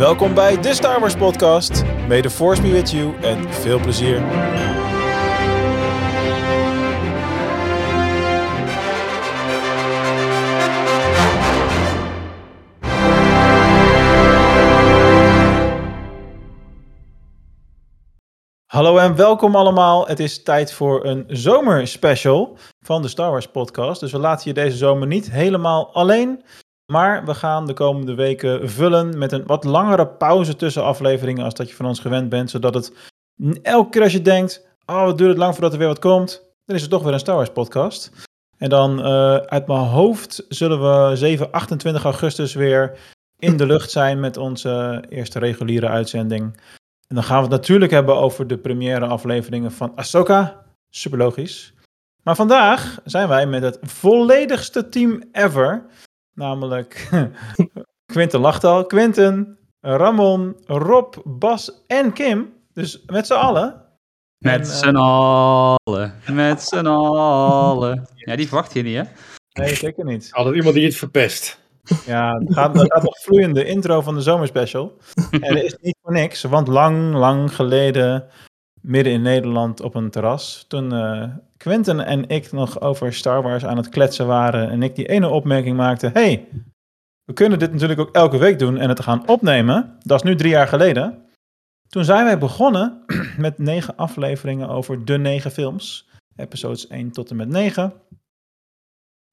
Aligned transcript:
Welkom 0.00 0.34
bij 0.34 0.60
de 0.60 0.74
Star 0.74 1.00
Wars 1.00 1.16
Podcast. 1.16 1.84
May 2.08 2.22
the 2.22 2.30
Force 2.30 2.62
be 2.62 2.70
with 2.70 2.90
you 2.90 3.22
en 3.22 3.52
veel 3.52 3.80
plezier. 3.80 4.20
Hallo 18.66 18.98
en 18.98 19.16
welkom 19.16 19.56
allemaal. 19.56 20.06
Het 20.06 20.20
is 20.20 20.42
tijd 20.42 20.72
voor 20.72 21.04
een 21.04 21.24
zomerspecial 21.28 22.56
van 22.80 23.02
de 23.02 23.08
Star 23.08 23.30
Wars 23.30 23.46
podcast. 23.46 24.00
Dus 24.00 24.12
we 24.12 24.18
laten 24.18 24.48
je 24.48 24.54
deze 24.54 24.76
zomer 24.76 25.06
niet 25.06 25.30
helemaal 25.30 25.94
alleen. 25.94 26.44
Maar 26.90 27.24
we 27.24 27.34
gaan 27.34 27.66
de 27.66 27.72
komende 27.72 28.14
weken 28.14 28.70
vullen 28.70 29.18
met 29.18 29.32
een 29.32 29.46
wat 29.46 29.64
langere 29.64 30.06
pauze 30.06 30.56
tussen 30.56 30.84
afleveringen 30.84 31.44
als 31.44 31.54
dat 31.54 31.68
je 31.68 31.74
van 31.74 31.86
ons 31.86 32.00
gewend 32.00 32.28
bent. 32.28 32.50
Zodat 32.50 32.74
het 32.74 32.92
elke 33.62 33.90
keer 33.90 34.02
als 34.02 34.12
je 34.12 34.22
denkt, 34.22 34.66
oh 34.86 35.04
wat 35.04 35.18
duurt 35.18 35.30
het 35.30 35.38
lang 35.38 35.52
voordat 35.52 35.72
er 35.72 35.78
weer 35.78 35.88
wat 35.88 35.98
komt, 35.98 36.44
dan 36.64 36.76
is 36.76 36.82
het 36.82 36.90
toch 36.90 37.02
weer 37.02 37.12
een 37.12 37.18
Star 37.18 37.34
Wars 37.34 37.50
podcast. 37.50 38.10
En 38.58 38.68
dan 38.68 38.98
uh, 38.98 39.36
uit 39.36 39.66
mijn 39.66 39.78
hoofd 39.78 40.44
zullen 40.48 40.80
we 40.80 41.16
7, 41.16 41.50
28 41.50 42.04
augustus 42.04 42.54
weer 42.54 42.98
in 43.38 43.56
de 43.56 43.66
lucht 43.66 43.90
zijn 43.90 44.20
met 44.20 44.36
onze 44.36 45.04
eerste 45.08 45.38
reguliere 45.38 45.88
uitzending. 45.88 46.42
En 47.08 47.14
dan 47.14 47.24
gaan 47.24 47.36
we 47.36 47.42
het 47.42 47.50
natuurlijk 47.50 47.90
hebben 47.90 48.16
over 48.16 48.46
de 48.46 48.58
première 48.58 49.06
afleveringen 49.06 49.72
van 49.72 49.92
Ahsoka. 49.94 50.62
Super 50.88 51.18
logisch. 51.18 51.72
Maar 52.22 52.36
vandaag 52.36 53.00
zijn 53.04 53.28
wij 53.28 53.46
met 53.46 53.62
het 53.62 53.78
volledigste 53.82 54.88
team 54.88 55.22
ever. 55.32 55.84
Namelijk 56.34 57.08
Quinten 58.12 58.40
lacht 58.40 58.64
al. 58.64 58.86
Quinten, 58.86 59.58
Ramon, 59.80 60.56
Rob, 60.66 61.14
Bas 61.24 61.84
en 61.86 62.12
Kim. 62.12 62.52
Dus 62.72 63.02
met 63.06 63.26
z'n 63.26 63.32
allen. 63.32 63.84
Met 64.38 64.68
z'n 64.68 64.96
allen. 64.96 66.14
Met 66.32 66.62
z'n 66.62 66.86
allen. 66.86 68.08
Ja, 68.14 68.36
die 68.36 68.46
verwacht 68.46 68.72
je 68.72 68.82
niet, 68.82 68.96
hè? 68.96 69.02
Nee, 69.52 69.74
zeker 69.74 70.04
niet. 70.04 70.28
Altijd 70.32 70.56
iemand 70.56 70.74
die 70.74 70.84
het 70.84 70.96
verpest. 70.96 71.60
Ja, 72.06 72.38
het 72.38 72.54
gaat, 72.54 72.78
gaat 72.78 73.02
nog 73.02 73.18
vloeiende 73.18 73.64
intro 73.64 74.00
van 74.00 74.14
de 74.14 74.20
zomerspecial. 74.20 74.96
En 75.30 75.54
dat 75.54 75.62
is 75.62 75.76
niet 75.80 75.96
voor 76.02 76.12
niks, 76.12 76.42
want 76.42 76.68
lang, 76.68 77.14
lang 77.14 77.54
geleden, 77.54 78.26
midden 78.80 79.12
in 79.12 79.22
Nederland 79.22 79.80
op 79.80 79.94
een 79.94 80.10
terras, 80.10 80.64
toen 80.68 80.94
uh, 80.94 81.24
Quentin 81.56 82.00
en 82.00 82.28
ik 82.28 82.52
nog 82.52 82.80
over 82.80 83.12
Star 83.12 83.42
Wars 83.42 83.64
aan 83.64 83.76
het 83.76 83.88
kletsen 83.88 84.26
waren 84.26 84.70
en 84.70 84.82
ik 84.82 84.96
die 84.96 85.08
ene 85.08 85.28
opmerking 85.28 85.76
maakte, 85.76 86.10
hey, 86.12 86.48
we 87.24 87.32
kunnen 87.32 87.58
dit 87.58 87.72
natuurlijk 87.72 88.00
ook 88.00 88.14
elke 88.14 88.38
week 88.38 88.58
doen 88.58 88.78
en 88.78 88.88
het 88.88 89.00
gaan 89.00 89.28
opnemen. 89.28 89.96
Dat 90.02 90.16
is 90.16 90.30
nu 90.30 90.36
drie 90.36 90.50
jaar 90.50 90.68
geleden. 90.68 91.24
Toen 91.88 92.04
zijn 92.04 92.24
wij 92.24 92.38
begonnen 92.38 93.04
met 93.38 93.58
negen 93.58 93.96
afleveringen 93.96 94.68
over 94.68 95.04
de 95.04 95.18
negen 95.18 95.50
films. 95.50 96.08
Episodes 96.36 96.86
1 96.86 97.10
tot 97.10 97.30
en 97.30 97.36
met 97.36 97.48
9. 97.48 97.92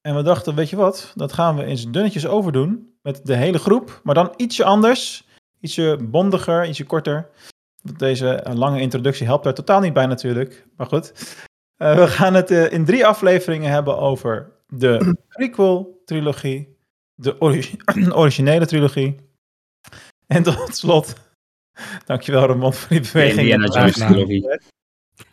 En 0.01 0.15
we 0.15 0.21
dachten, 0.21 0.55
weet 0.55 0.69
je 0.69 0.75
wat, 0.75 1.11
dat 1.15 1.33
gaan 1.33 1.55
we 1.55 1.63
eens 1.63 1.91
dunnetjes 1.91 2.27
overdoen 2.27 2.93
met 3.01 3.25
de 3.25 3.35
hele 3.35 3.59
groep, 3.59 3.99
maar 4.03 4.15
dan 4.15 4.33
ietsje 4.35 4.63
anders, 4.63 5.27
ietsje 5.59 5.97
bondiger, 6.01 6.67
ietsje 6.67 6.85
korter. 6.85 7.29
Deze 7.97 8.45
lange 8.53 8.81
introductie 8.81 9.25
helpt 9.25 9.43
daar 9.43 9.53
totaal 9.53 9.80
niet 9.80 9.93
bij 9.93 10.05
natuurlijk, 10.05 10.66
maar 10.75 10.88
goed. 10.88 11.35
Uh, 11.77 11.95
we 11.95 12.07
gaan 12.07 12.33
het 12.33 12.52
uh, 12.52 12.71
in 12.71 12.85
drie 12.85 13.05
afleveringen 13.05 13.71
hebben 13.71 13.97
over 13.97 14.52
de 14.67 15.16
prequel-trilogie, 15.30 16.77
de 17.15 17.41
ori 17.41 17.75
originele 18.21 18.65
trilogie 18.65 19.15
en 20.27 20.43
tot 20.43 20.75
slot, 20.75 21.13
dankjewel 22.05 22.45
Ramon 22.45 22.73
voor 22.73 22.89
die 22.89 23.11
beweging. 23.11 23.93
trilogie 23.93 24.59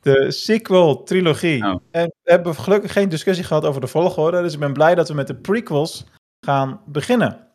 de 0.01 0.31
sequel-trilogie. 0.31 1.65
Oh. 1.65 1.81
En 1.91 2.15
we 2.23 2.31
hebben 2.31 2.55
gelukkig 2.55 2.93
geen 2.93 3.09
discussie 3.09 3.45
gehad 3.45 3.65
over 3.65 3.81
de 3.81 3.87
volgorde. 3.87 4.43
Dus 4.43 4.53
ik 4.53 4.59
ben 4.59 4.73
blij 4.73 4.95
dat 4.95 5.09
we 5.09 5.15
met 5.15 5.27
de 5.27 5.35
prequels 5.35 6.05
gaan 6.47 6.81
beginnen. 6.87 7.49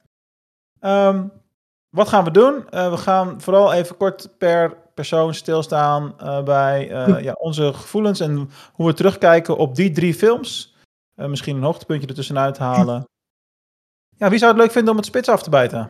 Um, 0.81 1.31
wat 1.90 2.08
gaan 2.08 2.24
we 2.24 2.31
doen? 2.31 2.64
Uh, 2.70 2.90
we 2.90 2.98
gaan 2.98 3.42
vooral 3.42 3.74
even 3.74 3.98
kort 3.98 4.38
per 4.38 4.78
persoon 5.00 5.34
stilstaan 5.34 6.16
uh, 6.22 6.44
bij 6.44 6.92
uh, 6.92 7.24
ja, 7.24 7.34
onze 7.34 7.74
gevoelens 7.74 8.20
en 8.20 8.50
hoe 8.74 8.88
we 8.88 8.94
terugkijken 8.94 9.58
op 9.58 9.76
die 9.76 9.92
drie 9.92 10.14
films. 10.14 10.76
misschien 11.16 11.56
een 11.56 11.64
hoogtepuntje 11.64 12.08
ertussenuit 12.08 12.58
halen. 12.58 13.04
Ja, 14.18 14.30
wie 14.30 14.40
zou 14.40 14.52
het 14.52 14.62
leuk 14.62 14.72
vinden 14.72 14.92
om 14.92 14.98
het 14.98 15.06
spits 15.06 15.30
af 15.30 15.44
te 15.44 15.50
bijten? 15.50 15.90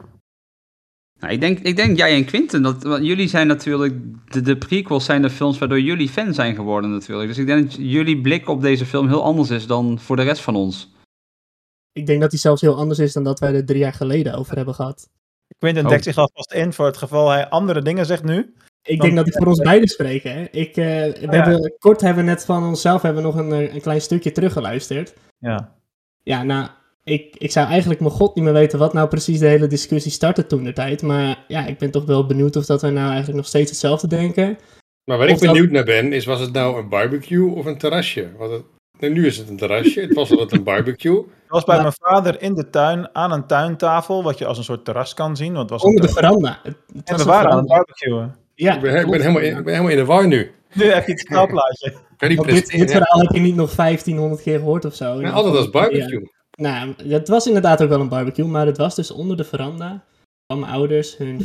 Nou, 1.20 1.34
ik, 1.34 1.40
denk, 1.40 1.60
ik 1.60 1.76
denk 1.76 1.98
jij 1.98 2.16
en 2.16 2.26
Quinten, 2.26 2.62
dat, 2.62 2.84
want 2.84 3.06
jullie 3.06 3.28
zijn 3.28 3.48
natuurlijk, 3.48 3.94
de, 4.32 4.42
de 4.42 4.58
prequels 4.58 5.06
zijn 5.06 5.22
de 5.22 5.30
films 5.30 5.58
waardoor 5.58 5.82
jullie 5.82 6.10
fan 6.10 6.34
zijn 6.34 6.56
geworden 6.56 6.90
natuurlijk. 6.92 7.28
Dus 7.28 7.38
ik 7.38 7.46
denk 7.46 7.64
dat 7.64 7.76
jullie 7.80 8.22
blik 8.22 8.50
op 8.50 8.62
deze 8.62 8.86
film 8.86 9.08
heel 9.08 9.24
anders 9.24 9.50
is 9.50 9.68
dan 9.68 10.00
voor 10.00 10.16
de 10.16 10.24
rest 10.24 10.42
van 10.42 10.56
ons. 10.56 10.94
Ik 11.92 12.06
denk 12.06 12.22
dat 12.22 12.32
hij 12.32 12.40
zelfs 12.40 12.62
heel 12.62 12.76
anders 12.76 13.00
is 13.00 13.14
dan 13.14 13.24
dat 13.24 13.40
wij 13.40 13.54
er 13.54 13.66
drie 13.66 13.80
jaar 13.80 13.94
geleden 13.94 14.34
over 14.34 14.56
hebben 14.56 14.76
gehad. 14.76 15.10
Quinten 15.58 15.84
oh. 15.84 15.90
dekt 15.90 16.04
zich 16.04 16.18
alvast 16.18 16.54
in 16.54 16.74
voor 16.74 16.86
het 16.86 16.98
geval 16.98 17.30
hij 17.30 17.50
andere 17.50 17.82
dingen 17.82 18.06
zegt 18.06 18.24
nu. 18.24 18.54
Ik 18.90 19.02
denk 19.02 19.16
dat 19.16 19.28
ik 19.28 19.34
voor 19.34 19.48
ons 19.48 19.62
beiden 19.62 19.88
spreek. 19.88 20.24
Hè? 20.24 20.46
Ik, 20.52 20.70
uh, 20.70 20.86
we 20.86 21.18
ja. 21.22 21.30
hebben, 21.30 21.74
kort 21.80 22.02
hebben 22.02 22.26
we 22.26 22.30
net 22.30 22.46
van 22.46 22.64
onszelf 22.64 23.02
hebben 23.02 23.24
we 23.24 23.30
nog 23.30 23.38
een, 23.38 23.74
een 23.76 23.82
klein 23.82 24.02
stukje 24.02 24.32
teruggeluisterd. 24.32 25.14
Ja. 25.38 25.76
Ja, 26.24 26.44
nou, 26.44 26.68
ik, 27.04 27.36
ik 27.38 27.52
zou 27.52 27.68
eigenlijk 27.68 28.00
mijn 28.00 28.12
god 28.12 28.36
niet 28.36 28.44
meer 28.44 28.54
weten 28.54 28.80
wat 28.80 28.94
nou 28.94 29.08
precies 29.08 29.40
de 29.40 29.48
hele 29.48 29.68
discussie 29.68 30.12
startte 30.12 30.46
toen 30.46 30.64
de 30.64 30.74
tijd. 30.74 31.02
Maar 31.02 31.44
ja, 31.48 31.66
ik 31.66 31.78
ben 31.78 31.92
toch 31.92 32.06
wel 32.06 32.26
benieuwd 32.26 32.56
of 32.56 32.66
dat 32.66 32.82
wij 32.82 32.92
nou 32.92 33.08
eigenlijk 33.08 33.38
nog 33.38 33.48
steeds 33.48 33.70
hetzelfde 33.70 34.08
denken. 34.08 34.58
Maar 35.04 35.18
waar 35.18 35.28
ik 35.28 35.40
benieuwd 35.40 35.72
naar 35.72 35.84
ben, 35.84 36.14
is 36.14 36.26
was 36.26 36.40
het 36.40 36.54
nou 36.54 36.80
een 36.80 36.90
barbecue 36.90 37.56
of 37.56 37.66
een 37.66 37.78
terrasje? 37.78 38.30
Het... 38.40 38.64
Nee, 39.00 39.10
nu 39.10 39.26
is 39.26 39.38
het 39.38 39.50
een 39.50 39.58
terrasje, 39.58 40.02
het 40.02 40.14
was 40.14 40.32
altijd 40.32 40.52
een 40.52 40.64
barbecue. 40.64 41.18
Het 41.18 41.50
was 41.50 41.64
bij 41.64 41.82
mijn 41.82 41.94
vader 41.94 42.42
in 42.42 42.54
de 42.54 42.70
tuin, 42.70 43.16
aan 43.16 43.32
een 43.32 43.48
tuintafel, 43.48 44.24
wat 44.24 44.38
je 44.38 44.46
als 44.46 44.58
een 44.58 44.64
soort 44.64 44.86
terras 44.86 45.14
kan 45.14 45.36
zien. 45.36 45.54
Want 45.54 45.70
het 45.70 45.70
was 45.70 45.84
Onder 45.84 46.02
de 46.02 46.14
veranda. 46.14 46.60
Het, 46.64 46.76
en 47.04 47.18
we 47.18 47.24
waren 47.24 47.52
aan 47.52 47.58
het 47.58 47.68
barbecuen. 47.68 48.36
Ja, 48.60 48.76
ik, 48.76 48.82
ben, 48.82 48.96
ik 48.96 49.10
ben, 49.10 49.22
helemaal 49.22 49.42
in, 49.42 49.58
ik 49.58 49.64
ben 49.64 49.74
helemaal 49.74 49.92
in 49.92 49.98
de 49.98 50.06
war 50.06 50.28
nu. 50.28 50.52
Nu 50.74 50.86
heb 50.86 51.06
je 51.06 51.12
het 51.12 51.20
schaalplaatje. 51.22 51.94
dit, 52.18 52.68
dit 52.70 52.92
verhaal 52.92 53.20
heb 53.20 53.32
je 53.32 53.40
niet 53.40 53.56
nog 53.56 53.76
1500 53.76 54.42
keer 54.42 54.58
gehoord 54.58 54.86
of 54.86 54.96
zo. 54.96 55.22
Ja, 55.22 55.30
altijd 55.30 55.56
als 55.56 55.70
barbecue. 55.70 56.30
Nou, 56.52 56.94
het 57.08 57.28
was 57.28 57.48
inderdaad 57.48 57.84
ook 57.84 57.90
wel 57.90 58.00
een 58.00 58.10
barbecue, 58.10 58.46
maar 58.46 58.66
het 58.66 58.78
was 58.78 58.96
dus 58.96 59.12
onder 59.12 59.38
de 59.38 59.44
veranda 59.44 60.04
van 60.52 60.60
mijn 60.60 60.72
ouders. 60.72 61.18
Hun 61.18 61.42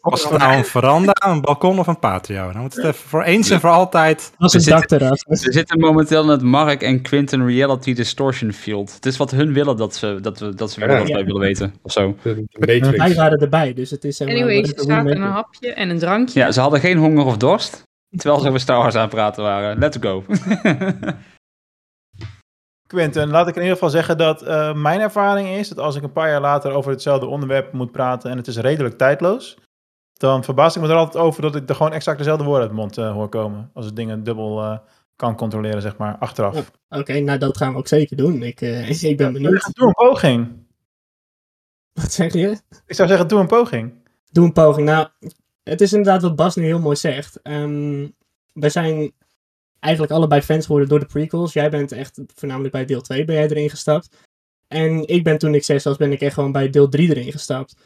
was 0.00 0.24
het 0.24 0.38
nou 0.38 0.56
een 0.56 0.64
veranda, 0.64 1.12
een 1.26 1.40
balkon 1.40 1.78
of 1.78 1.86
een 1.86 1.98
patio? 1.98 2.52
Dan 2.52 2.60
moet 2.60 2.74
het 2.74 2.84
even 2.84 3.08
voor 3.08 3.22
eens 3.22 3.50
en 3.50 3.60
voor 3.60 3.70
altijd... 3.70 4.32
Was 4.38 4.54
een 4.54 4.62
dakterras. 4.62 5.24
We 5.28 5.52
zitten 5.52 5.80
momenteel 5.80 6.22
in 6.22 6.28
het 6.28 6.42
Mark 6.42 6.82
en 6.82 7.02
Quinten 7.02 7.46
Reality 7.46 7.94
Distortion 7.94 8.52
Field. 8.52 8.94
Het 8.94 9.06
is 9.06 9.16
wat 9.16 9.30
hun 9.30 9.52
willen 9.52 9.76
dat 9.76 9.94
ze, 9.94 10.18
dat 10.22 10.38
we, 10.38 10.54
dat 10.54 10.70
ze 10.70 10.80
ja, 10.80 10.98
wat 10.98 11.08
wij 11.08 11.24
willen 11.24 11.40
weten, 11.40 11.74
of 11.82 11.92
zo. 11.92 12.16
Wij 12.50 13.14
waren 13.14 13.38
erbij, 13.38 13.72
dus 13.72 13.90
het 13.90 14.04
is... 14.04 14.20
Anyways, 14.20 14.72
er 14.72 14.80
staat 14.80 15.06
een 15.06 15.22
hapje 15.22 15.72
en 15.72 15.90
een 15.90 15.98
drankje. 15.98 16.40
Ja, 16.40 16.52
ze 16.52 16.60
hadden 16.60 16.80
geen 16.80 16.98
honger 16.98 17.24
of 17.24 17.36
dorst, 17.36 17.82
terwijl 18.16 18.40
ze 18.40 18.48
over 18.48 18.60
Star 18.60 18.78
Wars 18.78 18.94
aan 18.94 19.00
het 19.00 19.10
praten 19.10 19.42
waren. 19.42 19.78
Let's 19.78 19.96
go. 20.00 20.24
Quinten, 22.94 23.28
laat 23.28 23.48
ik 23.48 23.54
in 23.54 23.60
ieder 23.60 23.76
geval 23.76 23.90
zeggen 23.90 24.18
dat 24.18 24.42
uh, 24.42 24.74
mijn 24.74 25.00
ervaring 25.00 25.48
is 25.48 25.68
dat 25.68 25.78
als 25.78 25.96
ik 25.96 26.02
een 26.02 26.12
paar 26.12 26.28
jaar 26.28 26.40
later 26.40 26.72
over 26.72 26.90
hetzelfde 26.90 27.26
onderwerp 27.26 27.72
moet 27.72 27.92
praten 27.92 28.30
en 28.30 28.36
het 28.36 28.46
is 28.46 28.56
redelijk 28.56 28.98
tijdloos, 28.98 29.58
dan 30.12 30.44
verbaas 30.44 30.76
ik 30.76 30.82
me 30.82 30.88
er 30.88 30.94
altijd 30.94 31.24
over 31.24 31.42
dat 31.42 31.56
ik 31.56 31.68
er 31.68 31.74
gewoon 31.74 31.92
exact 31.92 32.18
dezelfde 32.18 32.44
woorden 32.44 32.62
uit 32.62 32.70
de 32.70 32.76
mond 32.76 32.98
uh, 32.98 33.12
hoor 33.12 33.28
komen. 33.28 33.70
Als 33.74 33.86
ik 33.86 33.96
dingen 33.96 34.22
dubbel 34.22 34.62
uh, 34.62 34.78
kan 35.16 35.36
controleren, 35.36 35.82
zeg 35.82 35.96
maar, 35.96 36.16
achteraf. 36.18 36.56
Oké, 36.56 36.98
okay, 36.98 37.20
nou 37.20 37.38
dat 37.38 37.56
gaan 37.56 37.72
we 37.72 37.78
ook 37.78 37.88
zeker 37.88 38.16
doen. 38.16 38.42
Ik, 38.42 38.60
ik 39.10 39.16
ben 39.16 39.32
benieuwd. 39.32 39.70
Doe 39.72 39.86
een 39.86 39.92
poging. 39.92 40.66
Wat 41.92 42.12
zeg 42.12 42.32
je? 42.32 42.58
Ik 42.86 42.94
zou 42.94 43.08
zeggen, 43.08 43.28
doe 43.28 43.40
een 43.40 43.46
poging. 43.46 44.08
Doe 44.30 44.44
een 44.44 44.52
poging. 44.52 44.86
Nou, 44.86 45.08
het 45.62 45.80
is 45.80 45.92
inderdaad 45.92 46.22
wat 46.22 46.36
Bas 46.36 46.56
nu 46.56 46.64
heel 46.64 46.80
mooi 46.80 46.96
zegt. 46.96 47.40
Um, 47.42 48.14
we 48.52 48.68
zijn 48.68 49.12
eigenlijk 49.84 50.12
allebei 50.12 50.40
fans 50.40 50.66
geworden 50.66 50.88
door 50.88 51.00
de 51.00 51.06
prequels. 51.06 51.52
Jij 51.52 51.70
bent 51.70 51.92
echt 51.92 52.20
voornamelijk 52.34 52.72
bij 52.72 52.84
deel 52.84 53.00
2 53.00 53.24
ben 53.24 53.34
jij 53.34 53.48
erin 53.48 53.70
gestapt. 53.70 54.16
En 54.68 55.08
ik 55.08 55.24
ben 55.24 55.38
toen 55.38 55.54
ik 55.54 55.64
6 55.64 55.84
was, 55.84 55.96
ben 55.96 56.12
ik 56.12 56.20
echt 56.20 56.34
gewoon 56.34 56.52
bij 56.52 56.70
deel 56.70 56.88
3 56.88 57.08
erin 57.08 57.32
gestapt. 57.32 57.76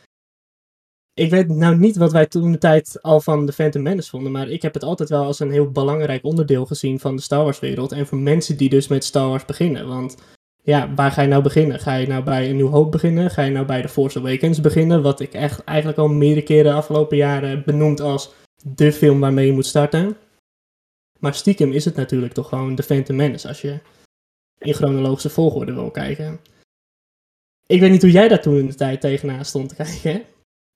Ik 1.15 1.31
weet 1.31 1.49
nou 1.49 1.77
niet 1.77 1.97
wat 1.97 2.13
wij 2.13 2.27
toen 2.27 2.53
de 2.53 2.59
tijd 2.59 3.03
al 3.03 3.21
van 3.21 3.47
The 3.47 3.53
Phantom 3.53 3.83
Menace 3.83 4.11
vonden, 4.11 4.33
maar 4.33 4.49
ik 4.49 4.63
heb 4.63 4.75
het 4.75 4.85
altijd 4.85 5.09
wel 5.09 5.25
als 5.25 5.41
een 5.41 5.51
heel 5.51 5.71
belangrijk 5.71 6.25
onderdeel 6.25 6.67
gezien 6.67 7.01
van 7.01 7.17
de 7.17 7.23
Star 7.23 7.45
Wars 7.45 7.61
wereld. 7.61 7.93
En 7.93 8.07
voor 8.07 8.19
mensen 8.19 8.57
die 8.57 8.69
dus 8.69 8.89
met 8.89 9.05
Star 9.05 9.29
Wars 9.29 9.45
beginnen. 9.45 9.89
Want 9.89 10.17
ja, 10.63 10.95
waar 10.95 11.11
ga 11.11 11.23
je 11.23 11.29
nou 11.29 11.43
beginnen? 11.43 11.81
Ga 11.81 11.95
je 11.95 12.07
nou 12.07 12.23
bij 12.23 12.51
een 12.51 12.57
New 12.57 12.71
Hope 12.71 12.89
beginnen? 12.91 13.31
Ga 13.31 13.43
je 13.43 13.51
nou 13.51 13.67
bij 13.67 13.83
The 13.83 13.89
Force 13.89 14.19
Awakens 14.19 14.61
beginnen? 14.61 15.03
Wat 15.03 15.21
ik 15.21 15.33
echt 15.33 15.65
eigenlijk 15.65 15.99
al 15.99 16.09
meerdere 16.09 16.47
keren 16.47 16.65
de 16.65 16.79
afgelopen 16.79 17.17
jaren 17.17 17.63
benoemd 17.67 18.01
als 18.01 18.33
de 18.63 18.93
film 18.93 19.21
waarmee 19.21 19.47
je 19.47 19.53
moet 19.53 19.67
starten. 19.67 20.17
Maar 21.19 21.35
stiekem 21.35 21.73
is 21.73 21.85
het 21.85 21.97
natuurlijk 21.97 22.33
toch 22.33 22.49
gewoon 22.49 22.75
The 22.75 22.83
Phantom 22.83 23.17
Menace 23.17 23.49
als 23.49 23.61
je 23.61 23.81
in 24.59 24.75
chronologische 24.75 25.31
volgorde 25.31 25.73
wil 25.73 25.91
kijken. 25.91 26.41
Ik 27.67 27.81
weet 27.81 27.91
niet 27.91 28.03
hoe 28.03 28.11
jij 28.11 28.29
daar 28.29 28.41
toen 28.41 28.59
in 28.59 28.67
de 28.67 28.75
tijd 28.75 29.01
tegenaan 29.01 29.45
stond 29.45 29.69
te 29.69 29.75
kijken. 29.75 30.25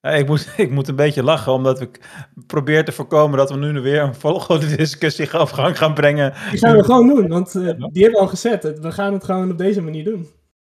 Ja, 0.00 0.10
ik, 0.10 0.26
moet, 0.26 0.52
ik 0.56 0.70
moet 0.70 0.88
een 0.88 0.96
beetje 0.96 1.22
lachen, 1.22 1.52
omdat 1.52 1.80
ik 1.80 2.00
probeer 2.46 2.84
te 2.84 2.92
voorkomen 2.92 3.38
dat 3.38 3.50
we 3.50 3.56
nu 3.56 3.80
weer 3.80 4.02
een 4.02 4.14
volgende 4.14 4.76
discussie 4.76 5.40
op 5.40 5.48
gang 5.48 5.78
gaan 5.78 5.94
brengen. 5.94 6.34
Die 6.50 6.58
gaan 6.58 6.76
we 6.76 6.84
gewoon 6.84 7.08
doen, 7.08 7.28
want 7.28 7.54
uh, 7.54 7.62
die 7.62 8.02
hebben 8.02 8.10
we 8.12 8.18
al 8.18 8.26
gezet. 8.26 8.62
We 8.62 8.92
gaan 8.92 9.12
het 9.12 9.24
gewoon 9.24 9.50
op 9.50 9.58
deze 9.58 9.80
manier 9.80 10.04
doen. 10.04 10.28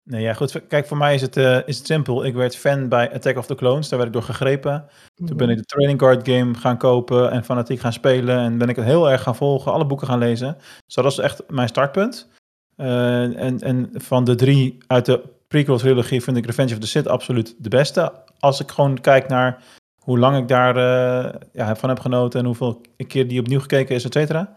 Nee, 0.09 0.21
ja, 0.21 0.33
goed. 0.33 0.67
Kijk, 0.67 0.87
voor 0.87 0.97
mij 0.97 1.13
is 1.13 1.21
het, 1.21 1.37
uh, 1.37 1.59
is 1.65 1.77
het 1.77 1.85
simpel. 1.85 2.25
Ik 2.25 2.33
werd 2.33 2.57
fan 2.57 2.87
bij 2.87 3.13
Attack 3.13 3.37
of 3.37 3.45
the 3.45 3.55
Clones. 3.55 3.89
Daar 3.89 3.99
werd 3.99 4.11
ik 4.11 4.15
door 4.15 4.25
gegrepen. 4.25 4.85
Toen 5.25 5.37
ben 5.37 5.49
ik 5.49 5.57
de 5.57 5.63
Training 5.63 5.99
Card 5.99 6.29
game 6.29 6.53
gaan 6.53 6.77
kopen 6.77 7.31
en 7.31 7.43
fanatiek 7.43 7.79
gaan 7.79 7.93
spelen. 7.93 8.37
En 8.37 8.57
ben 8.57 8.69
ik 8.69 8.75
het 8.75 8.85
heel 8.85 9.09
erg 9.09 9.21
gaan 9.21 9.35
volgen, 9.35 9.71
alle 9.71 9.85
boeken 9.85 10.07
gaan 10.07 10.19
lezen. 10.19 10.57
Dus 10.85 10.95
dat 10.95 11.03
was 11.03 11.19
echt 11.19 11.43
mijn 11.49 11.67
startpunt. 11.67 12.29
Uh, 12.77 13.41
en, 13.41 13.59
en 13.59 13.89
van 13.93 14.23
de 14.23 14.35
drie 14.35 14.77
uit 14.87 15.05
de 15.05 15.21
prequel-trilogie 15.47 16.23
vind 16.23 16.37
ik 16.37 16.45
Revenge 16.45 16.73
of 16.73 16.79
the 16.79 16.87
Sith 16.87 17.07
absoluut 17.07 17.55
de 17.57 17.69
beste. 17.69 18.13
Als 18.39 18.59
ik 18.59 18.71
gewoon 18.71 19.01
kijk 19.01 19.27
naar 19.27 19.63
hoe 20.01 20.19
lang 20.19 20.37
ik 20.37 20.47
daar 20.47 20.77
uh, 20.77 21.33
ja, 21.53 21.75
van 21.75 21.89
heb 21.89 21.99
genoten 21.99 22.39
en 22.39 22.45
hoeveel 22.45 22.81
keer 23.07 23.27
die 23.27 23.39
opnieuw 23.39 23.59
gekeken 23.59 23.95
is, 23.95 24.05
et 24.05 24.13
cetera. 24.13 24.53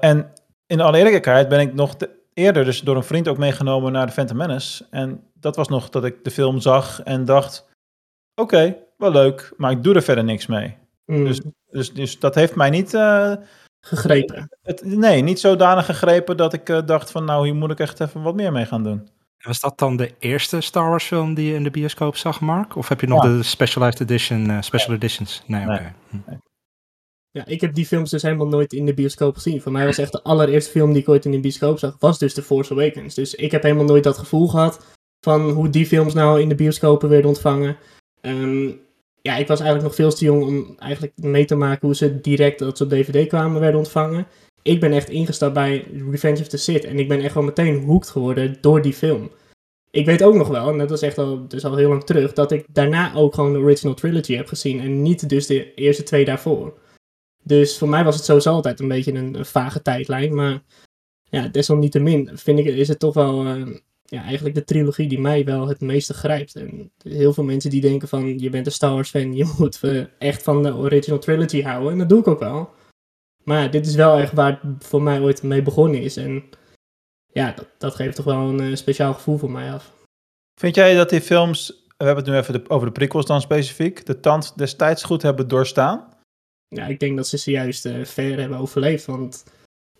En 0.00 0.32
in 0.66 0.80
alle 0.80 0.98
eerlijkheid 0.98 1.48
ben 1.48 1.60
ik 1.60 1.74
nog 1.74 1.96
eerder 2.34 2.64
dus 2.64 2.80
door 2.80 2.96
een 2.96 3.04
vriend 3.04 3.28
ook 3.28 3.38
meegenomen 3.38 3.92
naar 3.92 4.06
de 4.06 4.12
Phantom 4.12 4.36
Menace. 4.36 4.86
En 4.90 5.22
dat 5.34 5.56
was 5.56 5.68
nog 5.68 5.88
dat 5.88 6.04
ik 6.04 6.24
de 6.24 6.30
film 6.30 6.60
zag 6.60 7.02
en 7.02 7.24
dacht, 7.24 7.68
oké, 8.34 8.54
okay, 8.54 8.78
wel 8.96 9.10
leuk, 9.10 9.52
maar 9.56 9.70
ik 9.70 9.82
doe 9.82 9.94
er 9.94 10.02
verder 10.02 10.24
niks 10.24 10.46
mee. 10.46 10.76
Mm. 11.06 11.24
Dus, 11.24 11.40
dus, 11.70 11.92
dus 11.92 12.18
dat 12.18 12.34
heeft 12.34 12.54
mij 12.54 12.70
niet... 12.70 12.94
Uh, 12.94 13.34
gegrepen? 13.84 14.48
Het, 14.62 14.84
nee, 14.84 15.22
niet 15.22 15.40
zodanig 15.40 15.86
gegrepen 15.86 16.36
dat 16.36 16.52
ik 16.52 16.68
uh, 16.68 16.78
dacht 16.84 17.10
van 17.10 17.24
nou, 17.24 17.44
hier 17.44 17.54
moet 17.54 17.70
ik 17.70 17.80
echt 17.80 18.00
even 18.00 18.22
wat 18.22 18.34
meer 18.34 18.52
mee 18.52 18.66
gaan 18.66 18.82
doen. 18.82 19.08
Was 19.38 19.60
dat 19.60 19.78
dan 19.78 19.96
de 19.96 20.14
eerste 20.18 20.60
Star 20.60 20.88
Wars 20.88 21.04
film 21.04 21.34
die 21.34 21.48
je 21.48 21.54
in 21.54 21.62
de 21.62 21.70
bioscoop 21.70 22.16
zag, 22.16 22.40
Mark? 22.40 22.76
Of 22.76 22.88
heb 22.88 23.00
je 23.00 23.06
nog 23.06 23.24
ja. 23.24 23.28
de 23.28 23.42
Specialized 23.42 24.00
Edition, 24.00 24.50
uh, 24.50 24.60
Special 24.60 24.94
Editions? 24.94 25.42
Nee, 25.46 25.64
nee. 25.64 25.78
oké. 25.78 25.92
Okay. 26.12 26.22
Nee. 26.26 26.38
Ja, 27.34 27.46
ik 27.46 27.60
heb 27.60 27.74
die 27.74 27.86
films 27.86 28.10
dus 28.10 28.22
helemaal 28.22 28.46
nooit 28.46 28.72
in 28.72 28.86
de 28.86 28.94
bioscoop 28.94 29.34
gezien. 29.34 29.60
Voor 29.60 29.72
mij 29.72 29.86
was 29.86 29.98
echt 29.98 30.12
de 30.12 30.22
allereerste 30.22 30.70
film 30.70 30.92
die 30.92 31.02
ik 31.02 31.08
ooit 31.08 31.24
in 31.24 31.30
de 31.30 31.40
bioscoop 31.40 31.78
zag, 31.78 31.96
was 31.98 32.18
dus 32.18 32.34
The 32.34 32.42
Force 32.42 32.72
Awakens. 32.72 33.14
Dus 33.14 33.34
ik 33.34 33.50
heb 33.50 33.62
helemaal 33.62 33.84
nooit 33.84 34.04
dat 34.04 34.18
gevoel 34.18 34.48
gehad 34.48 34.80
van 35.20 35.50
hoe 35.50 35.70
die 35.70 35.86
films 35.86 36.14
nou 36.14 36.40
in 36.40 36.48
de 36.48 36.54
bioscopen 36.54 37.08
werden 37.08 37.28
ontvangen. 37.28 37.76
Um, 38.20 38.80
ja, 39.20 39.36
ik 39.36 39.46
was 39.46 39.60
eigenlijk 39.60 39.82
nog 39.82 39.94
veel 39.94 40.10
te 40.10 40.24
jong 40.24 40.42
om 40.42 40.74
eigenlijk 40.78 41.12
mee 41.16 41.44
te 41.44 41.54
maken 41.54 41.86
hoe 41.86 41.96
ze 41.96 42.20
direct 42.20 42.58
dat 42.58 42.76
ze 42.76 42.84
op 42.84 42.90
DVD 42.90 43.28
kwamen 43.28 43.60
werden 43.60 43.78
ontvangen. 43.78 44.26
Ik 44.62 44.80
ben 44.80 44.92
echt 44.92 45.08
ingestapt 45.08 45.54
bij 45.54 45.86
Revenge 46.10 46.40
of 46.40 46.48
the 46.48 46.56
Sith 46.56 46.84
en 46.84 46.98
ik 46.98 47.08
ben 47.08 47.20
echt 47.20 47.34
wel 47.34 47.42
meteen 47.42 47.84
hooked 47.84 48.10
geworden 48.10 48.56
door 48.60 48.82
die 48.82 48.92
film. 48.94 49.30
Ik 49.90 50.06
weet 50.06 50.22
ook 50.22 50.34
nog 50.34 50.48
wel, 50.48 50.70
en 50.70 50.78
dat 50.78 50.90
is 50.90 51.02
echt 51.02 51.18
al, 51.18 51.48
dus 51.48 51.64
al 51.64 51.76
heel 51.76 51.88
lang 51.88 52.04
terug, 52.04 52.32
dat 52.32 52.52
ik 52.52 52.66
daarna 52.72 53.14
ook 53.14 53.34
gewoon 53.34 53.52
de 53.52 53.58
original 53.58 53.94
trilogy 53.94 54.36
heb 54.36 54.48
gezien 54.48 54.80
en 54.80 55.02
niet 55.02 55.28
dus 55.28 55.46
de 55.46 55.74
eerste 55.74 56.02
twee 56.02 56.24
daarvoor. 56.24 56.82
Dus 57.44 57.78
voor 57.78 57.88
mij 57.88 58.04
was 58.04 58.14
het 58.16 58.24
sowieso 58.24 58.50
altijd 58.50 58.80
een 58.80 58.88
beetje 58.88 59.12
een, 59.12 59.44
vage 59.44 59.82
tijdlijn. 59.82 60.34
Maar 60.34 60.62
ja, 61.24 61.48
desalniettemin 61.48 62.30
vind 62.34 62.58
ik, 62.58 62.66
is 62.66 62.88
het 62.88 62.98
toch 62.98 63.14
wel 63.14 63.46
uh, 63.46 63.76
ja, 64.04 64.22
eigenlijk 64.22 64.54
de 64.54 64.64
trilogie 64.64 65.08
die 65.08 65.20
mij 65.20 65.44
wel 65.44 65.68
het 65.68 65.80
meeste 65.80 66.14
grijpt. 66.14 66.56
En 66.56 66.90
heel 67.02 67.32
veel 67.32 67.44
mensen 67.44 67.70
die 67.70 67.80
denken 67.80 68.08
van, 68.08 68.38
je 68.38 68.50
bent 68.50 68.66
een 68.66 68.72
Star 68.72 68.92
Wars 68.92 69.10
fan, 69.10 69.34
je 69.36 69.54
moet 69.58 69.80
uh, 69.82 70.04
echt 70.18 70.42
van 70.42 70.62
de 70.62 70.74
original 70.74 71.18
trilogy 71.18 71.62
houden. 71.62 71.92
En 71.92 71.98
dat 71.98 72.08
doe 72.08 72.18
ik 72.18 72.28
ook 72.28 72.40
wel. 72.40 72.70
Maar 73.44 73.70
dit 73.70 73.86
is 73.86 73.94
wel 73.94 74.18
echt 74.18 74.32
waar 74.32 74.60
het 74.62 74.84
voor 74.84 75.02
mij 75.02 75.20
ooit 75.20 75.42
mee 75.42 75.62
begonnen 75.62 76.02
is. 76.02 76.16
En 76.16 76.44
ja, 77.32 77.52
dat, 77.52 77.66
dat 77.78 77.94
geeft 77.94 78.16
toch 78.16 78.24
wel 78.24 78.48
een 78.48 78.62
uh, 78.62 78.76
speciaal 78.76 79.14
gevoel 79.14 79.38
voor 79.38 79.50
mij 79.50 79.72
af. 79.72 79.92
Vind 80.60 80.74
jij 80.74 80.94
dat 80.94 81.10
die 81.10 81.20
films, 81.20 81.84
we 81.96 82.04
hebben 82.04 82.24
het 82.24 82.32
nu 82.32 82.38
even 82.38 82.52
de, 82.52 82.70
over 82.70 82.86
de 82.86 82.92
prequels 82.92 83.26
dan 83.26 83.40
specifiek, 83.40 84.06
de 84.06 84.20
tand 84.20 84.52
destijds 84.56 85.02
goed 85.02 85.22
hebben 85.22 85.48
doorstaan? 85.48 86.13
Ja, 86.74 86.86
ik 86.86 87.00
denk 87.00 87.16
dat 87.16 87.28
ze 87.28 87.38
ze 87.38 87.50
juist 87.50 87.86
uh, 87.86 88.04
ver 88.04 88.38
hebben 88.40 88.58
overleefd. 88.58 89.04
Want 89.04 89.44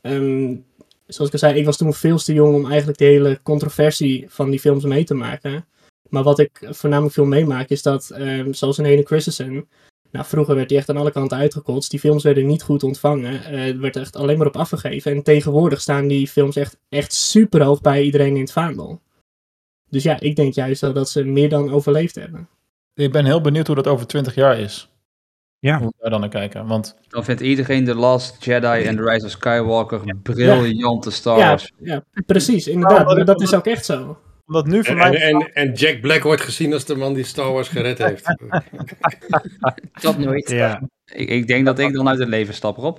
um, 0.03 0.65
zoals 1.07 1.29
ik 1.29 1.33
al 1.33 1.49
zei, 1.49 1.59
ik 1.59 1.65
was 1.65 1.77
toen 1.77 1.95
veel 1.95 2.19
te 2.19 2.33
jong 2.33 2.55
om 2.55 2.67
eigenlijk 2.67 2.99
de 2.99 3.05
hele 3.05 3.41
controversie 3.43 4.25
van 4.29 4.51
die 4.51 4.61
films 4.61 4.85
mee 4.85 5.05
te 5.05 5.15
maken. 5.15 5.67
Maar 6.09 6.23
wat 6.23 6.39
ik 6.39 6.67
voornamelijk 6.71 7.15
veel 7.15 7.25
meemaak 7.25 7.69
is 7.69 7.83
dat, 7.83 8.11
um, 8.19 8.55
zoals 8.55 8.79
in 8.79 8.85
Hayden 8.85 9.07
Christensen, 9.07 9.69
nou 10.11 10.27
vroeger 10.27 10.55
werd 10.55 10.69
die 10.69 10.79
echt 10.79 10.89
aan 10.89 10.97
alle 10.97 11.11
kanten 11.11 11.39
uitgekotst. 11.39 11.91
Die 11.91 12.01
films 12.01 12.23
werden 12.23 12.47
niet 12.47 12.63
goed 12.63 12.83
ontvangen. 12.83 13.45
Er 13.45 13.81
werd 13.81 13.97
echt 13.97 14.17
alleen 14.17 14.39
maar 14.39 14.47
op 14.47 14.57
afgegeven. 14.57 15.13
En 15.13 15.23
tegenwoordig 15.23 15.81
staan 15.81 16.07
die 16.07 16.29
films 16.29 16.57
echt, 16.57 16.79
echt 16.89 17.13
super 17.13 17.63
hoog 17.63 17.81
bij 17.81 18.03
iedereen 18.03 18.35
in 18.35 18.41
het 18.41 18.53
vaandel. 18.53 19.01
Dus 19.91 20.03
ja, 20.03 20.21
ik 20.21 20.37
denk 20.37 20.55
juist 20.55 20.81
dat 20.81 21.11
ze 21.11 21.25
meer 21.25 21.49
dan 21.49 21.71
overleefd 21.71 22.15
hebben. 22.15 22.49
Ik 22.95 23.13
ben 23.13 23.25
heel 23.25 23.41
benieuwd 23.41 23.67
hoe 23.67 23.77
dat 23.77 23.87
over 23.87 24.07
20 24.07 24.35
jaar 24.35 24.59
is. 24.59 24.89
Ja. 25.65 25.81
We 25.81 25.93
daar 25.99 26.11
dan 26.11 26.21
naar 26.21 26.29
kijken. 26.29 26.67
Want... 26.67 26.97
Dan 27.09 27.25
vindt 27.25 27.41
iedereen 27.41 27.85
The 27.85 27.95
Last 27.95 28.45
Jedi 28.45 28.83
en 28.83 28.97
The 28.97 29.03
Rise 29.03 29.25
of 29.25 29.31
Skywalker 29.31 30.01
ja. 30.05 30.15
briljante 30.23 31.11
Star 31.11 31.39
Wars. 31.39 31.73
Ja, 31.79 31.93
ja 31.93 32.23
precies. 32.27 32.67
Inderdaad. 32.67 33.07
Nou, 33.07 33.25
dat 33.25 33.41
is 33.43 33.55
ook 33.55 33.67
echt 33.67 33.85
zo. 33.85 34.19
Omdat 34.47 34.67
nu 34.67 34.85
voor 34.85 35.01
en, 35.01 35.11
mij... 35.11 35.21
en, 35.21 35.51
en, 35.53 35.73
Jack 35.73 36.01
Black 36.01 36.23
wordt 36.23 36.43
gezien 36.43 36.73
als 36.73 36.85
de 36.85 36.97
man 36.97 37.15
die 37.15 37.25
Star 37.25 37.53
Wars 37.53 37.69
gered 37.69 37.99
heeft. 37.99 38.25
dat 40.03 40.19
nooit. 40.19 40.51
Ja. 40.51 40.83
Ik, 41.05 41.29
ik, 41.29 41.47
denk 41.47 41.67
dat 41.67 41.79
ik 41.79 41.93
dan 41.93 42.09
uit 42.09 42.19
het 42.19 42.29
leven 42.29 42.55
stap, 42.55 42.77
Rob. 42.77 42.99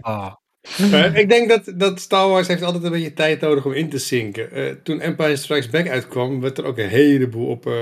oh. 0.00 0.32
uh, 0.80 1.16
ik 1.16 1.28
denk 1.28 1.48
dat, 1.48 1.72
dat 1.76 2.00
Star 2.00 2.28
Wars 2.28 2.48
heeft 2.48 2.62
altijd 2.62 2.84
een 2.84 2.90
beetje 2.90 3.12
tijd 3.12 3.40
nodig 3.40 3.64
om 3.64 3.72
in 3.72 3.88
te 3.88 3.98
zinken. 3.98 4.58
Uh, 4.58 4.70
toen 4.82 5.00
Empire 5.00 5.36
Strikes 5.36 5.70
Back 5.70 5.88
uitkwam, 5.88 6.40
werd 6.40 6.58
er 6.58 6.64
ook 6.64 6.78
een 6.78 6.88
heleboel 6.88 7.48
op... 7.48 7.66
Uh, 7.66 7.74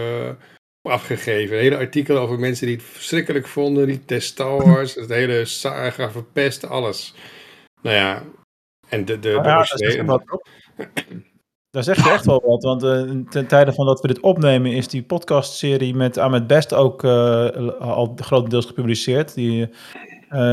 afgegeven. 0.82 1.56
Hele 1.56 1.76
artikelen 1.76 2.22
over 2.22 2.38
mensen 2.38 2.66
die 2.66 2.76
het 2.76 2.84
verschrikkelijk 2.84 3.46
vonden, 3.46 3.86
die 3.86 4.04
test 4.04 4.28
Star 4.28 4.66
Wars, 4.66 4.94
het 5.04 5.08
hele 5.08 5.44
saga 5.44 6.10
verpest, 6.10 6.66
alles. 6.66 7.14
Nou 7.82 7.96
ja, 7.96 8.22
en 8.88 9.04
de... 9.04 9.18
de, 9.18 9.20
de 9.20 9.28
ja, 9.28 9.62
de 9.62 10.16
daar 11.70 11.84
zeg 11.84 12.04
je 12.04 12.10
echt 12.12 12.26
wel 12.26 12.42
wat, 12.46 12.62
want 12.62 12.82
uh, 12.84 13.24
ten 13.28 13.46
tijde 13.46 13.72
van 13.72 13.86
dat 13.86 14.00
we 14.00 14.08
dit 14.08 14.20
opnemen 14.20 14.72
is 14.72 14.88
die 14.88 15.02
podcastserie 15.02 15.94
met 15.94 16.18
Ahmed 16.18 16.46
Best 16.46 16.74
ook 16.74 17.02
uh, 17.02 17.48
al 17.78 18.12
grotendeels 18.16 18.66
gepubliceerd. 18.66 19.34
Die, 19.34 19.60
uh, 19.60 19.68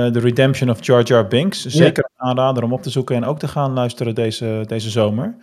The 0.05 0.19
Redemption 0.19 0.69
of 0.69 0.85
Jar 0.85 1.03
Jar 1.03 1.27
Binks. 1.27 1.65
Zeker 1.65 2.03
een 2.03 2.27
aanrader 2.27 2.63
om 2.63 2.73
op 2.73 2.81
te 2.81 2.89
zoeken 2.89 3.15
en 3.15 3.25
ook 3.25 3.39
te 3.39 3.47
gaan 3.47 3.73
luisteren 3.73 4.15
deze, 4.15 4.63
deze 4.65 4.89
zomer. 4.89 5.35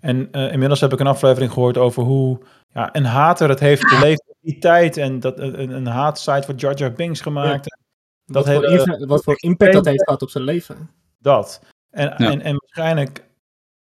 En 0.00 0.30
inmiddels 0.30 0.80
heb 0.80 0.92
ik 0.92 1.00
een 1.00 1.06
aflevering 1.06 1.52
gehoord 1.52 1.78
over 1.78 2.02
hoe 2.02 2.38
ja, 2.72 2.88
een 2.92 3.04
hater 3.04 3.48
het 3.48 3.60
heeft 3.60 3.82
beleefd 3.82 4.27
tijd. 4.58 4.96
En 4.96 5.20
dat, 5.20 5.38
een, 5.38 5.70
een 5.70 5.86
haatsite 5.86 6.42
voor 6.42 6.54
Jar 6.54 6.76
Jar 6.76 6.92
Binks 6.92 7.20
gemaakt. 7.20 7.64
Ja. 7.64 7.78
Dat 8.24 8.46
wat, 8.46 8.54
voor 8.54 9.06
wat 9.06 9.24
voor 9.24 9.36
impact 9.36 9.72
dat 9.72 9.84
heeft 9.84 10.04
gehad 10.04 10.22
op 10.22 10.30
zijn 10.30 10.44
leven. 10.44 10.90
Dat. 11.18 11.60
En, 11.90 12.04
ja. 12.04 12.30
en, 12.30 12.40
en 12.40 12.56
waarschijnlijk 12.58 13.24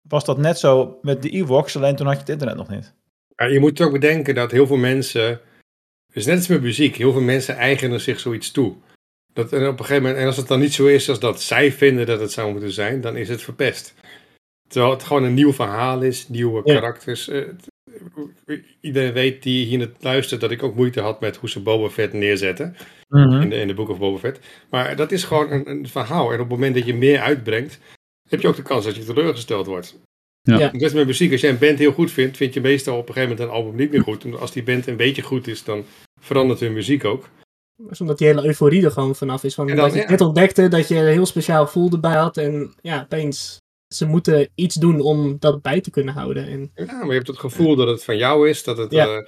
was 0.09 0.25
dat 0.25 0.39
net 0.39 0.59
zo 0.59 0.99
met 1.03 1.23
de 1.23 1.31
Ewoks, 1.31 1.77
alleen 1.77 1.97
toen 1.97 2.07
had 2.07 2.15
je 2.15 2.21
het 2.21 2.31
internet 2.31 2.57
nog 2.57 2.69
niet. 2.69 2.95
Ja, 3.37 3.45
je 3.45 3.61
moet 3.61 3.81
ook 3.81 3.93
bedenken 3.93 4.35
dat 4.35 4.51
heel 4.51 4.67
veel 4.67 4.77
mensen, 4.77 5.41
dus 6.13 6.27
net 6.27 6.37
als 6.37 6.47
met 6.47 6.63
muziek, 6.63 6.97
heel 6.97 7.13
veel 7.13 7.21
mensen 7.21 7.57
eigenen 7.57 8.01
zich 8.01 8.21
zoiets 8.21 8.51
toe. 8.51 8.77
Dat, 9.33 9.53
en 9.53 9.69
op 9.69 9.79
een 9.79 9.85
gegeven 9.85 10.03
moment, 10.03 10.21
en 10.21 10.27
als 10.27 10.37
het 10.37 10.49
dan 10.49 10.61
niet 10.61 10.75
zo 10.75 10.87
is 10.87 11.09
als 11.09 11.21
dat 11.21 11.43
zij 11.43 11.73
vinden 11.73 12.07
dat 12.07 12.21
het 12.21 12.33
zou 12.33 12.53
moeten 12.53 12.73
zijn, 12.73 13.01
dan 13.01 13.17
is 13.17 13.29
het 13.29 13.43
verpest. 13.43 13.95
Terwijl 14.69 14.93
het 14.93 15.03
gewoon 15.03 15.25
een 15.25 15.35
nieuw 15.35 15.53
verhaal 15.53 16.03
is, 16.03 16.29
nieuwe 16.29 16.61
ja. 16.65 16.75
karakters. 16.75 17.29
Uh, 17.29 17.49
iedereen 18.81 19.13
weet 19.13 19.43
die 19.43 19.67
hier 19.67 19.91
luistert 20.01 20.41
dat 20.41 20.51
ik 20.51 20.63
ook 20.63 20.75
moeite 20.75 21.01
had 21.01 21.21
met 21.21 21.37
hoe 21.37 21.49
ze 21.49 21.61
Boba 21.61 21.89
Fett 21.89 22.13
neerzetten. 22.13 22.77
Mhm. 23.09 23.23
Mm 23.23 23.31
-hmm. 23.31 23.43
in, 23.43 23.51
de, 23.51 23.57
in 23.57 23.67
de 23.67 23.75
Book 23.75 23.89
of 23.89 23.99
Boba 23.99 24.19
Fett. 24.19 24.41
Maar 24.71 24.97
dat 24.97 25.13
is 25.13 25.25
gewoon 25.25 25.51
een, 25.51 25.71
een, 25.71 25.89
verhaal. 25.89 26.27
En 26.29 26.35
op 26.35 26.39
het 26.39 26.49
moment 26.49 26.75
dat 26.75 26.87
je 26.87 26.95
meer 26.95 27.21
uitbrengt, 27.21 27.79
heb 28.29 28.41
je 28.41 28.49
ook 28.49 28.57
de 28.57 28.63
kans 28.63 28.85
dat 28.85 28.97
je 28.97 29.05
teleurgesteld 29.05 29.67
wordt. 29.67 29.99
Ja. 30.43 30.59
Net 30.59 30.83
als 30.83 30.93
met 30.93 31.07
muziek, 31.07 31.33
als 31.33 31.41
jij 31.41 31.51
een 31.51 31.59
band 31.59 31.79
heel 31.79 31.93
goed 31.93 32.11
vindt, 32.11 32.37
vind 32.37 32.55
je 32.55 32.61
meestal 32.61 32.99
op 32.99 33.09
een 33.09 33.15
gegeven 33.15 33.37
moment 33.37 33.49
een 33.49 33.55
album 33.55 33.77
niet 33.77 33.91
meer 33.91 34.03
goed. 34.03 34.25
En 34.25 34.39
als 34.39 34.53
die 34.53 34.63
band 34.63 34.87
een 34.87 34.97
beetje 34.97 35.23
goed 35.23 35.47
is, 35.47 35.65
dan 35.65 35.85
verandert 36.21 36.61
hun 36.61 36.73
muziek 36.73 37.05
ook. 37.05 37.29
Dat 37.77 37.91
is 37.91 38.01
omdat 38.01 38.19
die 38.19 38.27
hele 38.27 38.45
euforie 38.45 38.85
er 38.85 38.91
gewoon 38.91 39.15
vanaf 39.15 39.45
is. 39.45 39.55
Van, 39.55 39.67
dan, 39.67 39.77
dat 39.77 39.93
je 39.93 40.01
ja. 40.01 40.11
net 40.11 40.21
ontdekte 40.21 40.69
dat 40.69 40.89
je 40.89 40.95
heel 40.95 41.27
speciaal 41.27 41.67
gevoel 41.67 41.91
erbij 41.91 42.17
had. 42.17 42.37
En 42.37 42.75
ja, 42.81 43.03
opeens 43.03 43.61
ze 43.97 44.07
moeten 44.07 44.49
iets 44.55 44.75
doen 44.75 45.01
om 45.01 45.37
dat 45.39 45.63
bij 45.63 45.81
te 45.81 45.91
kunnen 45.91 46.15
houden. 46.15 46.47
En... 46.47 46.71
Ja, 46.75 46.97
maar 46.99 47.07
je 47.07 47.13
hebt 47.13 47.27
het 47.27 47.39
gevoel 47.39 47.77
dat 47.77 47.89
het 47.89 48.05
van 48.05 48.17
jou 48.17 48.49
is, 48.49 48.65
dat, 48.65 48.77
het, 48.79 48.93
Ja. 48.93 49.17
uh, 49.17 49.27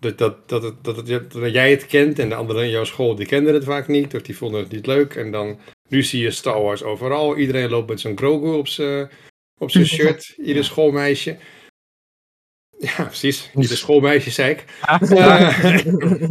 dat, 0.00 0.18
dat, 0.18 0.48
dat, 0.48 0.62
het, 0.62 0.84
dat, 0.84 0.96
het, 0.96 1.32
dat 1.32 1.52
jij 1.52 1.70
het 1.70 1.86
kent 1.86 2.18
en 2.18 2.28
de 2.28 2.34
anderen 2.34 2.64
in 2.64 2.70
jouw 2.70 2.84
school 2.84 3.14
die 3.14 3.26
kenden 3.26 3.54
het 3.54 3.64
vaak 3.64 3.88
niet 3.88 4.14
of 4.14 4.22
die 4.22 4.36
vonden 4.36 4.60
het 4.60 4.72
niet 4.72 4.86
leuk. 4.86 5.14
En 5.14 5.30
dan, 5.30 5.58
nu 5.88 6.02
zie 6.02 6.22
je 6.22 6.30
Star 6.30 6.62
Wars 6.62 6.82
overal. 6.82 7.36
Iedereen 7.36 7.70
loopt 7.70 7.88
met 7.88 8.00
zo'n 8.00 8.18
Grogu 8.18 8.52
op 8.52 8.68
zijn 8.68 9.10
op 9.58 9.70
zijn 9.70 9.86
shirt, 9.96 10.34
ieder 10.36 10.64
schoolmeisje. 10.64 11.36
Ja, 12.78 13.04
precies. 13.04 13.50
Ieder 13.54 13.76
schoolmeisje, 13.76 14.30
zei 14.30 14.50
ik. 14.50 14.64
Uh, 15.02 16.30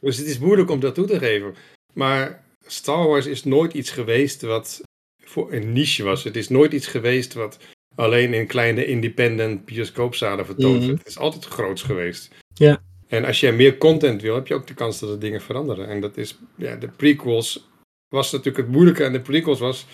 dus 0.00 0.16
het 0.16 0.26
is 0.26 0.38
moeilijk 0.38 0.70
om 0.70 0.80
dat 0.80 0.94
toe 0.94 1.06
te 1.06 1.18
geven. 1.18 1.54
Maar 1.92 2.44
Star 2.66 3.06
Wars 3.06 3.26
is 3.26 3.44
nooit 3.44 3.72
iets 3.74 3.90
geweest 3.90 4.42
wat 4.42 4.80
voor 5.28 5.52
een 5.52 5.72
niche 5.72 6.02
was. 6.04 6.24
Het 6.24 6.36
is 6.36 6.48
nooit 6.48 6.72
iets 6.72 6.86
geweest 6.86 7.34
wat 7.34 7.58
alleen 7.94 8.34
in 8.34 8.46
kleine 8.46 8.86
independent 8.86 9.64
bioscoopzalen 9.64 10.46
vertoond 10.46 10.80
Mhm. 10.82 10.90
Het 10.90 11.06
is 11.06 11.18
altijd 11.18 11.44
groots 11.44 11.82
geweest. 11.82 12.34
Ja. 12.54 12.82
En 13.08 13.24
als 13.24 13.40
je 13.40 13.52
meer 13.52 13.78
content 13.78 14.22
wil, 14.22 14.34
heb 14.34 14.46
je 14.46 14.54
ook 14.54 14.66
de 14.66 14.74
kans 14.74 14.98
dat 14.98 15.10
er 15.10 15.18
dingen 15.18 15.40
veranderen. 15.40 15.88
En 15.88 16.00
dat 16.00 16.16
is, 16.16 16.38
ja, 16.54 16.76
de 16.76 16.88
prequels 16.88 17.68
was 18.14 18.30
natuurlijk 18.32 18.56
het 18.66 18.74
moeilijke 18.74 19.04
aan 19.04 19.12
de 19.12 19.20
prequels 19.20 19.58
was 19.58 19.86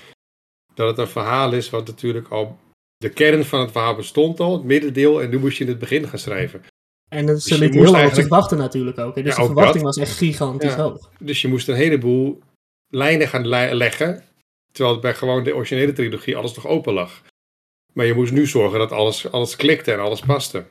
dat 0.74 0.88
het 0.88 0.98
een 0.98 1.08
verhaal 1.12 1.52
is 1.52 1.70
wat 1.70 1.86
natuurlijk 1.86 2.28
al, 2.28 2.58
de 2.96 3.08
kern 3.08 3.44
van 3.44 3.60
het 3.60 3.70
verhaal 3.72 3.94
bestond 3.96 4.40
al, 4.40 4.52
het 4.52 4.62
middendeel, 4.64 5.22
en 5.22 5.30
nu 5.30 5.38
moest 5.38 5.56
je 5.58 5.64
in 5.64 5.70
het 5.70 5.78
begin 5.78 6.08
gaan 6.08 6.18
schrijven. 6.18 6.62
En 7.08 7.26
dat 7.26 7.34
Dus 7.34 7.44
lieten 7.48 7.66
moest 7.66 7.74
heel 7.74 7.82
lang 7.82 7.94
op 7.94 7.98
zich 8.00 8.04
eigenlijk- 8.18 8.34
wachten 8.34 8.58
natuurlijk 8.58 8.98
ook. 8.98 9.14
Dus 9.14 9.24
Ja, 9.24 9.30
de 9.40 9.44
verwachting 9.46 9.84
dat. 9.84 9.94
was 9.96 10.08
echt 10.08 10.16
gigantisch 10.16 10.74
Ja. 10.74 10.82
hoog. 10.82 11.10
Dus 11.18 11.42
je 11.42 11.48
moest 11.48 11.68
een 11.68 11.74
heleboel 11.74 12.40
lijnen 12.88 13.28
gaan 13.28 13.46
le- 13.48 13.72
leggen, 13.74 14.24
terwijl 14.74 14.94
het 14.94 15.04
bij 15.04 15.14
gewoon 15.14 15.44
de 15.44 15.54
originele 15.54 15.92
trilogie 15.92 16.36
alles 16.36 16.54
nog 16.54 16.66
open 16.66 16.92
lag. 16.92 17.22
Maar 17.92 18.06
je 18.06 18.14
moest 18.14 18.32
nu 18.32 18.46
zorgen 18.46 18.78
dat 18.78 18.92
alles, 18.92 19.30
alles 19.30 19.56
klikte 19.56 19.92
en 19.92 20.00
alles 20.00 20.20
paste. 20.20 20.64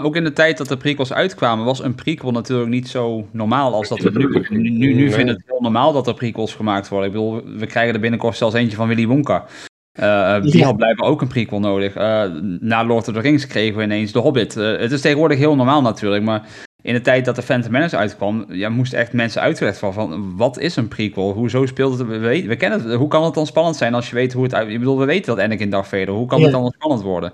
Ook 0.00 0.16
in 0.16 0.24
de 0.24 0.32
tijd 0.32 0.56
dat 0.56 0.68
de 0.68 0.76
prequels 0.76 1.12
uitkwamen, 1.12 1.64
was 1.64 1.82
een 1.82 1.94
prequel 1.94 2.30
natuurlijk 2.30 2.70
niet 2.70 2.88
zo 2.88 3.28
normaal 3.30 3.74
als 3.74 3.88
dat 3.88 4.00
we 4.00 4.10
nu. 4.10 4.60
Nu, 4.70 4.94
nu, 4.94 5.10
vinden 5.10 5.34
het 5.34 5.44
heel 5.46 5.60
normaal 5.60 5.92
dat 5.92 6.06
er 6.06 6.14
prequels 6.14 6.54
gemaakt 6.54 6.88
worden. 6.88 7.08
Ik 7.08 7.14
bedoel, 7.14 7.44
we 7.58 7.66
krijgen 7.66 7.94
er 7.94 8.00
binnenkort 8.00 8.36
zelfs 8.36 8.54
eentje 8.54 8.76
van 8.76 8.88
Willy 8.88 9.06
Wonka. 9.06 9.46
Eh, 9.92 10.42
die 10.42 10.58
Ja. 10.58 10.64
had 10.64 10.76
blijkbaar 10.76 11.08
ook 11.08 11.20
een 11.20 11.28
prequel 11.28 11.60
nodig. 11.60 11.94
Eh, 11.94 12.24
na 12.60 12.84
Lord 12.84 13.08
of 13.08 13.14
the 13.14 13.20
Rings 13.20 13.46
kregen 13.46 13.76
we 13.76 13.82
ineens 13.82 14.12
The 14.12 14.18
Hobbit. 14.18 14.56
Eh, 14.56 14.76
het 14.76 14.92
is 14.92 15.00
tegenwoordig 15.00 15.38
heel 15.38 15.56
normaal 15.56 15.82
natuurlijk, 15.82 16.24
maar 16.24 16.48
in 16.82 16.94
de 16.94 17.00
tijd 17.00 17.24
dat 17.24 17.36
de 17.36 17.42
Phantom 17.42 17.72
Menace 17.72 17.96
uitkwam, 17.96 18.44
ja, 18.48 18.68
moesten 18.68 18.98
echt 18.98 19.12
mensen 19.12 19.40
uitgelegd 19.42 19.78
van, 19.78 19.92
van 19.92 20.36
wat 20.36 20.58
is 20.58 20.76
een 20.76 20.88
prequel? 20.88 21.32
Hoezo 21.32 21.66
speelt 21.66 21.98
het? 21.98 22.08
We, 22.08 22.18
weten- 22.18 22.48
we 22.48 22.56
kennen 22.56 22.82
het. 22.82 22.94
Hoe 22.94 23.08
kan 23.08 23.24
het 23.24 23.34
dan 23.34 23.46
spannend 23.46 23.76
zijn 23.76 23.94
als 23.94 24.08
je 24.08 24.14
weet 24.14 24.32
hoe 24.32 24.42
het 24.42 24.54
uit... 24.54 24.68
Ik 24.68 24.78
bedoel, 24.78 24.98
we 24.98 25.04
weten 25.04 25.36
dat 25.36 25.44
Anakin 25.44 25.70
Darth 25.70 25.86
Vader. 25.88 26.08
Hoe 26.08 26.26
kan 26.26 26.38
Ja. 26.38 26.44
het 26.44 26.52
dan 26.52 26.70
spannend 26.70 27.02
worden? 27.02 27.32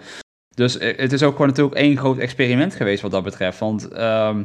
Dus 0.55 0.79
eh, 0.79 0.97
het 0.99 1.13
is 1.13 1.23
ook 1.23 1.33
gewoon 1.33 1.47
natuurlijk 1.49 1.77
één 1.77 1.97
groot 1.97 2.19
experiment 2.19 2.75
geweest 2.75 3.03
wat 3.03 3.11
dat 3.11 3.23
betreft. 3.25 3.59
Want 3.59 3.89
ehm, 3.89 4.43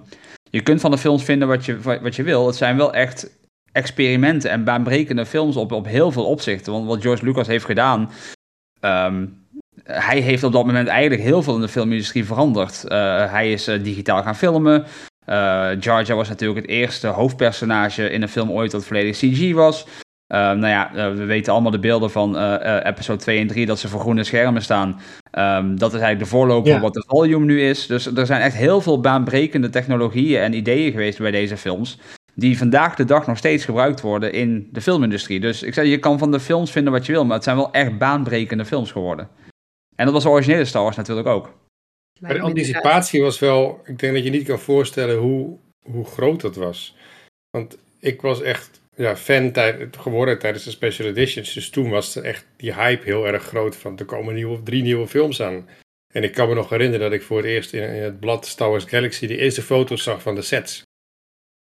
je 0.49 0.61
kunt 0.61 0.81
van 0.81 0.91
de 0.91 0.97
films 0.97 1.23
vinden 1.23 1.47
wat 1.47 1.65
je, 1.65 1.81
wat 2.01 2.15
je 2.15 2.23
wil. 2.23 2.47
Het 2.47 2.55
zijn 2.55 2.77
wel 2.77 2.93
echt 2.93 3.41
experimenten 3.71 4.49
en 4.51 4.63
baanbrekende 4.63 5.25
films 5.25 5.55
op, 5.55 5.71
op 5.71 5.85
heel 5.85 6.11
veel 6.11 6.25
opzichten. 6.25 6.71
Want 6.73 6.85
wat 6.85 7.01
George 7.01 7.25
Lucas 7.25 7.47
heeft 7.47 7.65
gedaan... 7.65 8.09
ehm, 8.79 9.25
hij 9.83 10.19
heeft 10.19 10.43
op 10.43 10.51
dat 10.51 10.65
moment 10.65 10.87
eigenlijk 10.87 11.21
heel 11.21 11.43
veel 11.43 11.55
in 11.55 11.61
de 11.61 11.67
filmindustrie 11.67 12.25
veranderd. 12.25 12.83
Eh, 12.83 13.31
hij 13.31 13.51
is 13.51 13.67
eh, 13.67 13.83
digitaal 13.83 14.23
gaan 14.23 14.35
filmen. 14.35 14.83
Eh 15.25 15.35
Jar 15.79 16.03
Jar 16.03 16.15
was 16.15 16.29
natuurlijk 16.29 16.61
het 16.61 16.69
eerste 16.69 17.07
hoofdpersonage 17.07 18.09
in 18.09 18.21
een 18.21 18.29
film 18.29 18.51
ooit 18.51 18.71
dat 18.71 18.85
volledig 18.85 19.17
CG 19.17 19.53
was. 19.53 19.85
Nou 20.27 20.67
ja, 20.67 20.91
we 20.93 21.23
weten 21.25 21.53
allemaal 21.53 21.71
de 21.71 21.79
beelden 21.79 22.11
van 22.11 22.37
episode 22.83 23.19
2 23.19 23.39
en 23.39 23.47
3 23.47 23.65
dat 23.65 23.79
ze 23.79 23.87
voor 23.87 23.99
groene 23.99 24.23
schermen 24.23 24.61
staan. 24.61 24.99
Ehm, 25.31 25.75
dat 25.75 25.93
is 25.93 25.99
eigenlijk 25.99 26.19
de 26.19 26.25
voorloper 26.37 26.67
Ja. 26.67 26.73
van 26.73 26.81
wat 26.83 26.93
de 26.93 27.03
volume 27.07 27.45
nu 27.45 27.61
is. 27.61 27.87
Dus 27.87 28.05
er 28.05 28.25
zijn 28.25 28.41
echt 28.41 28.55
heel 28.55 28.81
veel 28.81 28.99
baanbrekende 28.99 29.69
technologieën 29.69 30.41
en 30.41 30.53
ideeën 30.53 30.91
geweest 30.91 31.17
bij 31.19 31.31
deze 31.31 31.57
films. 31.57 31.97
Die 32.35 32.57
vandaag 32.57 32.95
de 32.95 33.05
dag 33.05 33.27
nog 33.27 33.37
steeds 33.37 33.65
gebruikt 33.65 34.01
worden 34.01 34.33
in 34.33 34.67
de 34.71 34.81
filmindustrie. 34.81 35.39
Dus 35.39 35.63
ik 35.63 35.73
zeg, 35.73 35.85
je 35.85 35.97
kan 35.97 36.17
van 36.19 36.31
de 36.31 36.39
films 36.39 36.71
vinden 36.71 36.93
wat 36.93 37.05
je 37.05 37.11
wil, 37.11 37.25
maar 37.25 37.35
het 37.35 37.43
zijn 37.43 37.55
wel 37.55 37.71
echt 37.71 37.97
baanbrekende 37.97 38.65
films 38.65 38.91
geworden. 38.91 39.27
En 39.95 40.05
dat 40.05 40.13
was 40.13 40.23
de 40.23 40.29
originele 40.29 40.65
Star 40.65 40.83
Wars 40.83 40.95
natuurlijk 40.95 41.27
ook. 41.27 41.53
Maar 42.19 42.33
de 42.33 42.41
anticipatie 42.41 43.21
was 43.21 43.39
wel, 43.39 43.81
ik 43.85 43.99
denk 43.99 44.13
dat 44.13 44.23
je 44.23 44.29
niet 44.29 44.47
kan 44.47 44.59
voorstellen 44.59 45.17
hoe, 45.17 45.57
hoe 45.81 46.05
groot 46.05 46.41
dat 46.41 46.55
was. 46.55 46.95
Want 47.49 47.77
ik 47.99 48.21
was 48.21 48.41
echt 48.41 48.81
ja, 48.95 49.15
fan 49.15 49.51
tijd, 49.51 49.97
geworden 49.97 50.39
tijdens 50.39 50.63
de 50.63 50.71
special 50.71 51.07
editions. 51.07 51.53
Dus 51.53 51.69
toen 51.69 51.89
was 51.89 52.15
er 52.15 52.23
echt 52.23 52.45
die 52.55 52.73
hype 52.73 53.03
heel 53.03 53.27
erg 53.27 53.43
groot 53.43 53.75
van 53.75 53.97
er 53.97 54.05
komen 54.05 54.33
nieuwe, 54.33 54.63
drie 54.63 54.81
nieuwe 54.81 55.07
films 55.07 55.41
aan. 55.41 55.67
En 56.13 56.23
ik 56.23 56.33
kan 56.33 56.49
me 56.49 56.55
nog 56.55 56.69
herinneren 56.69 57.09
dat 57.09 57.19
ik 57.19 57.25
voor 57.25 57.37
het 57.37 57.45
eerst 57.45 57.73
in, 57.73 57.81
in 57.81 58.01
het 58.01 58.19
blad 58.19 58.45
Star 58.45 58.69
Wars 58.69 58.83
Galaxy 58.85 59.27
de 59.27 59.37
eerste 59.37 59.61
foto's 59.61 60.03
zag 60.03 60.21
van 60.21 60.35
de 60.35 60.41
sets. 60.41 60.81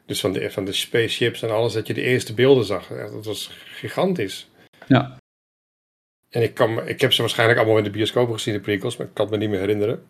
Dus 0.07 0.21
van 0.21 0.33
de, 0.33 0.51
van 0.51 0.65
de 0.65 0.73
spaceships 0.73 1.43
en 1.43 1.51
alles, 1.51 1.73
dat 1.73 1.87
je 1.87 1.95
de 1.95 2.03
eerste 2.03 2.35
beelden 2.35 2.65
zag. 2.65 2.89
Ja, 2.89 3.11
dat 3.11 3.25
was 3.25 3.51
gigantisch. 3.65 4.49
Ja. 4.87 5.17
En 6.31 6.43
ik, 6.43 6.55
kan, 6.55 6.87
ik 6.89 7.01
heb 7.01 7.13
ze 7.13 7.21
waarschijnlijk 7.21 7.59
allemaal 7.59 7.79
in 7.79 7.85
de 7.85 7.91
bioscoop 7.91 8.31
gezien, 8.33 8.55
de 8.55 8.61
prequels, 8.61 8.97
maar 8.97 9.07
ik 9.07 9.15
kan 9.15 9.25
het 9.25 9.35
me 9.35 9.41
niet 9.41 9.51
meer 9.51 9.61
herinneren. 9.61 10.03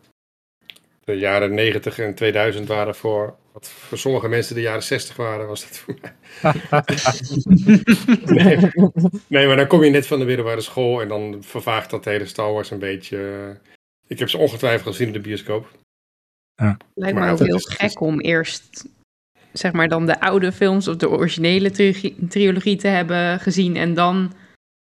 De 1.05 1.15
jaren 1.15 1.55
90 1.55 1.99
en 1.99 2.15
2000 2.15 2.67
waren 2.69 2.95
voor, 2.95 3.37
wat 3.53 3.69
voor 3.69 3.99
sommige 3.99 4.29
mensen 4.29 4.55
de 4.55 4.61
jaren 4.61 4.83
60 4.83 5.17
waren, 5.17 5.47
was 5.47 5.61
dat 5.69 5.77
voor 5.79 5.95
mij. 6.01 6.13
nee, 8.25 8.57
nee, 9.27 9.47
maar 9.47 9.57
dan 9.57 9.67
kom 9.67 9.85
je 9.85 9.91
net 9.91 10.07
van 10.07 10.19
de 10.19 10.25
middelbare 10.25 10.61
school 10.61 11.01
en 11.01 11.09
dan 11.09 11.37
vervaagt 11.41 11.91
dat 11.91 12.05
hele 12.05 12.27
Star 12.27 12.53
Wars 12.53 12.71
een 12.71 12.79
beetje. 12.79 13.57
Ik 14.07 14.19
heb 14.19 14.29
ze 14.29 14.39
ongetwijfeld 14.39 14.89
gezien 14.89 15.07
in 15.07 15.13
de 15.13 15.21
bioscoop. 15.21 15.71
Lijkt 16.95 17.15
me 17.15 17.21
Maar 17.21 17.33
ook 17.33 17.39
heel 17.39 17.57
is- 17.57 17.75
gek 17.79 18.01
om 18.01 18.21
eerst, 18.21 18.85
zeg 19.53 19.73
maar, 19.73 19.89
dan 19.89 20.07
de 20.07 20.21
oude 20.21 20.53
films 20.53 20.89
of 20.89 20.97
de 20.97 21.09
originele 21.09 21.71
trilogie, 21.71 22.17
trilogie 22.29 22.77
te 22.77 22.89
hebben 22.89 23.41
gezien 23.41 23.77
en 23.77 23.95
dan 23.95 24.33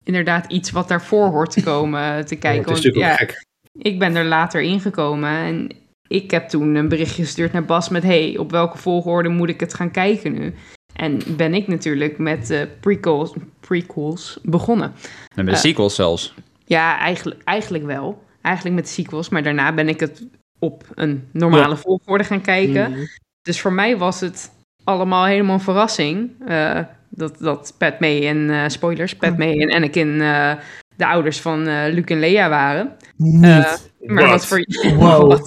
inderdaad 0.05 0.53
iets 0.53 0.71
wat 0.71 0.89
daarvoor 0.89 1.27
hoort 1.29 1.51
te 1.51 1.63
komen 1.73 2.27
te 2.27 2.35
Ja, 2.35 2.41
kijken. 2.41 2.69
het 2.69 2.79
is 2.79 2.85
natuurlijk 2.85 3.05
ja, 3.05 3.13
ook 3.13 3.19
gek. 3.19 3.45
ik 3.79 3.99
ben 3.99 4.17
er 4.17 4.25
later 4.25 4.61
ingekomen 4.61 5.31
en 5.31 5.71
ik 6.09 6.31
heb 6.31 6.49
toen 6.49 6.75
een 6.75 6.89
berichtje 6.89 7.23
gestuurd 7.23 7.53
naar 7.53 7.65
Bas 7.65 7.89
met 7.89 8.03
hey, 8.03 8.37
op 8.39 8.51
welke 8.51 8.79
volgorde 8.79 9.29
moet 9.29 9.49
ik 9.49 9.61
het 9.61 9.75
gaan 9.75 9.91
kijken 9.91 10.33
nu? 10.33 10.55
En 10.95 11.19
ben 11.37 11.55
ik 11.55 11.67
natuurlijk 11.69 12.19
met 12.19 12.47
de 12.47 12.69
prequels, 12.81 13.33
prequels 13.61 14.39
begonnen. 14.43 14.93
En 15.35 15.45
met 15.45 15.47
de 15.47 15.51
Ja. 15.51 15.57
sequels 15.57 15.95
zelfs. 15.95 16.35
Ja, 16.65 16.99
eigenlijk, 16.99 17.43
eigenlijk 17.45 17.85
wel. 17.85 18.23
Eigenlijk 18.41 18.75
met 18.77 18.85
de 18.85 18.91
sequels, 18.91 19.29
maar 19.29 19.43
daarna 19.43 19.73
ben 19.75 19.89
ik 19.89 20.01
het 20.01 20.27
op 20.59 20.85
een 20.95 21.29
normale 21.33 21.77
volgorde 21.77 22.25
gaan 22.25 22.41
kijken. 22.41 22.91
Mhm. 22.91 23.01
Dus 23.43 23.61
voor 23.61 23.73
mij 23.73 23.97
was 23.99 24.21
het 24.21 24.51
allemaal 24.85 25.25
helemaal 25.25 25.55
een 25.55 25.61
verrassing. 25.61 26.31
eh, 26.47 26.81
dat, 27.11 27.39
dat 27.39 27.75
Padme 27.79 28.27
en, 28.27 28.51
eh, 28.51 28.69
spoilers, 28.69 29.17
Padme 29.17 29.57
en 29.61 29.73
Anakin 29.73 30.21
eh, 30.21 30.53
de 30.97 31.07
ouders 31.07 31.41
van 31.41 31.67
eh 31.67 31.93
Luke 31.93 32.13
en 32.15 32.21
Leia 32.21 32.49
waren. 32.49 32.97
Niet. 33.17 33.45
Eh, 33.45 33.73
maar 34.07 34.29
Wat? 34.29 34.47
voor, 34.47 34.65
wow. 34.97 35.29
wat- 35.31 35.47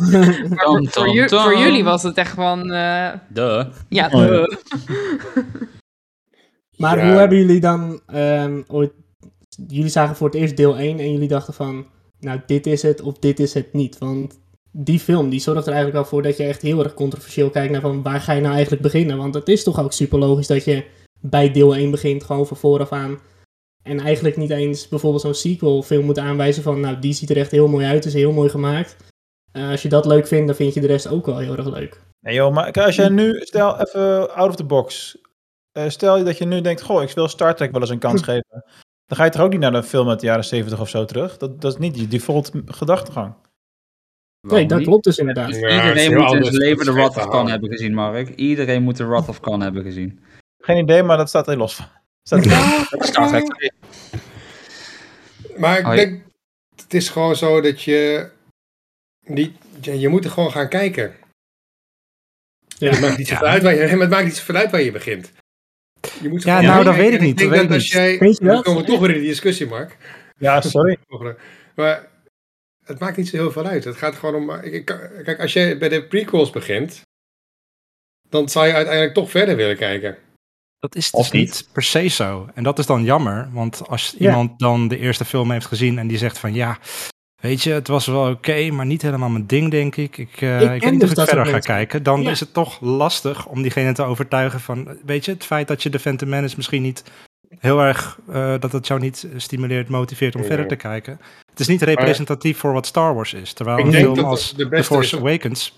maar 0.50 0.84
voor, 1.42 1.58
jullie 1.66 1.84
was 1.84 2.04
het 2.04 2.18
echt 2.18 2.34
van... 2.34 2.72
eh, 2.72 3.10
De. 3.30 3.68
ja, 3.90 4.10
Oh, 4.12 4.22
ja. 4.26 4.30
eh, 4.30 4.58
maar 6.78 6.98
Ja. 6.98 7.08
hoe 7.10 7.20
hebben 7.20 7.38
jullie 7.38 7.60
dan 7.60 8.02
ehm, 8.08 8.62
ooit... 8.68 8.92
Jullie 9.68 9.90
zagen 9.90 10.16
voor 10.16 10.28
het 10.28 10.36
eerst 10.36 10.58
deel 10.58 10.78
1 10.78 11.00
en 11.00 11.12
jullie 11.12 11.28
dachten 11.28 11.54
van... 11.54 11.86
Nou, 12.20 12.40
dit 12.46 12.66
is 12.68 12.82
het 12.82 13.02
of 13.02 13.20
dit 13.20 13.40
is 13.40 13.54
het 13.54 13.74
niet. 13.74 13.98
Want 13.98 14.40
die 14.72 15.00
film 15.00 15.30
die 15.30 15.40
zorgt 15.40 15.66
er 15.68 15.74
eigenlijk 15.74 16.04
al 16.04 16.10
voor 16.10 16.22
dat 16.22 16.38
je 16.38 16.44
echt 16.44 16.62
heel 16.62 16.84
erg 16.84 16.94
controversieel 16.94 17.50
kijkt 17.50 17.72
naar 17.72 17.82
van... 17.82 18.02
Waar 18.04 18.22
ga 18.22 18.34
je 18.34 18.42
nou 18.42 18.54
eigenlijk 18.54 18.82
beginnen? 18.84 19.18
Want 19.18 19.34
het 19.34 19.48
is 19.48 19.64
toch 19.64 19.80
ook 19.80 19.94
super 19.94 20.20
logisch 20.20 20.48
dat 20.48 20.64
je 20.66 20.84
bij 21.26 21.52
deel 21.52 21.76
1 21.76 21.92
begint. 21.92 22.24
Gewoon 22.24 22.48
van 22.48 22.58
vooraf 22.58 22.92
aan. 22.92 23.20
En 23.84 24.00
eigenlijk 24.00 24.38
niet 24.38 24.50
eens 24.50 24.88
bijvoorbeeld 24.88 25.22
zo'n 25.22 25.34
sequel 25.34 25.82
film 25.82 26.06
moet 26.06 26.20
aanwijzen 26.20 26.64
van... 26.64 26.80
Nou, 26.80 27.00
die 27.00 27.14
ziet 27.14 27.30
er 27.30 27.38
echt 27.38 27.52
heel 27.52 27.68
mooi 27.68 27.86
uit. 27.86 28.06
Is 28.06 28.14
heel 28.14 28.32
mooi 28.32 28.50
gemaakt. 28.50 28.96
Eh, 29.52 29.70
als 29.70 29.82
je 29.82 29.90
dat 29.90 30.06
leuk 30.06 30.28
vindt, 30.28 30.48
dan 30.48 30.56
vind 30.56 30.74
je 30.74 30.82
de 30.82 30.88
rest 30.88 31.08
ook 31.08 31.26
wel 31.26 31.38
heel 31.38 31.58
erg 31.58 31.70
leuk. 31.70 32.02
Nee 32.20 32.36
joh, 32.36 32.54
maar 32.54 32.72
kijk, 32.72 32.86
als 32.86 32.96
jij 32.96 33.10
nu, 33.10 33.40
stel 33.44 33.80
even 33.80 34.36
out 34.36 34.50
of 34.50 34.56
the 34.56 34.64
box. 34.64 35.18
Eh, 35.72 35.90
stel 35.90 36.18
je 36.18 36.24
dat 36.24 36.38
je 36.38 36.46
nu 36.46 36.62
denkt, 36.62 36.82
goh, 36.82 37.04
ik 37.04 37.10
wil 37.12 37.28
Star 37.28 37.56
Trek 37.56 37.72
wel 37.72 37.82
eens 37.82 37.90
een 37.90 38.00
kans 38.00 38.22
geven. 38.30 38.64
Dan 39.06 39.18
ga 39.18 39.24
je 39.24 39.30
toch 39.30 39.42
ook 39.42 39.52
niet 39.52 39.60
naar 39.60 39.74
een 39.74 39.84
film 39.84 40.10
uit 40.10 40.20
de 40.20 40.26
jaren 40.26 40.46
70 40.46 40.80
of 40.80 40.90
zo 40.90 41.06
terug? 41.06 41.38
Dat, 41.38 41.62
dat 41.62 41.74
is 41.74 41.80
niet 41.80 42.00
je 42.00 42.08
default 42.08 42.52
gedachtegang. 42.66 43.34
Nee, 44.48 44.66
dat 44.66 44.78
niet? 44.78 44.88
klopt 44.88 45.04
dus 45.04 45.18
inderdaad. 45.18 45.56
Ja, 45.56 45.56
Iedereen 45.56 46.14
moet 46.14 46.34
in 46.34 46.44
zijn 46.44 46.56
leven 46.56 46.86
de 46.86 46.94
Wrath 46.94 47.18
of 47.18 47.28
Khan 47.28 47.50
hebben 47.50 47.70
gezien, 47.70 47.94
Mark. 47.94 48.30
Iedereen 48.30 48.84
moet 48.84 48.98
de 48.98 49.06
Wrath 49.06 49.30
of 49.30 49.40
Khan 49.40 49.62
hebben 49.62 49.84
gezien. 49.84 50.20
Geen 50.66 50.78
idee, 50.78 51.04
maar 51.04 51.18
dat 51.18 51.30
staat 51.30 51.48
er 51.48 51.58
los 51.58 51.76
van. 51.76 51.86
Staat 52.24 52.46
er 52.46 53.06
Star 53.06 53.28
Trek 53.28 53.44
2. 53.56 53.72
Maar 55.58 55.80
ik 55.80 55.86
denk, 55.96 56.24
het 56.76 56.94
is 56.94 57.10
gewoon 57.10 57.36
zo 57.36 57.62
dat 57.62 57.82
je 57.82 58.30
niet, 59.26 59.56
je 59.82 60.08
moet 60.08 60.26
er 60.26 60.32
gewoon 60.32 60.52
gaan 60.52 60.70
kijken. 60.70 61.16
Ja. 62.78 62.90
Het 62.90 63.00
maakt 63.00 63.18
niet 63.18 63.28
zoveel 63.28 63.48
uit 63.48 63.64
waar 63.64 63.74
je, 63.76 63.80
maar 63.92 64.00
het 64.00 64.10
maakt 64.10 64.26
niet 64.26 64.36
zoveel 64.36 64.56
uit 64.56 64.72
waar 64.72 64.82
je 64.82 64.92
begint. 64.92 65.32
Je 66.22 66.30
moet 66.30 66.44
Ja, 66.44 66.62
nou, 66.62 66.84
dat 66.84 66.96
weet 66.96 67.14
ik 67.14 67.20
niet, 67.22 67.38
denk 67.38 67.50
dat 67.50 67.60
dat 67.60 67.68
ik 67.70 67.74
als 67.74 67.92
jij, 67.92 68.18
dan 68.18 68.36
dat? 68.40 68.64
komen 68.64 68.82
we 68.82 68.88
toch 68.88 69.00
weer 69.00 69.10
in 69.10 69.20
die 69.20 69.30
discussie, 69.30 69.68
Mark. 69.68 69.98
Ja, 70.38 70.62
sorry. 70.62 70.98
Maar 71.76 72.08
het 72.86 73.00
maakt 73.00 73.18
niet 73.18 73.28
zo 73.28 73.36
heel 73.38 73.52
veel 73.52 73.66
uit. 73.66 73.84
Het 73.84 73.96
gaat 73.96 74.16
gewoon 74.16 74.36
om. 74.36 74.52
ik- 74.52 74.74
ik- 74.74 74.86
Kijk, 75.24 75.40
als 75.40 75.54
je 75.54 75.78
bij 75.78 75.90
de 75.90 76.08
prequels 76.08 76.50
begint, 76.50 77.02
dan 78.30 78.50
zal 78.50 78.66
je 78.66 78.74
uiteindelijk 78.74 79.14
toch 79.14 79.30
verder 79.30 79.56
willen 79.56 79.78
kijken. 79.78 80.18
Dat 80.84 80.96
is 80.96 81.12
dus 81.12 81.32
niet 81.32 81.68
per 81.72 81.84
se 81.84 82.08
zo. 82.08 82.48
En 82.54 82.64
dat 82.64 82.80
is 82.80 82.86
dan 82.86 83.04
jammer, 83.04 83.50
want 83.52 83.88
als 83.88 84.16
iemand 84.18 84.60
dan 84.60 84.88
de 84.88 84.98
eerste 84.98 85.26
film 85.26 85.52
heeft 85.52 85.66
gezien 85.66 86.00
en 86.00 86.08
die 86.08 86.18
zegt 86.18 86.38
van 86.38 86.54
ja, 86.54 86.78
weet 87.42 87.62
je, 87.64 87.72
het 87.72 87.88
was 87.88 88.06
wel 88.06 88.30
oké, 88.30 88.70
maar 88.72 88.86
niet 88.86 89.02
helemaal 89.02 89.30
mijn 89.30 89.48
ding, 89.48 89.72
denk 89.72 89.96
ik. 89.96 90.18
Ik, 90.18 90.42
eh, 90.42 90.62
Ik 90.62 90.72
ik, 90.72 90.82
weet 90.82 90.92
niet 90.92 91.00
dus 91.00 91.04
of 91.04 91.10
ik 91.10 91.16
dat 91.16 91.28
verder 91.30 91.46
ga 91.46 91.60
kijken. 91.60 92.04
Dan 92.04 92.22
Ja. 92.22 92.30
is 92.32 92.40
het 92.40 92.54
toch 92.54 92.82
lastig 92.82 93.46
om 93.46 93.62
diegene 93.62 93.94
te 93.94 94.04
overtuigen 94.04 94.60
van, 94.60 94.98
weet 95.06 95.26
je, 95.26 95.32
het 95.32 95.46
feit 95.46 95.68
dat 95.68 95.84
je 95.84 95.90
de 95.90 96.00
Phantom 96.00 96.30
Menace 96.30 96.56
misschien 96.56 96.82
niet 96.82 97.04
heel 97.60 97.80
erg, 97.80 98.20
eh, 98.32 98.54
dat 98.60 98.72
het 98.72 98.88
jou 98.88 99.00
niet 99.00 99.28
stimuleert, 99.36 99.90
motiveert 99.90 100.36
om 100.36 100.44
verder 100.44 100.68
te 100.68 100.76
kijken. 100.76 101.20
Het 101.50 101.60
is 101.60 101.68
niet 101.68 101.82
representatief 101.82 102.58
voor 102.58 102.74
wat 102.74 102.86
Star 102.86 103.16
Wars 103.16 103.34
is. 103.34 103.54
Terwijl 103.54 103.78
Ik 103.78 103.86
een 103.86 103.94
film 103.94 104.20
als 104.20 104.54
de 104.56 104.70
The 104.70 104.84
Force 104.84 105.18
Awakens. 105.18 105.78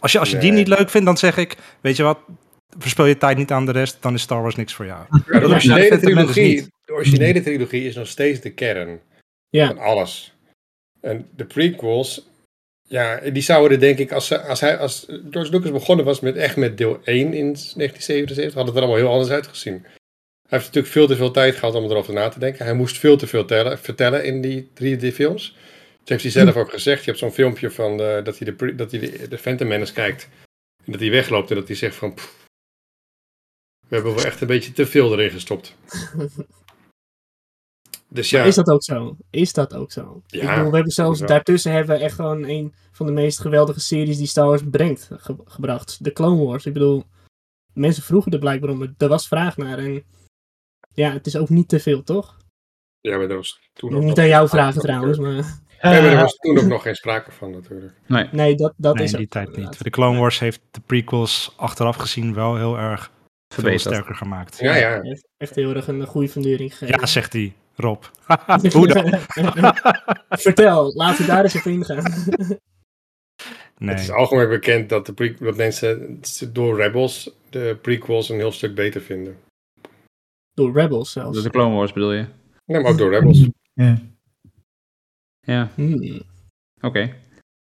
Als 0.00 0.12
je, 0.12 0.18
als 0.18 0.30
je 0.30 0.38
die 0.38 0.52
niet 0.52 0.68
leuk 0.68 0.90
vindt, 0.90 1.06
dan 1.06 1.16
zeg 1.16 1.36
ik, 1.36 1.56
weet 1.80 1.96
je 1.96 2.02
wat, 2.02 2.18
verspil 2.78 3.04
je 3.06 3.16
tijd 3.16 3.36
niet 3.36 3.50
aan 3.50 3.66
de 3.66 3.72
rest, 3.72 3.96
dan 4.00 4.14
is 4.14 4.22
Star 4.22 4.42
Wars 4.42 4.54
niks 4.56 4.74
voor 4.74 4.86
jou. 4.86 5.04
Ja, 5.26 5.38
de, 5.40 5.46
originele 5.46 5.98
trilogie, 5.98 6.54
niet. 6.54 6.68
de 6.84 6.92
originele 6.92 7.42
trilogie 7.42 7.84
is 7.84 7.94
nog 7.94 8.06
steeds 8.06 8.40
de 8.40 8.50
kern 8.50 9.00
Ja. 9.48 9.66
van 9.66 9.78
alles. 9.78 10.34
En 11.00 11.28
de 11.36 11.44
prequels, 11.44 12.28
ja, 12.82 13.20
die 13.32 13.42
zouden 13.42 13.72
er 13.72 13.80
denk 13.80 13.98
ik, 13.98 14.12
als, 14.12 14.32
als, 14.42 14.60
hij, 14.60 14.78
als 14.78 15.06
George 15.30 15.50
Lucas 15.50 15.70
begonnen 15.70 16.04
was 16.04 16.20
met 16.20 16.36
echt 16.36 16.56
met 16.56 16.78
deel 16.78 17.00
1 17.04 17.16
in 17.18 17.30
1977, 17.32 18.54
had 18.54 18.66
het 18.66 18.74
er 18.76 18.82
allemaal 18.82 19.00
heel 19.00 19.10
anders 19.12 19.30
uitgezien. 19.30 19.82
Hij 20.48 20.58
heeft 20.58 20.64
natuurlijk 20.74 20.92
veel 20.92 21.06
te 21.06 21.16
veel 21.16 21.30
tijd 21.30 21.56
gehad 21.56 21.74
om 21.74 21.84
erover 21.84 22.14
na 22.14 22.28
te 22.28 22.38
denken. 22.38 22.64
Hij 22.64 22.74
moest 22.74 22.98
veel 22.98 23.16
te 23.16 23.26
veel 23.26 23.44
tellen, 23.44 23.78
vertellen 23.78 24.24
in 24.24 24.40
die 24.40 24.68
3D-films. 24.74 25.56
Dat 25.98 26.08
heeft 26.08 26.22
hij 26.22 26.30
zelf 26.44 26.56
ook 26.56 26.70
gezegd. 26.70 27.00
Je 27.00 27.06
hebt 27.06 27.18
zo'n 27.22 27.32
filmpje 27.32 27.70
van 27.70 28.00
eh, 28.00 28.24
dat 28.24 28.38
hij, 28.38 28.54
de, 28.54 28.74
dat 28.74 28.90
hij 28.90 29.00
de, 29.00 29.28
de 29.28 29.38
Phantom 29.38 29.68
Menace 29.68 29.92
kijkt. 29.92 30.28
En 30.84 30.92
dat 30.92 31.00
hij 31.00 31.10
wegloopt 31.10 31.50
en 31.50 31.56
dat 31.56 31.66
hij 31.66 31.76
zegt 31.76 31.94
van... 31.94 32.14
"Pff, 32.14 32.39
we 33.90 33.96
hebben 33.96 34.14
wel 34.14 34.24
echt 34.24 34.40
een 34.40 34.46
beetje 34.46 34.72
te 34.72 34.86
veel 34.86 35.12
erin 35.12 35.30
gestopt. 35.30 35.74
Dus 38.12 38.30
ja, 38.30 38.42
is 38.42 38.54
dat 38.54 38.68
ook 38.68 38.82
zo? 38.84 39.16
Is 39.30 39.52
dat 39.52 39.74
ook 39.74 39.92
zo? 39.92 40.22
Ja, 40.26 40.40
ik 40.42 40.48
bedoel, 40.48 40.70
we 40.70 40.74
hebben 40.74 40.92
zelfs 40.92 41.20
daartussen 41.20 41.72
hebben 41.72 41.96
we 41.96 42.02
echt 42.04 42.14
gewoon 42.14 42.44
een 42.44 42.74
van 42.92 43.06
de 43.06 43.12
meest 43.12 43.40
geweldige 43.40 43.80
series 43.80 44.16
die 44.16 44.26
Star 44.26 44.46
Wars 44.46 44.62
brengt 44.70 45.10
ge- 45.12 45.36
gebracht. 45.44 46.04
De 46.04 46.12
Clone 46.12 46.44
Wars. 46.44 46.66
Ik 46.66 46.72
bedoel, 46.72 47.04
mensen 47.72 48.02
vroegen 48.02 48.32
er 48.32 48.38
blijkbaar 48.38 48.70
om. 48.70 48.94
Er 48.98 49.08
was 49.08 49.28
vraag 49.28 49.56
naar 49.56 49.78
en 49.78 50.04
ja, 50.94 51.12
het 51.12 51.26
is 51.26 51.36
ook 51.36 51.48
niet 51.48 51.68
te 51.68 51.80
veel, 51.80 52.02
toch? 52.02 52.36
ja 53.00 53.16
maar 53.16 53.28
dat 53.28 53.36
was 53.36 53.70
toen 53.72 53.90
ook 53.94 53.98
Niet 53.98 54.08
nog 54.08 54.18
aan 54.18 54.28
jou 54.28 54.48
geen 54.48 54.58
vragen 54.58 54.80
trouwens, 54.80 55.18
maar 55.18 55.32
Nee, 55.82 56.02
maar 56.02 56.04
er 56.12 56.20
was 56.26 56.34
toen 56.36 56.58
ook 56.58 56.64
nog 56.64 56.82
geen 56.82 56.94
sprake 56.94 57.32
van 57.32 57.50
natuurlijk. 57.50 57.92
Nee. 58.06 58.28
nee, 58.32 58.54
dat, 58.54 58.74
dat 58.76 58.94
nee, 58.94 59.04
is 59.04 59.10
in 59.10 59.16
die 59.16 59.26
ook 59.26 59.32
tijd 59.32 59.46
inderdaad. 59.46 59.70
niet. 59.72 59.82
De 59.84 59.90
Clone 59.90 60.18
Wars 60.18 60.38
heeft 60.38 60.60
de 60.70 60.80
prequels 60.80 61.52
achteraf 61.56 61.96
gezien 61.96 62.34
wel 62.34 62.56
heel 62.56 62.78
erg 62.78 63.10
veel 63.54 63.78
sterker 63.78 64.14
gemaakt. 64.14 64.58
Ja, 64.58 64.74
ja. 64.76 65.00
Echt, 65.00 65.28
echt 65.36 65.54
heel 65.54 65.74
erg 65.74 65.86
een 65.88 66.06
goede 66.06 66.28
fundering 66.28 66.70
gegeven. 66.76 67.00
Ja, 67.00 67.06
zegt 67.06 67.32
hij, 67.32 67.54
Rob. 67.74 68.02
Hoe 68.72 68.86
dan? 68.86 69.18
Vertel, 70.46 70.92
laten 70.94 71.20
we 71.24 71.30
daar 71.30 71.42
eens 71.42 71.56
op 71.56 71.62
ingaan. 71.62 72.04
Nee. 73.78 73.90
Het 73.94 74.00
is 74.00 74.10
algemeen 74.10 74.48
bekend 74.48 74.88
dat, 74.88 75.06
de 75.06 75.12
pre- 75.12 75.34
dat 75.38 75.56
mensen 75.56 76.20
door 76.52 76.76
Rebels 76.76 77.30
de 77.50 77.78
prequels 77.82 78.28
een 78.28 78.36
heel 78.36 78.52
stuk 78.52 78.74
beter 78.74 79.00
vinden. 79.00 79.38
Door 80.54 80.72
Rebels 80.72 81.12
zelfs. 81.12 81.34
Dus 81.34 81.42
de 81.42 81.50
Clone 81.50 81.74
Wars 81.74 81.92
bedoel 81.92 82.12
je? 82.12 82.26
Nee, 82.64 82.80
maar 82.80 82.90
ook 82.90 82.98
door 82.98 83.10
Rebels. 83.10 83.48
Ja. 83.72 83.98
Ja, 85.40 85.68
Hmm. 85.74 86.22
oké. 86.80 87.16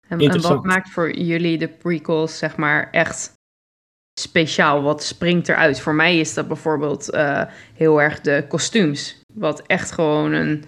En, 0.08 0.18
en 0.18 0.40
wat 0.40 0.64
maakt 0.64 0.90
voor 0.90 1.16
jullie 1.16 1.58
de 1.58 1.68
prequels, 1.68 2.38
zeg 2.38 2.56
maar, 2.56 2.90
echt 2.90 3.32
speciaal? 4.20 4.82
Wat 4.82 5.02
springt 5.02 5.48
eruit? 5.48 5.80
Voor 5.80 5.94
mij 5.94 6.18
is 6.18 6.34
dat 6.34 6.48
bijvoorbeeld 6.48 7.10
eh, 7.10 7.42
heel 7.74 8.02
erg 8.02 8.20
de 8.20 8.44
kostuums. 8.48 9.20
Wat 9.34 9.62
echt 9.66 9.92
gewoon 9.92 10.32
een 10.32 10.64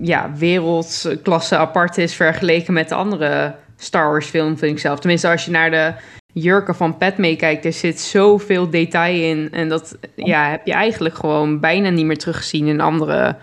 ja, 0.00 0.32
wereldklasse 0.36 1.56
apart 1.56 1.98
is 1.98 2.14
vergeleken 2.14 2.72
met 2.72 2.88
de 2.88 2.94
andere 2.94 3.54
Star 3.76 4.10
Wars 4.10 4.26
film, 4.26 4.58
vind 4.58 4.72
ik 4.72 4.78
zelf. 4.78 4.98
Tenminste, 4.98 5.28
als 5.28 5.44
je 5.44 5.50
naar 5.50 5.70
de 5.70 5.94
jurken 6.32 6.74
van 6.74 6.96
Padme 6.96 7.36
kijkt, 7.36 7.64
er 7.64 7.72
zit 7.72 8.00
zoveel 8.00 8.70
detail 8.70 9.22
in. 9.22 9.52
En 9.52 9.68
dat 9.68 9.98
ja, 10.14 10.50
heb 10.50 10.66
je 10.66 10.72
eigenlijk 10.72 11.14
gewoon 11.14 11.60
bijna 11.60 11.88
niet 11.88 12.06
meer 12.06 12.18
teruggezien 12.18 12.66
in 12.66 12.80
andere 12.80 13.36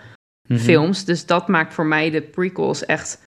Mhm. 0.48 0.58
films. 0.60 1.04
Dus 1.04 1.26
dat 1.26 1.48
maakt 1.48 1.74
voor 1.74 1.86
mij 1.86 2.10
de 2.10 2.22
prequels 2.22 2.84
echt 2.84 3.22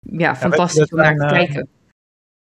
ja, 0.00 0.36
fantastisch 0.36 0.90
om 0.90 0.98
naar 0.98 1.16
te 1.16 1.24
eh, 1.24 1.30
kijken. 1.30 1.68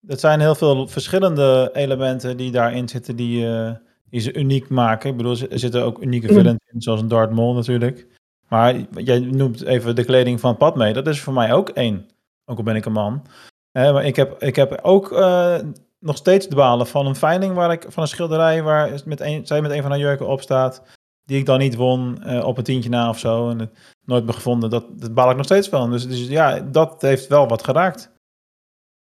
Het 0.07 0.21
zijn 0.21 0.41
heel 0.41 0.55
veel 0.55 0.89
verschillende 0.89 1.71
elementen 1.73 2.37
die 2.37 2.51
daarin 2.51 2.89
zitten 2.89 3.17
die, 3.17 3.47
eh, 3.47 3.73
die 4.11 4.21
ze 4.21 4.35
uniek 4.35 4.69
maken. 4.69 5.11
Ik 5.11 5.17
bedoel, 5.17 5.37
er 5.51 5.59
zitten 5.59 5.85
ook 5.85 6.03
unieke 6.03 6.27
villains 6.27 6.65
in, 6.73 6.83
zoals 6.83 7.01
een 7.01 7.09
Darth 7.09 7.31
Maul 7.31 7.55
natuurlijk. 7.55 8.07
Maar 8.49 8.77
jij 8.91 9.19
noemt 9.19 9.63
even 9.63 9.97
de 9.97 10.05
kleding 10.05 10.41
van 10.41 10.57
Padme. 10.57 10.93
Dat 10.93 11.07
is 11.07 11.21
voor 11.21 11.33
mij 11.33 11.53
ook 11.53 11.69
één. 11.69 12.07
Ook 12.45 12.57
al 12.57 12.65
ben 12.65 12.77
ik 12.77 12.85
een 12.85 12.93
man. 12.93 13.27
Eh, 13.73 13.93
maar 13.93 14.05
ik 14.05 14.17
heb, 14.17 14.43
ik 14.43 14.57
heb 14.57 14.79
ook 14.83 15.13
eh, 15.13 15.59
nog 16.01 16.17
steeds 16.17 16.47
dwalen 16.47 16.87
van 16.87 17.07
een 17.07 17.17
veiling 17.17 17.55
waar 17.55 17.73
ik, 17.73 17.87
van 17.89 18.03
een 18.03 18.09
schilderij 18.09 18.63
waar 18.63 19.03
met 19.05 19.21
een, 19.21 19.47
zij 19.47 19.63
met 19.63 19.71
een 19.71 19.83
van 19.83 19.91
haar 19.91 20.01
jurken 20.01 20.29
op 20.29 20.41
staat. 20.41 20.83
Die 21.25 21.39
ik 21.39 21.47
dan 21.47 21.59
niet 21.59 21.75
won 21.75 22.19
op 22.43 22.59
een 22.59 22.65
tientje 22.65 22.91
na 22.91 23.09
of 23.09 23.19
zo. 23.19 23.51
En 23.51 23.59
het 23.59 23.71
nooit 24.05 24.25
meer 24.25 24.35
gevonden. 24.35 24.71
Dat, 24.71 24.85
dat 25.01 25.15
baal 25.15 25.31
ik 25.31 25.37
nog 25.37 25.45
steeds 25.45 25.69
van. 25.69 25.91
Dus, 25.91 26.09
dus 26.09 26.27
ja, 26.29 26.61
dat 26.61 27.03
heeft 27.03 27.27
wel 27.27 27.49
wat 27.49 27.65
geraakt. 27.65 28.14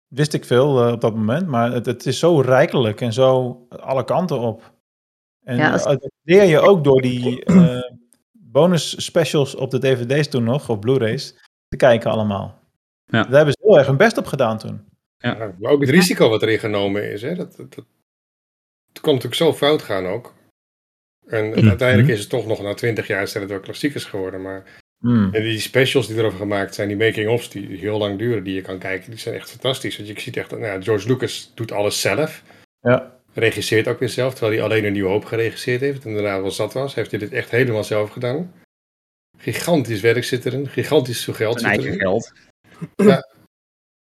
Wist 0.10 0.34
ik 0.34 0.46
veel 0.46 0.86
eh, 0.86 0.92
op 0.92 1.02
dat 1.02 1.16
moment. 1.16 1.48
Maar 1.48 1.72
het, 1.72 1.86
het 1.86 2.06
is 2.06 2.20
zo 2.20 2.40
rijkelijk 2.42 3.02
en 3.02 3.14
zo 3.14 3.58
alle 3.70 4.04
kanten 4.04 4.40
op. 4.40 4.74
En 5.46 5.58
Ja, 5.58 5.72
als- 5.72 5.84
eh, 5.84 5.90
dat 5.90 6.12
leer 6.24 6.44
je 6.44 6.60
ook 6.60 6.84
door 6.84 7.02
die 7.02 7.44
eh, 7.46 7.80
bonus 8.32 9.04
specials 9.06 9.56
op 9.56 9.72
de 9.72 9.80
dvd's 9.80 10.28
toen 10.30 10.44
nog, 10.44 10.70
of 10.70 10.80
Blu-rays, 10.80 11.36
te 11.68 11.78
kijken 11.78 12.12
allemaal. 12.12 12.60
Ja. 13.06 13.24
Daar 13.24 13.32
hebben 13.36 13.54
ze 13.54 13.60
heel 13.68 13.78
erg 13.78 13.88
hun 13.88 13.98
best 13.98 14.18
op 14.18 14.26
gedaan 14.26 14.58
toen. 14.58 14.88
Ja, 15.18 15.54
maar 15.60 15.72
ook 15.72 15.82
het 15.82 15.90
risico 15.90 16.30
wat 16.30 16.42
erin 16.42 16.60
genomen 16.60 17.12
is. 17.12 17.22
Hè? 17.22 17.36
Dat, 17.36 17.56
dat, 17.56 17.74
dat- 17.76 17.86
het 18.88 19.00
kon 19.02 19.14
natuurlijk 19.14 19.42
zo 19.42 19.54
fout 19.54 19.82
gaan 19.82 20.06
ook. 20.06 20.34
En 21.28 21.50
Mhm. 21.50 21.68
uiteindelijk 21.68 22.10
is 22.10 22.20
het 22.20 22.30
toch 22.30 22.46
nog 22.46 22.62
na 22.62 22.74
twintig 22.74 23.08
jaar 23.08 23.28
zijn 23.28 23.44
het 23.44 23.52
wel 23.52 23.62
klassiekers 23.62 24.06
geworden. 24.06 24.42
Maar 24.42 24.82
Hmm. 25.00 25.34
en 25.34 25.42
die 25.44 25.60
specials 25.60 26.08
die 26.08 26.18
erover 26.18 26.38
gemaakt 26.40 26.76
zijn, 26.76 26.88
die 26.88 26.98
making-ofs 26.98 27.50
die 27.50 27.78
heel 27.78 27.98
lang 27.98 28.18
duren, 28.18 28.44
die 28.44 28.54
je 28.54 28.62
kan 28.62 28.80
kijken, 28.80 29.10
die 29.10 29.20
zijn 29.20 29.36
echt 29.36 29.50
fantastisch. 29.50 29.98
Want 29.98 30.10
je 30.10 30.20
ziet 30.20 30.38
echt, 30.38 30.52
nou, 30.52 30.64
ja, 30.64 30.82
George 30.82 31.08
Lucas 31.08 31.52
doet 31.56 31.72
alles 31.72 32.02
zelf. 32.02 32.44
Ja. 32.82 33.18
Regisseert 33.34 33.88
ook 33.88 34.00
weer 34.00 34.10
zelf, 34.10 34.34
terwijl 34.34 34.54
hij 34.54 34.64
alleen 34.64 34.86
een 34.86 34.92
nieuwe 34.92 35.10
hoop 35.10 35.26
geregisseerd 35.26 35.82
heeft. 35.82 36.06
En 36.06 36.14
daarna 36.14 36.42
wel 36.42 36.52
zat 36.52 36.74
was, 36.74 36.96
heeft 36.96 37.12
hij 37.12 37.20
dit 37.20 37.32
echt 37.32 37.52
helemaal 37.52 37.84
zelf 37.84 38.10
gedaan. 38.10 38.54
Gigantisch 39.38 40.02
werk 40.02 40.24
zit 40.24 40.46
erin, 40.46 40.68
gigantisch 40.68 41.24
veel 41.24 41.34
geld 41.34 41.60
zit 41.60 41.68
eigen 41.68 41.86
erin. 41.86 42.00
geld. 42.00 42.32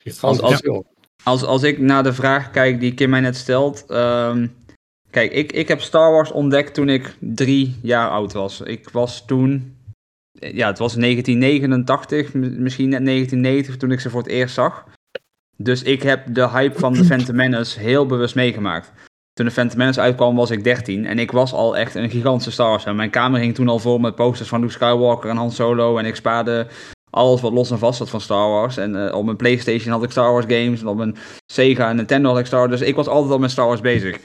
Gigantisch 0.03 0.23
Als- 0.23 0.41
als- 0.41 0.61
veel. 0.61 0.87
Als, 1.25 1.43
als 1.45 1.63
ik 1.63 1.79
naar 1.79 2.03
de 2.03 2.13
vraag 2.13 2.51
kijk 2.51 2.81
die 2.81 2.95
Kim 2.95 3.11
mij 3.11 3.21
net 3.21 3.37
stelt. 3.37 3.85
ehm, 3.89 4.47
kijk, 5.11 5.33
ik, 5.33 5.53
ik 5.53 5.69
heb 5.69 5.81
Star 5.81 6.13
Wars 6.13 6.31
ontdekt 6.33 6.75
toen 6.75 6.89
ik 6.89 7.15
drie 7.19 7.77
jaar 7.83 8.11
oud 8.11 8.33
was. 8.33 8.61
Ik 8.61 8.89
was 8.89 9.27
toen. 9.27 9.77
Ja, 10.33 10.67
het 10.67 10.79
was 10.79 10.95
1989, 10.95 12.35
m- 12.35 12.63
misschien 12.63 12.89
net 12.89 13.05
1990 13.05 13.77
toen 13.77 13.91
ik 13.93 14.01
ze 14.01 14.11
voor 14.11 14.23
het 14.23 14.31
eerst 14.31 14.55
zag. 14.55 14.85
Dus 15.57 15.83
ik 15.83 16.03
heb 16.03 16.35
de 16.35 16.49
hype 16.49 16.79
van 16.79 16.93
de 16.93 17.05
Phantom 17.11 17.37
Menace 17.37 17.79
heel 17.81 18.07
bewust 18.07 18.35
meegemaakt. 18.35 18.93
Toen 19.33 19.47
de 19.47 19.53
Phantom 19.53 19.79
Menace 19.79 20.01
uitkwam 20.01 20.37
was 20.37 20.51
ik 20.51 20.65
13 20.65 21.07
en 21.07 21.19
ik 21.19 21.31
was 21.31 21.53
al 21.53 21.77
echt 21.77 21.95
een 21.95 22.11
gigantische 22.11 22.51
Star. 22.51 22.95
Mijn 22.95 23.11
kamer 23.11 23.41
hing 23.41 23.55
toen 23.55 23.69
al 23.69 23.79
vol 23.79 23.99
met 23.99 24.15
posters 24.15 24.49
van 24.49 24.61
Luke 24.61 24.73
Skywalker 24.73 25.31
en 25.31 25.37
Han 25.37 25.51
Solo 25.53 25.99
en 25.99 26.05
ik 26.05 26.17
spaarde 26.17 26.67
alles 27.11 27.41
wat 27.41 27.53
los 27.53 27.71
en 27.71 27.79
vast 27.79 27.99
zat 27.99 28.11
van 28.11 28.21
Star 28.21 28.49
Wars. 28.49 28.77
En 28.77 29.07
eh, 29.09 29.15
op 29.15 29.25
mijn 29.25 29.37
Playstation 29.37 29.93
had 29.93 30.03
ik 30.03 30.11
Star 30.11 30.33
Wars 30.33 30.45
games 30.49 30.81
en 30.81 30.87
op 30.87 30.97
mijn 30.97 31.17
Sega 31.53 31.89
en 31.91 31.97
Nintendo 31.97 32.29
had 32.29 32.39
ik 32.39 32.47
Star 32.47 32.69
Wars. 32.69 32.79
Dus 32.81 32.89
ik 32.89 32.95
was 32.95 33.07
altijd 33.07 33.33
al 33.33 33.39
met 33.39 33.51
Star 33.51 33.67
Wars 33.67 33.81
bezig. 33.81 34.19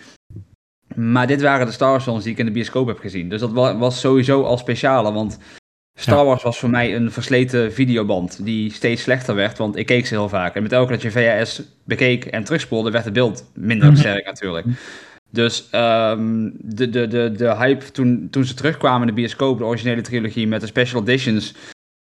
Maar 0.95 1.27
dit 1.27 1.41
waren 1.41 1.65
de 1.65 1.71
Star 1.71 1.89
Wars 1.89 2.03
films 2.03 2.23
die 2.23 2.31
ik 2.31 2.37
in 2.39 2.45
de 2.45 2.51
bioscoop 2.51 2.87
heb 2.87 2.99
gezien. 2.99 3.29
Dus 3.29 3.39
dat 3.39 3.51
wa- 3.51 3.77
was 3.77 3.99
sowieso 3.99 4.43
al 4.43 4.57
speciale, 4.57 5.11
want 5.11 5.37
Star. 5.97 6.25
Wars 6.25 6.43
was 6.43 6.59
voor 6.59 6.69
mij 6.69 6.95
een 6.95 7.11
versleten 7.11 7.73
videoband 7.73 8.45
die 8.45 8.71
steeds 8.71 9.01
slechter 9.01 9.35
werd, 9.35 9.57
want 9.57 9.75
ik 9.75 9.85
keek 9.85 10.05
ze 10.05 10.13
heel 10.13 10.29
vaak. 10.29 10.55
En 10.55 10.63
met 10.63 10.71
elke 10.71 10.91
dat 10.91 11.01
je 11.01 11.11
VHS 11.11 11.61
bekeek 11.83 12.25
en 12.25 12.43
terugspoelde, 12.43 12.91
werd 12.91 13.05
het 13.05 13.13
beeld 13.13 13.51
minder 13.53 13.97
sterk 13.97 14.25
natuurlijk. 14.25 14.65
Dus 15.29 15.67
ehm, 15.71 16.49
de, 16.53 16.89
de, 16.89 17.07
de, 17.07 17.31
de 17.31 17.55
hype 17.55 17.91
toen, 17.91 18.27
toen 18.31 18.45
ze 18.45 18.53
terugkwamen 18.53 19.01
in 19.01 19.15
de 19.15 19.21
bioscoop, 19.21 19.57
de 19.57 19.65
originele 19.65 20.01
trilogie 20.01 20.47
met 20.47 20.61
de 20.61 20.67
special 20.67 21.01
editions, 21.01 21.53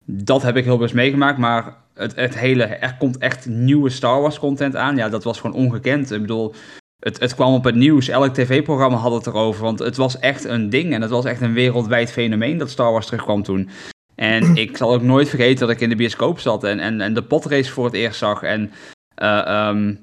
dat 0.04 0.42
heb 0.42 0.56
ik 0.56 0.64
heel 0.64 0.76
bewust 0.76 0.94
meegemaakt. 0.94 1.38
Maar 1.38 1.76
het, 1.94 2.14
het 2.14 2.38
hele, 2.38 2.64
er 2.64 2.96
komt 2.98 3.18
echt 3.18 3.46
nieuwe 3.46 3.90
Star 3.90 4.20
Wars 4.20 4.38
content 4.38 4.76
aan. 4.76 4.96
Ja, 4.96 5.08
dat 5.08 5.24
was 5.24 5.40
gewoon 5.40 5.56
ongekend. 5.56 6.10
Ik 6.10 6.20
bedoel, 6.20 6.54
het, 7.00 7.20
het 7.20 7.34
kwam 7.34 7.54
op 7.54 7.64
het 7.64 7.74
nieuws. 7.74 8.08
Elk 8.08 8.34
tv-programma 8.34 8.96
had 8.96 9.12
het 9.12 9.26
erover. 9.26 9.62
Want 9.62 9.78
het 9.78 9.96
was 9.96 10.18
echt 10.18 10.44
een 10.44 10.70
ding. 10.70 10.92
En 10.92 11.02
het 11.02 11.10
was 11.10 11.24
echt 11.24 11.40
een 11.40 11.52
wereldwijd 11.52 12.12
fenomeen 12.12 12.58
dat 12.58 12.70
Star 12.70 12.92
Wars 12.92 13.06
terugkwam 13.06 13.42
toen. 13.42 13.68
En 14.14 14.54
ik 14.64 14.76
zal 14.76 14.92
ook 14.92 15.02
nooit 15.02 15.28
vergeten 15.28 15.66
dat 15.66 15.76
ik 15.76 15.80
in 15.80 15.88
de 15.88 15.96
bioscoop 15.96 16.38
zat 16.38 16.64
en, 16.64 16.78
en, 16.78 17.00
en 17.00 17.14
de 17.14 17.22
potrace 17.22 17.72
voor 17.72 17.84
het 17.84 17.94
eerst 17.94 18.18
zag. 18.18 18.42
En 18.42 18.70
eh, 19.14 19.46
ehm, 19.46 19.94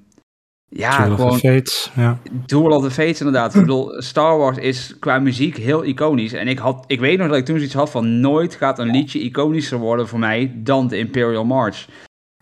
ja, 0.69 0.97
Duel 0.97 1.11
of 1.11 1.15
the 1.15 1.21
gewoon 1.21 1.39
Fates, 1.39 1.91
ja. 1.95 2.19
Duel 2.45 2.71
of 2.71 2.83
the 2.83 2.91
Fates 2.91 3.19
inderdaad. 3.19 3.55
Ik 3.55 3.61
bedoel, 3.61 4.01
Star 4.01 4.37
Wars 4.37 4.57
is 4.57 4.95
qua 4.99 5.19
muziek 5.19 5.57
heel 5.57 5.83
iconisch. 5.83 6.33
En 6.33 6.47
ik, 6.47 6.57
had, 6.57 6.83
ik 6.87 6.99
weet 6.99 7.17
nog 7.17 7.27
dat 7.27 7.37
ik 7.37 7.45
toen 7.45 7.57
zoiets 7.57 7.73
had 7.73 7.89
van... 7.89 8.19
nooit 8.19 8.55
gaat 8.55 8.79
een 8.79 8.91
liedje 8.91 9.19
iconischer 9.19 9.77
worden 9.77 10.07
voor 10.07 10.19
mij 10.19 10.51
dan 10.55 10.87
de 10.87 10.97
Imperial 10.97 11.45
March. 11.45 11.85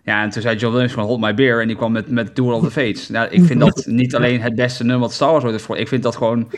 Ja, 0.05 0.23
en 0.23 0.29
toen 0.29 0.41
zei 0.41 0.55
John 0.55 0.71
Williams 0.71 0.93
van 0.93 1.03
Hold 1.03 1.19
My 1.19 1.33
Beer... 1.33 1.61
en 1.61 1.67
die 1.67 1.75
kwam 1.75 1.91
met, 1.91 2.09
met 2.09 2.35
Duel 2.35 2.55
of 2.55 2.63
the 2.63 2.71
Fates. 2.71 3.09
Nou, 3.09 3.27
ik 3.29 3.43
vind 3.43 3.59
dat 3.59 3.85
niet 3.85 4.15
alleen 4.15 4.41
het 4.41 4.55
beste 4.55 4.83
nummer 4.83 5.01
wat 5.01 5.13
Star 5.13 5.31
Wars 5.31 5.43
ooit 5.43 5.53
heeft 5.53 5.65
voor. 5.65 5.77
Ik 5.77 5.87
vind 5.87 6.03
dat 6.03 6.15
gewoon 6.15 6.51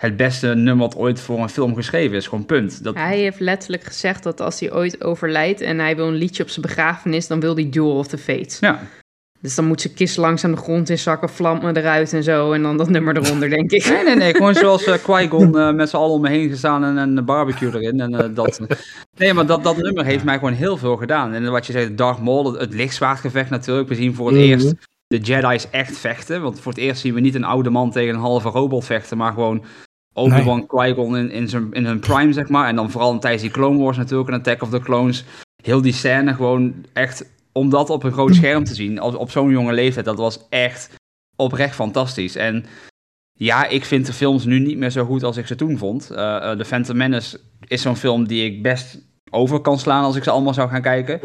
het 0.00 0.16
beste 0.16 0.46
nummer 0.46 0.86
wat 0.86 0.96
ooit 0.96 1.20
voor 1.20 1.38
een 1.38 1.48
film 1.48 1.74
geschreven 1.74 2.16
is. 2.16 2.26
Gewoon 2.26 2.46
punt. 2.46 2.84
Dat, 2.84 2.94
Hij 2.94 3.18
heeft 3.18 3.40
letterlijk 3.40 3.84
gezegd 3.84 4.22
dat 4.22 4.40
als 4.40 4.60
hij 4.60 4.72
ooit 4.72 5.04
overlijdt 5.04 5.60
en 5.60 5.78
hij 5.78 5.96
wil 5.96 6.06
een 6.08 6.14
liedje 6.14 6.42
op 6.42 6.48
zijn 6.48 6.66
begrafenis, 6.66 7.26
dan 7.26 7.40
wil 7.40 7.54
hij 7.54 7.68
Duel 7.70 7.96
of 7.96 8.06
the 8.06 8.18
Fates. 8.18 8.58
ja. 8.58 8.80
Dus 9.42 9.54
dan 9.54 9.64
moet 9.64 9.80
ze 9.80 9.92
kist 9.92 10.16
langs 10.16 10.44
aan 10.44 10.50
de 10.50 10.56
grond 10.56 10.88
in 10.90 10.98
zakken, 10.98 11.28
vlammen 11.28 11.76
eruit 11.76 12.12
en 12.12 12.22
zo. 12.22 12.52
En 12.52 12.62
dan 12.62 12.76
dat 12.76 12.88
nummer 12.88 13.16
eronder, 13.16 13.50
denk 13.50 13.70
ik. 13.70 13.88
Nee, 13.88 14.04
nee, 14.04 14.16
nee. 14.16 14.34
Gewoon 14.34 14.54
zoals 14.64 14.84
eh 14.84 14.94
Qui-Gon 15.02 15.58
eh, 15.58 15.72
met 15.72 15.88
z'n 15.88 15.96
allen 15.96 16.14
om 16.14 16.20
me 16.20 16.28
heen 16.28 16.48
gestaan 16.48 16.84
en 16.84 16.96
een 16.96 17.24
barbecue 17.24 17.74
erin. 17.74 18.00
En, 18.00 18.14
eh, 18.14 18.28
dat... 18.34 18.60
Nee, 19.16 19.34
maar 19.34 19.46
dat, 19.46 19.62
dat 19.64 19.76
nummer 19.76 20.04
heeft 20.04 20.24
mij 20.24 20.38
gewoon 20.38 20.52
heel 20.52 20.76
veel 20.76 20.96
gedaan. 20.96 21.32
En 21.32 21.50
wat 21.50 21.66
je 21.66 21.72
zei, 21.72 21.94
Darth 21.94 22.22
Maul, 22.22 22.44
het, 22.52 22.60
het 22.60 22.74
lichtzwaardgevecht 22.74 23.50
natuurlijk. 23.50 23.88
We 23.88 23.94
zien 23.94 24.14
voor 24.14 24.26
het 24.26 24.36
Mhm. 24.36 24.44
eerst 24.46 24.74
de 25.06 25.18
Jedi's 25.18 25.70
echt 25.70 25.98
vechten. 25.98 26.42
Want 26.42 26.60
voor 26.60 26.72
het 26.72 26.80
eerst 26.80 27.00
zien 27.00 27.14
we 27.14 27.20
niet 27.20 27.34
een 27.34 27.44
oude 27.44 27.70
man 27.70 27.90
tegen 27.90 28.14
een 28.14 28.20
halve 28.20 28.48
robot 28.48 28.84
vechten, 28.84 29.16
maar 29.16 29.32
gewoon 29.32 29.64
Obi-Wan 30.14 30.66
Qui-Gon 30.66 31.16
in, 31.16 31.30
in, 31.30 31.48
zijn, 31.48 31.68
in 31.72 31.84
hun 31.84 32.00
prime, 32.00 32.32
zeg 32.32 32.48
maar. 32.48 32.68
En 32.68 32.76
dan 32.76 32.90
vooral 32.90 33.18
tijdens 33.18 33.42
die 33.42 33.50
Clone 33.50 33.78
Wars 33.78 33.96
natuurlijk, 33.96 34.28
en 34.30 34.34
Attack 34.34 34.62
of 34.62 34.70
the 34.70 34.80
Clones. 34.80 35.24
Heel 35.62 35.82
die 35.82 35.92
scène 35.92 36.34
gewoon 36.34 36.74
echt, 36.92 37.24
om 37.52 37.70
dat 37.70 37.90
op 37.90 38.02
een 38.02 38.12
groot 38.12 38.34
scherm 38.34 38.64
te 38.64 38.74
zien, 38.74 38.98
als, 38.98 39.14
op 39.14 39.30
zo'n 39.30 39.50
jonge 39.50 39.72
leeftijd, 39.72 40.04
dat 40.04 40.18
was 40.18 40.46
echt 40.48 40.94
oprecht 41.36 41.74
fantastisch. 41.74 42.36
En 42.36 42.64
ja, 43.32 43.66
ik 43.66 43.84
vind 43.84 44.06
de 44.06 44.12
films 44.12 44.44
nu 44.44 44.58
niet 44.58 44.78
meer 44.78 44.90
zo 44.90 45.04
goed 45.04 45.22
als 45.22 45.36
ik 45.36 45.46
ze 45.46 45.54
toen 45.54 45.78
vond. 45.78 46.10
Eh 46.10 46.36
eh, 46.36 46.58
The 46.58 46.64
Phantom 46.64 46.96
Menace 46.96 47.40
is 47.66 47.82
zo'n 47.82 47.96
film 47.96 48.26
die 48.26 48.44
ik 48.44 48.62
best 48.62 48.98
over 49.30 49.60
kan 49.60 49.78
slaan 49.78 50.04
als 50.04 50.16
ik 50.16 50.22
ze 50.22 50.30
allemaal 50.30 50.54
zou 50.54 50.68
gaan 50.68 50.82
kijken. 50.82 51.18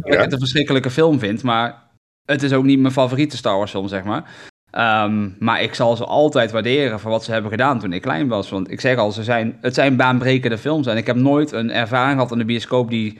Dat 0.00 0.14
ik 0.14 0.20
het 0.20 0.32
een 0.32 0.38
verschrikkelijke 0.38 0.90
film 0.90 1.18
vind, 1.18 1.42
maar 1.42 1.82
het 2.24 2.42
is 2.42 2.52
ook 2.52 2.64
niet 2.64 2.78
mijn 2.78 2.92
favoriete 2.92 3.36
Star 3.36 3.56
Wars 3.56 3.70
film, 3.70 3.88
zeg 3.88 4.04
maar. 4.04 4.30
Ehm, 4.70 5.28
maar 5.38 5.62
ik 5.62 5.74
zal 5.74 5.96
ze 5.96 6.04
altijd 6.04 6.50
waarderen 6.50 7.00
voor 7.00 7.10
wat 7.10 7.24
ze 7.24 7.32
hebben 7.32 7.50
gedaan 7.50 7.78
toen 7.78 7.92
ik 7.92 8.02
klein 8.02 8.28
was. 8.28 8.50
Want 8.50 8.70
ik 8.70 8.80
zeg 8.80 8.96
al, 8.96 9.12
ze 9.12 9.22
zijn, 9.22 9.58
het 9.60 9.74
zijn 9.74 9.96
baanbrekende 9.96 10.58
films. 10.58 10.86
En 10.86 10.96
ik 10.96 11.06
heb 11.06 11.16
nooit 11.16 11.52
een 11.52 11.70
ervaring 11.70 12.12
gehad 12.12 12.32
in 12.32 12.38
de 12.38 12.44
bioscoop 12.44 12.90
die 12.90 13.18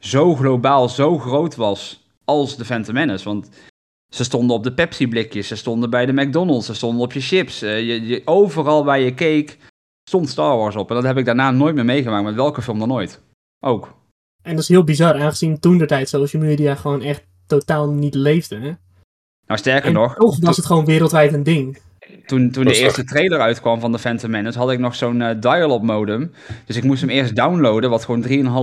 zo 0.00 0.34
globaal, 0.34 0.88
zo 0.88 1.18
groot 1.18 1.54
was 1.54 2.04
als 2.24 2.56
de 2.56 2.64
Phantom 2.64 2.94
Menace. 2.94 3.24
Want 3.24 3.48
ze 4.14 4.24
stonden 4.24 4.56
op 4.56 4.62
de 4.62 4.72
Pepsi-blikjes, 4.72 5.48
ze 5.48 5.56
stonden 5.56 5.90
bij 5.90 6.06
de 6.06 6.12
McDonald's, 6.12 6.66
ze 6.66 6.74
stonden 6.74 7.02
op 7.02 7.12
je 7.12 7.20
chips. 7.20 7.62
Eh, 7.62 7.86
je, 7.86 8.06
je, 8.06 8.22
overal 8.24 8.84
waar 8.84 9.00
je 9.00 9.14
keek 9.14 9.58
stond 10.08 10.28
Star 10.28 10.56
Wars 10.56 10.76
op. 10.76 10.88
En 10.88 10.94
dat 10.94 11.04
heb 11.04 11.16
ik 11.16 11.24
daarna 11.24 11.50
nooit 11.50 11.74
meer 11.74 11.84
meegemaakt, 11.84 12.24
met 12.24 12.34
welke 12.34 12.62
film 12.62 12.78
dan 12.78 12.88
nooit. 12.88 13.20
Ook. 13.64 13.94
En 14.42 14.52
dat 14.52 14.62
is 14.62 14.68
heel 14.68 14.84
bizar, 14.84 15.14
aangezien 15.14 15.60
toen 15.60 15.78
de 15.78 15.86
tijd 15.86 16.08
social 16.08 16.42
media 16.42 16.74
gewoon 16.74 17.02
echt 17.02 17.26
totaal 17.46 17.90
niet 17.90 18.14
leefde. 18.14 18.56
Hè? 18.56 18.72
Nou, 19.46 19.58
sterker 19.58 19.88
En 19.88 19.92
nog, 19.92 20.14
toch 20.14 20.38
was 20.40 20.56
het 20.56 20.66
gewoon 20.66 20.84
wereldwijd 20.84 21.32
een 21.32 21.42
ding. 21.42 21.78
Toen, 22.26 22.50
toen 22.50 22.64
de 22.64 22.74
eerste 22.78 23.04
trailer 23.04 23.40
uitkwam 23.40 23.80
van 23.80 23.92
The 23.92 23.98
Phantom 23.98 24.30
Menace, 24.30 24.58
had 24.58 24.70
ik 24.70 24.78
nog 24.78 24.94
zo'n 24.94 25.22
eh, 25.22 25.40
dial-up 25.40 25.82
modem. 25.82 26.32
Dus 26.66 26.76
ik 26.76 26.84
moest 26.84 27.00
hem 27.00 27.10
eerst 27.10 27.36
downloaden, 27.36 27.90
wat 27.90 28.04
gewoon 28.04 28.22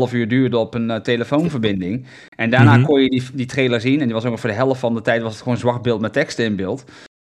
3,5 0.10 0.14
uur 0.14 0.28
duurde 0.28 0.58
op 0.58 0.74
een 0.74 0.92
eh, 0.92 1.00
telefoonverbinding. 1.00 2.06
En 2.36 2.50
daarna 2.50 2.78
Mhm. 2.78 2.86
kon 2.86 3.02
je 3.02 3.10
die, 3.10 3.24
die 3.34 3.46
trailer 3.46 3.82
zien. 3.82 4.00
En 4.00 4.06
die 4.06 4.14
was 4.14 4.24
ook 4.24 4.32
nog 4.32 4.40
voor 4.40 4.50
de 4.50 4.56
helft 4.56 4.80
van 4.80 4.94
de 4.94 5.02
tijd 5.02 5.22
was 5.22 5.34
het 5.34 5.42
gewoon 5.42 5.58
zwart 5.58 5.82
beeld 5.82 6.02
met 6.02 6.14
teksten 6.14 6.46
in 6.46 6.56
beeld. 6.56 6.84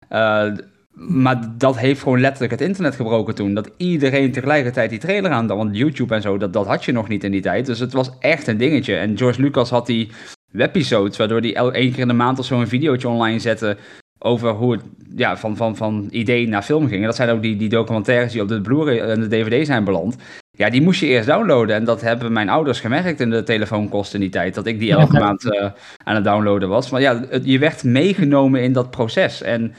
Eh, 0.09 0.51
maar 0.93 1.53
dat 1.57 1.77
heeft 1.77 2.01
gewoon 2.01 2.19
letterlijk 2.19 2.51
het 2.51 2.61
internet 2.61 2.95
gebroken 2.95 3.35
toen. 3.35 3.53
Dat 3.53 3.71
iedereen 3.77 4.31
tegelijkertijd 4.31 4.89
die 4.89 4.99
trailer 4.99 5.31
aan 5.31 5.47
Want 5.47 5.77
YouTube 5.77 6.15
en 6.15 6.21
zo, 6.21 6.37
dat, 6.37 6.53
dat 6.53 6.67
had 6.67 6.85
je 6.85 6.91
nog 6.91 7.07
niet 7.07 7.23
in 7.23 7.31
die 7.31 7.41
tijd. 7.41 7.65
Dus 7.65 7.79
het 7.79 7.93
was 7.93 8.11
echt 8.19 8.47
een 8.47 8.57
dingetje. 8.57 8.95
En 8.95 9.17
George 9.17 9.41
Lucas 9.41 9.69
had 9.69 9.85
die 9.85 10.09
webisodes, 10.51 11.17
waardoor 11.17 11.41
hij 11.41 11.53
één 11.53 11.91
keer 11.91 11.99
in 11.99 12.07
de 12.07 12.13
maand 12.13 12.39
of 12.39 12.45
zo 12.45 12.59
een 12.59 12.67
videootje 12.67 13.07
online 13.07 13.39
zette 13.39 13.77
over 14.19 14.49
hoe 14.51 14.71
het 14.71 14.81
ja, 15.15 15.37
van, 15.37 15.57
van, 15.57 15.75
van 15.75 16.07
idee 16.11 16.47
naar 16.47 16.61
film 16.61 16.87
ging. 16.87 16.99
En 16.99 17.05
dat 17.05 17.15
zijn 17.15 17.29
ook 17.29 17.41
die, 17.41 17.55
die 17.55 17.69
documentaires 17.69 18.31
die 18.31 18.41
op 18.41 18.47
de 18.47 18.61
Blu-ray 18.61 18.99
en 18.99 19.19
de 19.19 19.27
DVD 19.27 19.65
zijn 19.65 19.83
beland. 19.83 20.15
Ja, 20.51 20.69
die 20.69 20.81
moest 20.81 20.99
je 20.99 21.05
eerst 21.07 21.27
downloaden. 21.27 21.75
En 21.75 21.83
dat 21.83 22.01
hebben 22.01 22.33
mijn 22.33 22.49
ouders 22.49 22.79
gemerkt 22.79 23.19
in 23.19 23.29
de 23.29 23.43
telefoonkosten 23.43 24.15
in 24.15 24.21
die 24.21 24.29
tijd. 24.29 24.53
Dat 24.55 24.65
ik 24.65 24.79
die 24.79 24.91
elke 24.91 25.19
maand 25.19 25.51
eh, 25.51 25.71
aan 26.03 26.15
het 26.15 26.23
downloaden 26.23 26.69
was. 26.69 26.89
Maar 26.89 27.01
ja, 27.01 27.25
het- 27.29 27.45
je 27.45 27.59
werd 27.59 27.83
meegenomen 27.83 28.63
in 28.63 28.73
dat 28.73 28.89
proces. 28.91 29.41
En 29.41 29.73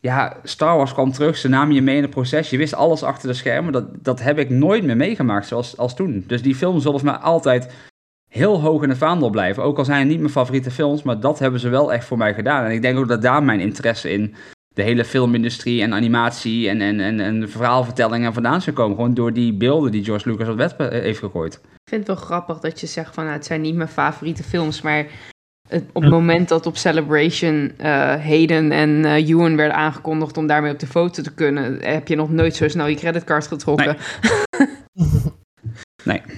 ja, 0.00 0.36
Star 0.42 0.76
Wars 0.76 0.92
kwam 0.92 1.12
terug. 1.12 1.36
Ze 1.36 1.48
namen 1.48 1.74
je 1.74 1.82
mee 1.82 1.96
in 1.96 2.02
het 2.02 2.10
proces. 2.10 2.50
Je 2.50 2.56
wist 2.56 2.74
alles 2.74 3.02
achter 3.02 3.28
de 3.28 3.34
schermen. 3.34 3.72
Dat, 3.72 3.84
dat 4.04 4.22
heb 4.22 4.38
ik 4.38 4.50
nooit 4.50 4.84
meer 4.84 4.96
meegemaakt 4.96 5.46
zoals 5.46 5.76
als 5.76 5.94
toen. 5.96 6.24
Dus 6.26 6.42
die 6.42 6.54
films 6.54 6.82
zullen 6.82 7.00
voor 7.00 7.08
mij 7.10 7.18
altijd 7.18 7.72
heel 8.28 8.60
hoog 8.60 8.82
in 8.82 8.88
het 8.88 8.98
vaandel 8.98 9.30
blijven. 9.30 9.62
Ook 9.62 9.78
al 9.78 9.84
zijn 9.84 9.98
het 9.98 10.08
niet 10.08 10.18
mijn 10.18 10.30
favoriete 10.30 10.70
films, 10.70 11.02
maar 11.02 11.20
dat 11.20 11.38
hebben 11.38 11.60
ze 11.60 11.68
wel 11.68 11.92
echt 11.92 12.04
voor 12.04 12.18
mij 12.18 12.34
gedaan. 12.34 12.64
En 12.64 12.70
ik 12.70 12.82
denk 12.82 12.98
ook 12.98 13.08
dat 13.08 13.22
daar 13.22 13.42
mijn 13.42 13.60
interesse 13.60 14.10
in 14.10 14.34
de 14.68 14.82
hele 14.82 15.04
filmindustrie 15.04 15.82
en 15.82 15.94
animatie 15.94 16.68
en, 16.68 16.80
en, 16.80 17.00
en, 17.00 17.20
en 17.20 17.50
verhaalvertellingen 17.50 18.32
vandaan 18.32 18.60
zou 18.60 18.76
komen. 18.76 18.96
Gewoon 18.96 19.14
door 19.14 19.32
die 19.32 19.54
beelden 19.54 19.92
die 19.92 20.04
George 20.04 20.30
Lucas 20.30 20.48
op 20.48 20.58
het 20.58 20.76
web 20.76 20.92
eh, 20.92 21.00
heeft 21.00 21.18
gegooid. 21.18 21.54
Ik 21.54 21.94
vind 21.94 22.06
het 22.06 22.16
wel 22.16 22.26
grappig 22.26 22.58
dat 22.58 22.80
je 22.80 22.86
zegt 22.86 23.14
van 23.14 23.24
nou, 23.24 23.36
het 23.36 23.46
zijn 23.46 23.60
niet 23.60 23.74
mijn 23.74 23.88
favoriete 23.88 24.42
films, 24.42 24.80
maar 24.80 25.06
het, 25.68 25.84
op 25.92 26.02
het 26.02 26.10
moment 26.10 26.48
dat 26.48 26.66
op 26.66 26.76
Celebration 26.76 27.72
eh 27.76 27.90
Hayden 28.24 28.72
en 28.72 29.04
eh 29.04 29.28
Ewan 29.28 29.56
werden 29.56 29.76
aangekondigd 29.76 30.36
om 30.36 30.46
daarmee 30.46 30.72
op 30.72 30.78
de 30.78 30.86
foto 30.86 31.22
te 31.22 31.34
kunnen, 31.34 31.78
heb 31.80 32.08
je 32.08 32.16
nog 32.16 32.30
nooit 32.30 32.56
zo 32.56 32.68
snel 32.68 32.86
je 32.86 32.96
creditcard 32.96 33.46
getrokken. 33.46 33.96
Nee. 36.04 36.22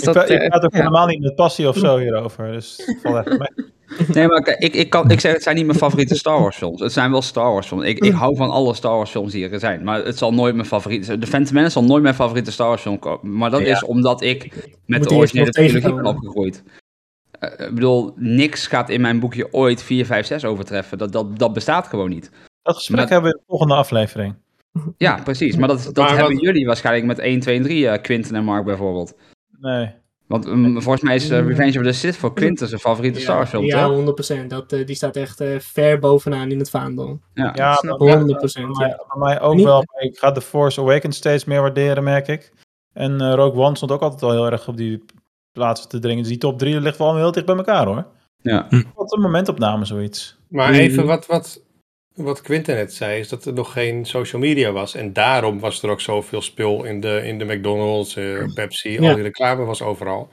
Dus 0.00 0.08
Ik, 0.08 0.14
dat, 0.14 0.14
praat- 0.14 0.30
ik 0.30 0.40
eh, 0.40 0.48
praat 0.48 0.64
ook 0.64 0.72
ja. 0.72 0.78
helemaal 0.78 1.06
niet 1.06 1.20
met 1.20 1.34
passie 1.34 1.68
of 1.68 1.76
zo 1.76 1.98
hierover. 1.98 2.52
Dus 2.52 2.82
het 2.86 2.98
valt 3.02 3.26
echt 3.26 3.38
mee. 3.38 3.48
Nee, 4.14 4.26
maar 4.28 4.42
kijk, 4.42 4.58
ik, 4.58 4.74
ik, 4.74 4.90
kan, 4.90 5.10
ik 5.10 5.20
zeg 5.20 5.32
het 5.32 5.42
zijn 5.42 5.56
niet 5.56 5.66
mijn 5.66 5.78
favoriete 5.78 6.14
Star 6.14 6.40
Wars 6.40 6.56
films. 6.56 6.80
Het 6.80 6.92
zijn 6.92 7.10
wel 7.10 7.22
Star 7.22 7.52
Wars 7.52 7.66
films. 7.66 7.84
Ik, 7.84 7.98
ik 7.98 8.12
hou 8.12 8.36
van 8.36 8.50
alle 8.50 8.74
Star 8.74 8.96
Wars 8.96 9.10
films 9.10 9.32
die 9.32 9.48
er 9.48 9.58
zijn. 9.60 9.84
Maar 9.84 10.04
het 10.04 10.18
zal 10.18 10.34
nooit 10.34 10.54
mijn 10.54 10.66
favoriete... 10.66 11.18
De 11.18 11.26
Phantom 11.26 11.54
Menace 11.54 11.72
zal 11.72 11.84
nooit 11.84 12.02
mijn 12.02 12.14
favoriete 12.14 12.52
Star 12.52 12.66
Wars 12.68 12.82
film 12.82 12.98
komen. 12.98 13.36
Maar 13.36 13.50
dat 13.50 13.60
Ja. 13.60 13.66
is 13.72 13.84
omdat 13.84 14.22
ik 14.22 14.42
met 14.86 14.98
Moet 15.00 15.08
de 15.08 15.14
originele 15.14 15.50
trilogie 15.50 15.94
ben 15.94 16.04
opgegroeid. 16.06 16.62
Eh, 17.38 17.66
ik 17.66 17.74
bedoel, 17.74 18.12
niks 18.16 18.66
gaat 18.66 18.88
in 18.90 19.00
mijn 19.00 19.20
boekje 19.20 19.52
ooit 19.52 19.82
4, 19.82 20.06
5, 20.06 20.26
6 20.26 20.44
overtreffen. 20.44 20.98
Dat, 20.98 21.12
dat, 21.12 21.38
dat 21.38 21.52
bestaat 21.52 21.86
gewoon 21.86 22.08
niet. 22.10 22.30
Dat 22.62 22.76
gesprek 22.76 22.98
Maar- 23.00 23.08
hebben 23.08 23.30
we 23.30 23.36
in 23.36 23.40
de 23.42 23.48
volgende 23.50 23.74
aflevering. 23.74 24.34
Ja, 24.96 25.20
precies. 25.24 25.56
Maar 25.56 25.68
dat, 25.68 25.84
dat 25.84 25.96
Maar 25.96 26.08
hebben 26.16 26.32
wat- 26.34 26.42
jullie 26.42 26.66
waarschijnlijk 26.66 27.06
met 27.06 27.18
1, 27.18 27.40
2 27.40 27.56
en 27.56 27.62
3, 27.62 27.88
eh, 27.88 28.02
Quinten 28.02 28.34
en 28.36 28.44
Mark 28.44 28.64
bijvoorbeeld. 28.64 29.14
Nee. 29.64 29.90
Want 30.26 30.46
mm, 30.46 30.82
volgens 30.82 31.04
mij 31.04 31.14
is 31.14 31.30
eh, 31.30 31.46
Revenge 31.46 31.78
of 31.78 31.84
the 31.84 31.92
Sith 31.92 32.16
voor 32.16 32.32
Quinten 32.34 32.68
zijn 32.68 32.80
favoriete 32.80 33.20
Star 33.20 33.36
Wars 33.36 33.50
film, 33.50 33.64
Ja, 33.64 33.86
toch? 33.86 33.96
100%. 34.44 34.46
Dat, 34.48 34.72
eh, 34.72 34.86
die 34.86 34.96
staat 34.96 35.16
echt 35.16 35.40
eh, 35.40 35.58
ver 35.58 35.98
bovenaan 35.98 36.50
in 36.50 36.58
het 36.58 36.70
vaandel. 36.70 37.20
Ja. 37.34 37.52
Ja, 37.54 37.74
snap 37.74 37.98
bij- 37.98 38.08
ik. 38.08 38.18
100%. 38.18 38.66
bij, 38.66 38.76
mij, 38.76 38.88
Ja. 38.88 38.96
bij 39.08 39.18
mij 39.28 39.40
ook 39.40 39.54
Niet- 39.54 39.64
wel. 39.64 39.84
Ik 39.98 40.18
ga 40.18 40.32
The 40.32 40.40
Force 40.40 40.80
Awakens 40.80 41.16
steeds 41.16 41.44
meer 41.44 41.60
waarderen, 41.60 42.04
merk 42.04 42.28
ik. 42.28 42.52
En 42.92 43.34
Rogue 43.34 43.62
One 43.62 43.76
stond 43.76 43.92
ook 43.92 44.00
altijd 44.02 44.20
wel 44.20 44.30
heel 44.30 44.50
erg 44.50 44.68
op 44.68 44.76
die 44.76 45.04
plaatsen 45.52 45.88
te 45.88 45.98
dringen. 45.98 46.18
Dus 46.22 46.28
die 46.28 46.38
top 46.40 46.58
3 46.58 46.80
ligt 46.80 46.98
wel 46.98 47.16
heel 47.16 47.32
dicht 47.32 47.46
bij 47.46 47.56
elkaar, 47.56 47.86
hoor. 47.86 48.06
Ja. 48.42 48.66
Wat 48.94 49.12
een 49.12 49.20
momentopname, 49.20 49.84
zoiets. 49.84 50.36
Maar 50.48 50.72
even 50.72 51.06
wat, 51.06 51.26
wat, 51.26 51.62
wat 52.14 52.40
Quinten 52.40 52.74
net 52.74 52.94
zei, 52.94 53.18
is 53.20 53.28
dat 53.28 53.44
er 53.44 53.52
nog 53.52 53.72
geen 53.72 54.04
social 54.04 54.40
media 54.40 54.72
was. 54.72 54.94
En 54.94 55.12
daarom 55.12 55.60
was 55.60 55.82
er 55.82 55.90
ook 55.90 56.00
zoveel 56.00 56.42
spul 56.42 56.84
in 56.84 57.00
de, 57.00 57.20
in 57.26 57.38
de 57.38 57.44
McDonald's, 57.44 58.16
eh, 58.16 58.44
Pepsi, 58.54 58.90
Ja. 59.00 59.08
al 59.08 59.14
die 59.14 59.22
reclame 59.22 59.64
was 59.64 59.82
overal. 59.82 60.28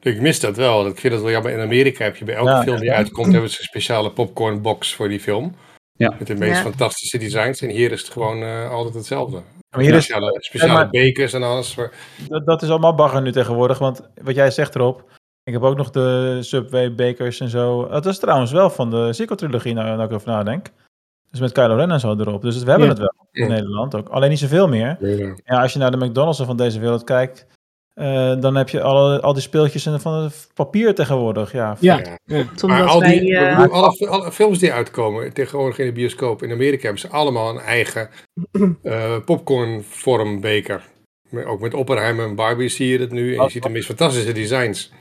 Ik 0.00 0.20
mis 0.20 0.40
dat 0.40 0.56
wel. 0.56 0.86
Ik 0.86 0.98
vind 0.98 1.12
dat 1.12 1.22
wel 1.22 1.30
jammer. 1.32 1.52
In 1.52 1.60
Amerika 1.60 2.04
heb 2.04 2.16
je 2.16 2.24
bij 2.24 2.34
elke 2.34 2.50
Ja, 2.50 2.62
film 2.62 2.76
die 2.76 2.84
ja. 2.84 2.94
uitkomt, 2.94 3.32
hebben 3.32 3.50
ze 3.50 3.58
een 3.58 3.64
speciale 3.64 4.10
popcorn 4.12 4.62
box 4.62 4.94
voor 4.94 5.08
die 5.08 5.20
film. 5.20 5.54
Ja. 5.92 6.14
Met 6.18 6.26
de 6.26 6.34
meest 6.34 6.56
Ja. 6.56 6.62
fantastische 6.62 7.18
designs. 7.18 7.60
En 7.62 7.68
hier 7.68 7.92
is 7.92 8.00
het 8.00 8.10
gewoon 8.10 8.42
eh, 8.42 8.70
altijd 8.70 8.94
hetzelfde. 8.94 9.42
Maar 9.70 9.80
hier 9.84 9.94
is, 9.94 10.04
speciale 10.04 10.36
speciale 10.40 10.72
maar- 10.72 10.90
bekers 10.90 11.32
en 11.32 11.42
alles. 11.42 11.74
Voor... 11.74 11.92
dat, 12.28 12.46
dat 12.46 12.62
is 12.62 12.68
allemaal 12.70 12.94
bagger 12.94 13.22
nu 13.22 13.32
tegenwoordig. 13.32 13.78
Want 13.78 14.00
wat 14.22 14.34
jij 14.34 14.50
zegt 14.50 14.74
erop. 14.74 15.04
Ik 15.44 15.52
heb 15.52 15.62
ook 15.62 15.76
nog 15.76 15.90
de 15.90 16.38
Subway 16.40 16.94
bakers 16.94 17.40
en 17.40 17.48
zo. 17.48 17.88
Dat 17.88 18.06
is 18.06 18.18
trouwens 18.18 18.52
wel 18.52 18.70
van 18.70 18.90
de 18.90 19.12
sequel-trilogie, 19.12 19.74
nou, 19.74 19.86
nou 19.96 20.02
ik 20.08 20.12
over 20.12 20.28
nadenk. 20.28 20.66
Dus 21.30 21.40
met 21.40 21.52
Kylo 21.52 21.74
Ren 21.76 21.90
en 21.90 22.00
zo 22.00 22.16
erop. 22.18 22.42
Dus 22.42 22.62
we 22.62 22.70
hebben 22.70 22.88
Ja. 22.88 22.92
het 22.94 22.98
wel 23.02 23.14
in 23.32 23.42
Ja. 23.42 23.48
Nederland 23.48 23.94
ook. 23.94 24.08
Alleen 24.08 24.30
niet 24.30 24.38
zoveel 24.38 24.68
meer. 24.68 24.96
Ja, 25.44 25.62
als 25.62 25.72
je 25.72 25.78
naar 25.78 25.90
de 25.90 26.06
McDonald's 26.06 26.42
van 26.42 26.56
deze 26.56 26.80
wereld 26.80 27.04
kijkt, 27.04 27.46
eh, 27.94 28.40
dan 28.40 28.54
heb 28.54 28.68
je 28.68 28.82
alle, 28.82 29.20
al 29.20 29.32
die 29.32 29.42
speeltjes 29.42 29.88
van 29.96 30.14
het 30.14 30.48
papier 30.54 30.94
tegenwoordig. 30.94 31.52
Ja, 31.52 31.76
Ja. 31.80 31.96
Ja. 31.98 32.18
Ja. 32.24 32.38
Omdat 32.38 32.62
Maar 32.62 32.82
al 32.86 33.00
die, 33.00 33.32
wij, 33.32 33.48
eh, 33.50 33.56
bedoel, 33.58 33.74
alle, 33.74 34.08
alle 34.08 34.32
films 34.32 34.58
die 34.58 34.72
uitkomen 34.72 35.32
tegenwoordig 35.32 35.78
in 35.78 35.86
de 35.86 35.92
bioscoop 35.92 36.42
in 36.42 36.52
Amerika 36.52 36.82
hebben 36.82 37.00
ze 37.00 37.08
allemaal 37.08 37.50
een 37.50 37.58
eigen 37.60 38.08
eh 38.82 39.16
popcornvormbeker. 39.24 40.82
Met- 41.28 41.44
Ook 41.44 41.60
met 41.60 41.74
Oppenheimer 41.74 42.26
en 42.26 42.34
Barbie 42.34 42.68
zie 42.68 42.88
je 42.88 42.98
dat 42.98 43.10
nu 43.10 43.36
en 43.36 43.42
je 43.44 43.50
ziet 43.50 43.62
de 43.62 43.68
meest 43.68 43.86
fantastische 43.86 44.32
designs. 44.32 44.92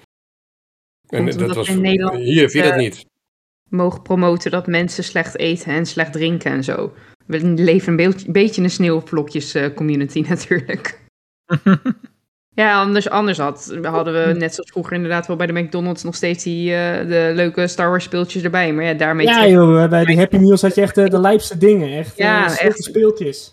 En 1.08 1.26
dat 1.38 1.56
was 1.56 1.70
in 1.70 1.82
Nederland, 1.82 2.18
hier 2.18 2.42
heb 2.42 2.52
je 2.52 2.62
dat 2.62 2.76
niet. 2.76 3.06
Mogen 3.70 4.02
promoten 4.02 4.52
dat 4.52 4.68
mensen 4.68 5.04
slecht 5.04 5.38
eten 5.38 5.72
en 5.74 5.86
slecht 5.86 6.12
drinken 6.14 6.52
en 6.52 6.64
zo. 6.64 6.94
We 7.26 7.40
leven 7.46 8.00
een 8.00 8.16
beetje 8.28 8.62
een 8.62 8.70
sneeuwvlokjes 8.70 9.54
eh, 9.54 9.74
community 9.76 10.26
natuurlijk. 10.30 11.00
Ja, 12.56 12.82
anders, 12.82 13.10
anders 13.10 13.38
had, 13.38 13.78
hadden 13.82 14.14
we 14.28 14.34
net 14.34 14.54
zoals 14.54 14.70
vroeger 14.72 14.94
inderdaad 14.94 15.28
wel 15.28 15.36
bij 15.36 15.48
de 15.48 15.54
McDonald's 15.54 16.04
nog 16.04 16.16
steeds 16.16 16.44
die 16.44 16.74
eh, 16.76 17.08
de 17.08 17.32
leuke 17.36 17.68
Star 17.68 17.90
Wars 17.90 18.04
speeltjes 18.04 18.44
erbij. 18.44 18.74
Maar 18.74 18.84
ja, 18.84 18.94
daarmee 18.94 19.26
Ja 19.26 19.40
trek- 19.42 19.52
joh, 19.52 19.90
bij 19.90 20.06
die 20.06 20.18
Happy 20.18 20.38
Meals 20.38 20.62
had 20.62 20.76
je 20.76 20.82
echt 20.82 20.98
eh, 20.98 21.06
de 21.10 21.20
lijpste 21.20 21.58
dingen. 21.58 21.98
Echt, 21.98 22.18
Ja, 22.18 22.58
echt. 22.58 22.84
speeltjes. 22.84 23.52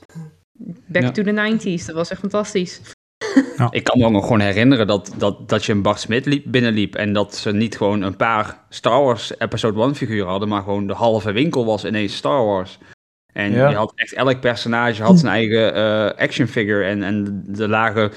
back 0.87 1.03
Ja. 1.03 1.11
to 1.11 1.23
the 1.23 1.31
90s. 1.33 1.87
Dat 1.87 1.95
was 1.95 2.11
echt 2.11 2.21
fantastisch. 2.21 2.81
Ik 3.71 3.85
kan 3.85 3.99
me 3.99 4.05
ook 4.05 4.13
nog 4.13 4.23
gewoon 4.23 4.41
herinneren 4.41 4.87
dat, 4.87 5.15
dat, 5.17 5.49
dat 5.49 5.65
je 5.65 5.73
een 5.73 5.83
Bart 5.83 6.01
Smit 6.01 6.27
liep, 6.27 6.45
binnenliep 6.47 6.95
en 6.95 7.13
dat 7.13 7.35
ze 7.35 7.53
niet 7.53 7.77
gewoon 7.77 8.03
een 8.03 8.17
paar 8.17 8.59
Star 8.69 9.03
Wars 9.05 9.39
Episode 9.39 9.81
1 9.83 9.95
figuren 9.95 10.29
hadden, 10.29 10.49
maar 10.49 10.63
gewoon 10.63 10.87
de 10.87 10.93
halve 10.93 11.33
winkel 11.33 11.65
was 11.67 11.85
ineens 11.85 12.17
Star 12.17 12.45
Wars. 12.45 12.79
En 13.33 13.53
Ja. 13.53 13.69
je 13.69 13.77
had 13.77 13.93
echt 13.95 14.13
elk 14.13 14.41
personage 14.41 15.03
had 15.03 15.19
zijn 15.19 15.33
eigen 15.33 15.75
eh, 15.75 16.23
action 16.23 16.47
figure 16.47 16.85
en, 16.85 17.03
en 17.03 17.43
de 17.47 17.69
lage 17.69 18.11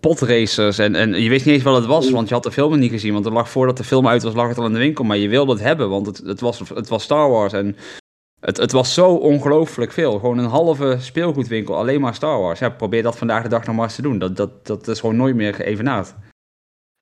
potracers 0.00 0.78
en, 0.78 0.94
en 0.94 1.22
je 1.22 1.28
wist 1.28 1.44
niet 1.44 1.54
eens 1.54 1.64
wat 1.64 1.76
het 1.76 1.86
was, 1.86 2.10
want 2.10 2.28
je 2.28 2.34
had 2.34 2.42
de 2.42 2.52
film 2.52 2.70
nog 2.70 2.78
niet 2.78 2.90
gezien, 2.90 3.12
want 3.12 3.26
er 3.26 3.32
lag 3.32 3.50
voordat 3.50 3.76
de 3.76 3.84
film 3.84 4.08
uit 4.08 4.22
was, 4.22 4.34
lag 4.34 4.48
het 4.48 4.58
al 4.58 4.66
in 4.66 4.72
de 4.72 4.78
winkel, 4.78 5.04
maar 5.04 5.16
je 5.16 5.28
wilde 5.28 5.52
het 5.52 5.62
hebben, 5.62 5.88
want 5.88 6.06
het, 6.06 6.18
het, 6.18 6.40
was, 6.40 6.58
het 6.74 6.88
was 6.88 7.02
Star 7.02 7.30
Wars 7.30 7.52
en 7.52 7.76
het, 8.40 8.56
het 8.56 8.72
was 8.72 8.94
zo 8.94 9.14
ongelooflijk 9.14 9.92
veel. 9.92 10.18
Gewoon 10.18 10.38
een 10.38 10.44
halve 10.50 10.96
speelgoedwinkel, 11.00 11.76
alleen 11.76 12.00
maar 12.00 12.14
Star 12.14 12.40
Wars. 12.40 12.58
Ja, 12.58 12.68
probeer 12.70 13.02
dat 13.02 13.18
vandaag 13.18 13.42
de 13.42 13.48
dag 13.48 13.64
nog 13.66 13.74
maar 13.76 13.84
eens 13.84 13.94
te 13.94 14.02
doen. 14.02 14.18
Dat, 14.18 14.36
dat, 14.36 14.66
dat 14.66 14.88
is 14.88 15.00
gewoon 15.00 15.16
nooit 15.16 15.34
meer 15.36 15.54
geëvenaard. 15.54 16.14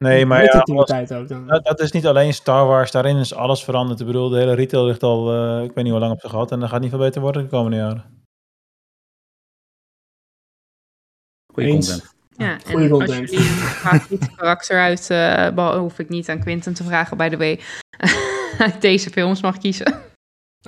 Nee, 0.04 0.26
maar 0.26 0.42
ja, 0.42 0.60
die 0.60 0.74
was- 0.74 0.86
tijd 0.86 1.14
ook 1.14 1.28
dan. 1.28 1.46
dat, 1.46 1.64
dat 1.64 1.80
is 1.80 1.90
niet 1.92 2.06
alleen 2.06 2.34
Star 2.34 2.66
Wars. 2.66 2.90
Daarin 2.90 3.16
is 3.16 3.34
alles 3.34 3.64
veranderd. 3.64 4.00
Ik 4.00 4.06
bedoel, 4.06 4.28
de 4.28 4.38
hele 4.38 4.54
retail 4.54 4.84
ligt 4.84 5.02
al, 5.02 5.32
eh, 5.32 5.64
ik 5.64 5.72
weet 5.72 5.84
niet 5.84 5.92
hoe 5.92 6.00
lang 6.02 6.12
op 6.12 6.20
zijn 6.20 6.32
gat. 6.32 6.50
En 6.52 6.60
dat 6.60 6.68
gaat 6.68 6.80
niet 6.80 6.90
veel 6.90 6.98
beter 6.98 7.20
worden 7.20 7.42
de 7.42 7.48
komende 7.48 7.76
jaren. 7.76 8.24
Goeie 11.52 11.68
Eens. 11.70 11.88
content. 11.90 12.14
Ja, 12.36 12.58
Goeie 12.58 12.86
en 12.86 12.92
als 12.92 13.04
content. 13.04 13.30
jullie 13.30 13.46
een 13.46 13.54
favoriete 13.54 14.30
karakter 14.36 14.80
uit, 14.80 15.10
eh 15.10 15.48
beh- 15.54 15.76
hoef 15.78 15.98
ik 15.98 16.08
niet 16.08 16.28
aan 16.28 16.40
Quinten 16.40 16.74
te 16.74 16.84
vragen, 16.84 17.16
by 17.16 17.28
the 17.28 17.36
way, 17.36 17.60
uit 18.66 18.80
deze 18.80 19.10
films 19.10 19.42
mag 19.42 19.58
kiezen. 19.58 19.94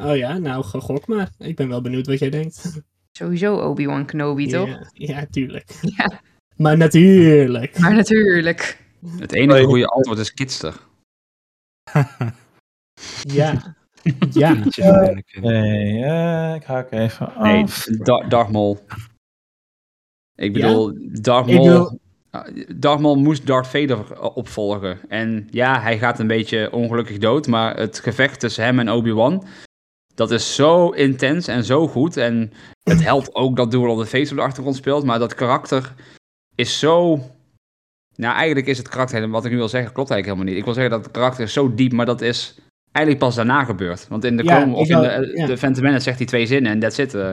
Oh 0.01 0.17
ja, 0.17 0.39
nou, 0.39 0.65
gok 0.65 1.07
maar. 1.07 1.31
Ik 1.39 1.57
ben 1.57 1.69
wel 1.69 1.81
benieuwd 1.81 2.07
wat 2.07 2.19
jij 2.19 2.31
denkt. 2.31 2.83
Sowieso 3.19 3.57
Obi-Wan 3.57 4.05
Kenobi, 4.07 4.47
toch? 4.47 4.69
Ja, 4.69 4.89
ja, 4.93 5.27
tuurlijk. 5.31 5.71
Ja. 5.97 6.21
Maar 6.57 6.77
natuurlijk. 6.77 7.79
Maar 7.79 7.95
natuurlijk. 7.95 8.85
Het 9.19 9.33
enige 9.33 9.59
Nee. 9.59 9.67
goede 9.67 9.87
antwoord 9.87 10.19
is 10.19 10.35
Kidster. 10.35 10.75
Ja. 13.23 13.77
Ja. 14.31 14.55
Eentje 14.55 14.83
van 14.83 14.95
Anakin. 14.95 15.43
Nee, 15.43 16.05
eh, 16.05 16.55
ik 16.55 16.63
haak 16.65 16.91
even 16.93 17.35
af. 17.35 17.43
Nee, 17.89 17.99
Da- 17.99 18.29
Darth 18.29 18.51
Maul. 18.51 18.85
Ik 20.35 20.53
bedoel, 20.53 20.93
Darth 21.21 21.49
Ik 21.49 21.55
Maul... 21.55 21.67
wil- 21.69 21.99
Darth 22.77 23.01
Maul 23.01 23.17
moest 23.17 23.47
Darth 23.47 23.67
Vader 23.67 24.21
opvolgen. 24.35 24.99
En 25.09 25.49
ja, 25.51 25.81
hij 25.81 25.99
gaat 25.99 26.19
een 26.19 26.27
beetje 26.27 26.73
ongelukkig 26.73 27.19
dood, 27.19 27.47
maar 27.47 27.77
het 27.77 27.99
gevecht 27.99 28.41
tussen 28.41 28.65
hem 28.65 28.79
en 28.79 28.91
Obi-Wan... 28.91 29.45
Dat 30.19 30.31
is 30.31 30.55
zo 30.55 30.89
intens 30.91 31.49
en 31.49 31.65
zo 31.65 31.89
goed. 31.89 32.17
En 32.17 32.53
het 32.83 33.03
helpt 33.05 33.35
ook 33.35 33.57
dat 33.57 33.71
Duel 33.71 33.93
of 33.95 34.01
the 34.01 34.07
Face 34.07 34.31
op 34.31 34.37
de 34.37 34.43
achtergrond 34.45 34.77
speelt. 34.77 35.05
Maar 35.05 35.19
dat 35.19 35.35
karakter 35.35 35.95
is 36.55 36.79
zo... 36.79 37.21
Nou, 38.17 38.35
eigenlijk 38.37 38.67
is 38.67 38.79
het 38.79 38.89
karakter, 38.89 39.15
helemaal- 39.15 39.37
wat 39.37 39.45
ik 39.45 39.51
nu 39.53 39.59
wil 39.59 39.69
zeggen, 39.69 39.93
klopt 39.93 40.11
eigenlijk 40.11 40.27
helemaal 40.41 40.45
niet. 40.55 40.67
Ik 40.67 40.75
wil 40.75 40.75
zeggen 40.83 40.93
dat 40.93 41.05
het 41.05 41.15
karakter 41.15 41.45
is 41.45 41.53
zo 41.53 41.75
diep, 41.75 41.93
maar 41.93 42.07
dat 42.07 42.21
is 42.21 42.59
eigenlijk 42.93 43.27
pas 43.27 43.35
daarna 43.37 43.65
gebeurd. 43.65 44.09
Want 44.09 44.25
in 44.25 44.37
de, 44.37 44.43
Ja, 44.45 44.67
of 44.73 44.89
in 44.89 45.01
de, 45.01 45.33
ja. 45.35 45.47
de 45.47 45.57
Phantom 45.59 45.83
Menace 45.85 46.03
zegt 46.03 46.19
hij 46.19 46.27
twee 46.27 46.47
zinnen 46.47 46.73
en 46.73 46.79
that's 46.79 46.99
it. 46.99 47.15
eh. 47.15 47.31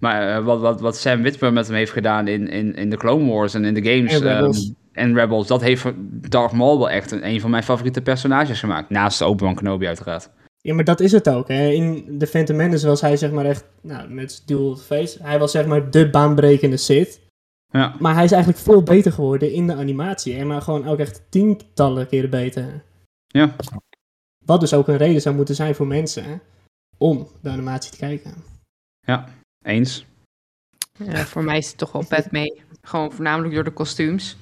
maar 0.00 0.36
eh, 0.36 0.44
wat, 0.44 0.60
wat, 0.60 0.80
wat 0.80 0.96
Sam 0.96 1.22
Witwer 1.22 1.52
met 1.52 1.66
hem 1.66 1.76
heeft 1.76 1.92
gedaan 1.92 2.28
in, 2.28 2.48
in, 2.48 2.74
in 2.74 2.90
de 2.90 2.96
Clone 2.96 3.32
Wars 3.32 3.54
en 3.54 3.64
in 3.64 3.74
de 3.74 3.82
games... 3.94 4.12
En 4.12 4.20
Rebels. 4.20 4.64
ehm, 4.64 4.72
en 4.92 5.14
Rebels, 5.14 5.46
dat 5.46 5.60
heeft 5.62 5.84
Darth 6.30 6.52
Maul 6.52 6.78
wel 6.78 6.90
echt 6.90 7.10
een, 7.10 7.26
een 7.28 7.40
van 7.40 7.50
mijn 7.50 7.62
favoriete 7.62 8.02
personages 8.02 8.60
gemaakt. 8.60 8.90
Naast 8.90 9.20
Obi-Wan 9.22 9.54
Kenobi 9.54 9.86
uiteraard. 9.86 10.30
Ja, 10.68 10.74
maar 10.74 10.84
dat 10.84 11.00
is 11.00 11.12
het 11.12 11.28
ook. 11.28 11.48
Hè. 11.48 11.68
In 11.68 12.18
The 12.18 12.26
Phantom 12.26 12.56
Menace 12.56 12.86
was 12.86 13.00
hij 13.00 13.16
zeg 13.16 13.30
maar 13.30 13.44
echt, 13.44 13.64
nou, 13.80 14.08
met 14.08 14.42
Dual 14.46 14.76
Face, 14.76 15.22
hij 15.22 15.38
was 15.38 15.50
zeg 15.50 15.66
maar 15.66 15.90
de 15.90 16.10
baanbrekende 16.10 16.76
Sith. 16.76 17.20
Ja, 17.70 17.96
Maar 17.98 18.14
hij 18.14 18.24
is 18.24 18.32
eigenlijk 18.32 18.62
veel 18.62 18.82
beter 18.82 19.12
geworden 19.12 19.52
in 19.52 19.66
de 19.66 19.74
animatie. 19.74 20.36
En 20.36 20.46
maar 20.46 20.62
gewoon 20.62 20.86
ook 20.86 20.98
echt 20.98 21.22
tientallen 21.28 22.08
keren 22.08 22.30
beter. 22.30 22.84
ja. 23.26 23.56
Wat 24.44 24.60
dus 24.60 24.74
ook 24.74 24.88
een 24.88 24.96
reden 24.96 25.20
zou 25.20 25.34
moeten 25.34 25.54
zijn 25.54 25.74
voor 25.74 25.86
mensen 25.86 26.24
hè, 26.24 26.36
om 26.98 27.28
de 27.40 27.50
animatie 27.50 27.90
te 27.90 27.96
kijken. 27.96 28.34
eens. 29.62 30.06
Eh, 30.98 31.18
voor 31.18 31.44
mij 31.44 31.58
is 31.58 31.68
het 31.68 31.78
toch 31.78 31.92
wel 31.92 32.06
pet 32.06 32.30
mee. 32.30 32.62
Gewoon 32.82 33.12
voornamelijk 33.12 33.54
door 33.54 33.64
de 33.64 33.70
kostuums. 33.70 34.36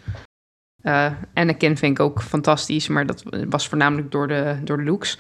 Eh 0.83 1.15
Anakin 1.35 1.77
vind 1.77 1.99
ik 1.99 2.05
ook 2.05 2.23
fantastisch, 2.23 2.89
maar 2.89 3.07
dat 3.07 3.23
was 3.49 3.69
voornamelijk 3.69 4.11
door 4.11 4.29
de, 4.29 4.61
door 4.65 4.77
de 4.77 4.83
looks. 4.83 5.19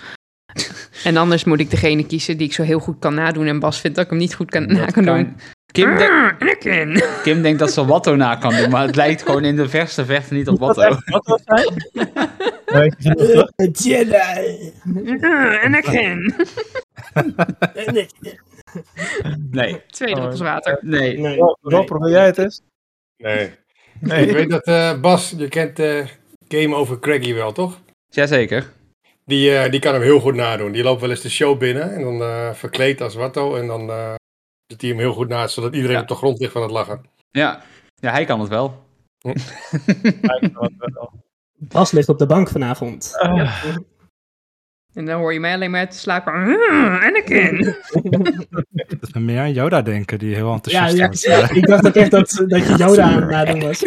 en 1.04 1.16
anders 1.16 1.44
moet 1.44 1.60
ik 1.60 1.70
degene 1.70 2.06
kiezen 2.06 2.36
die 2.36 2.46
ik 2.46 2.52
zo 2.52 2.62
heel 2.62 2.78
goed 2.78 2.96
kan 2.98 3.14
nadoen. 3.14 3.46
En 3.46 3.58
Bas 3.58 3.80
vindt 3.80 3.96
dat 3.96 4.04
ik 4.04 4.10
hem 4.10 4.20
niet 4.20 4.34
goed 4.34 4.50
kan, 4.50 4.72
na 4.72 4.84
kan 4.86 5.04
doen. 5.04 5.36
Kim, 5.72 5.88
Ah, 5.96 6.30
Anakin! 6.38 7.02
Kim 7.22 7.42
denkt 7.42 7.58
dat 7.58 7.72
ze 7.72 7.84
Watto 7.86 8.16
na 8.16 8.36
kan 8.36 8.56
doen, 8.56 8.70
maar 8.70 8.86
het 8.86 8.96
lijkt 8.96 9.22
gewoon 9.22 9.44
in 9.44 9.56
de 9.56 9.68
verste 9.68 10.04
verte 10.04 10.34
niet 10.34 10.48
op 10.48 10.58
Watto. 10.58 10.96
Wat 11.04 11.26
was 11.26 11.40
hij? 11.44 11.68
Nee, 12.72 12.84
ik 12.86 12.94
vind 12.98 13.18
het 13.20 13.28
terug. 13.28 13.50
Jedi! 13.72 14.72
Ah, 15.20 15.64
Anakin! 15.64 16.34
Nee, 19.50 19.82
Twee 19.86 20.14
druppels 20.14 20.40
water. 20.40 20.78
nee. 20.80 21.18
Nee, 21.18 21.36
Rob, 21.36 21.58
Rob, 21.60 21.86
probeer 21.86 22.10
jij 22.10 22.26
het 22.26 22.38
eens? 22.38 22.62
Nee. 23.16 23.50
Nee. 24.00 24.26
Ik 24.26 24.32
weet 24.32 24.50
dat, 24.50 24.64
eh, 24.64 25.00
Bas, 25.00 25.34
je 25.36 25.48
kent 25.48 25.78
eh, 25.78 26.06
Game 26.48 26.74
Over 26.74 26.98
Craigie 26.98 27.34
wel, 27.34 27.52
toch? 27.52 27.80
Jazeker. 28.08 28.72
Die, 29.24 29.56
eh, 29.56 29.70
die 29.70 29.80
kan 29.80 29.92
hem 29.92 30.02
heel 30.02 30.20
goed 30.20 30.34
nadoen. 30.34 30.72
Die 30.72 30.82
loopt 30.82 31.00
wel 31.00 31.10
eens 31.10 31.20
de 31.20 31.30
show 31.30 31.58
binnen 31.58 31.94
en 31.94 32.02
dan 32.02 32.20
eh, 32.22 32.52
verkleed 32.52 33.00
als 33.00 33.14
Watto. 33.14 33.56
En 33.56 33.66
dan 33.66 33.90
eh 33.90 34.14
doet 34.66 34.80
hij 34.80 34.90
hem 34.90 34.98
heel 34.98 35.12
goed 35.12 35.28
na, 35.28 35.46
zodat 35.46 35.74
iedereen 35.74 35.96
Ja. 35.96 36.02
op 36.02 36.08
de 36.08 36.14
grond 36.14 36.38
ligt 36.38 36.52
van 36.52 36.62
het 36.62 36.70
lachen. 36.70 37.00
Ja. 37.30 37.62
ja, 37.94 38.10
hij 38.10 38.24
kan 38.24 38.40
het 38.40 38.48
wel. 38.48 38.84
Bas 41.58 41.90
ligt 41.92 42.08
op 42.08 42.18
de 42.18 42.26
bank 42.26 42.48
vanavond. 42.48 43.12
Ah, 43.18 43.64
En 44.94 45.04
dan 45.06 45.18
hoor 45.20 45.32
je 45.32 45.40
mij 45.40 45.54
alleen 45.54 45.70
maar 45.70 45.88
te 45.90 45.98
slapen. 45.98 46.32
Anakin! 47.06 47.64
Dat 48.88 49.02
is 49.02 49.12
me 49.12 49.20
meer 49.20 49.40
aan 49.40 49.52
Yoda 49.52 49.82
denken, 49.82 50.18
die 50.18 50.34
heel 50.34 50.46
Ja, 50.48 50.52
enthousiast 50.54 50.96
ja, 50.96 51.08
was. 51.08 51.22
ja, 51.22 51.50
ik 51.56 51.66
dacht 51.66 51.86
ook 51.86 51.94
echt 51.94 52.10
dat, 52.10 52.44
dat 52.48 52.66
je 52.66 52.74
Yoda 52.76 53.02
aan 53.02 53.20
het 53.20 53.30
nadoen 53.30 53.60
was. 53.60 53.82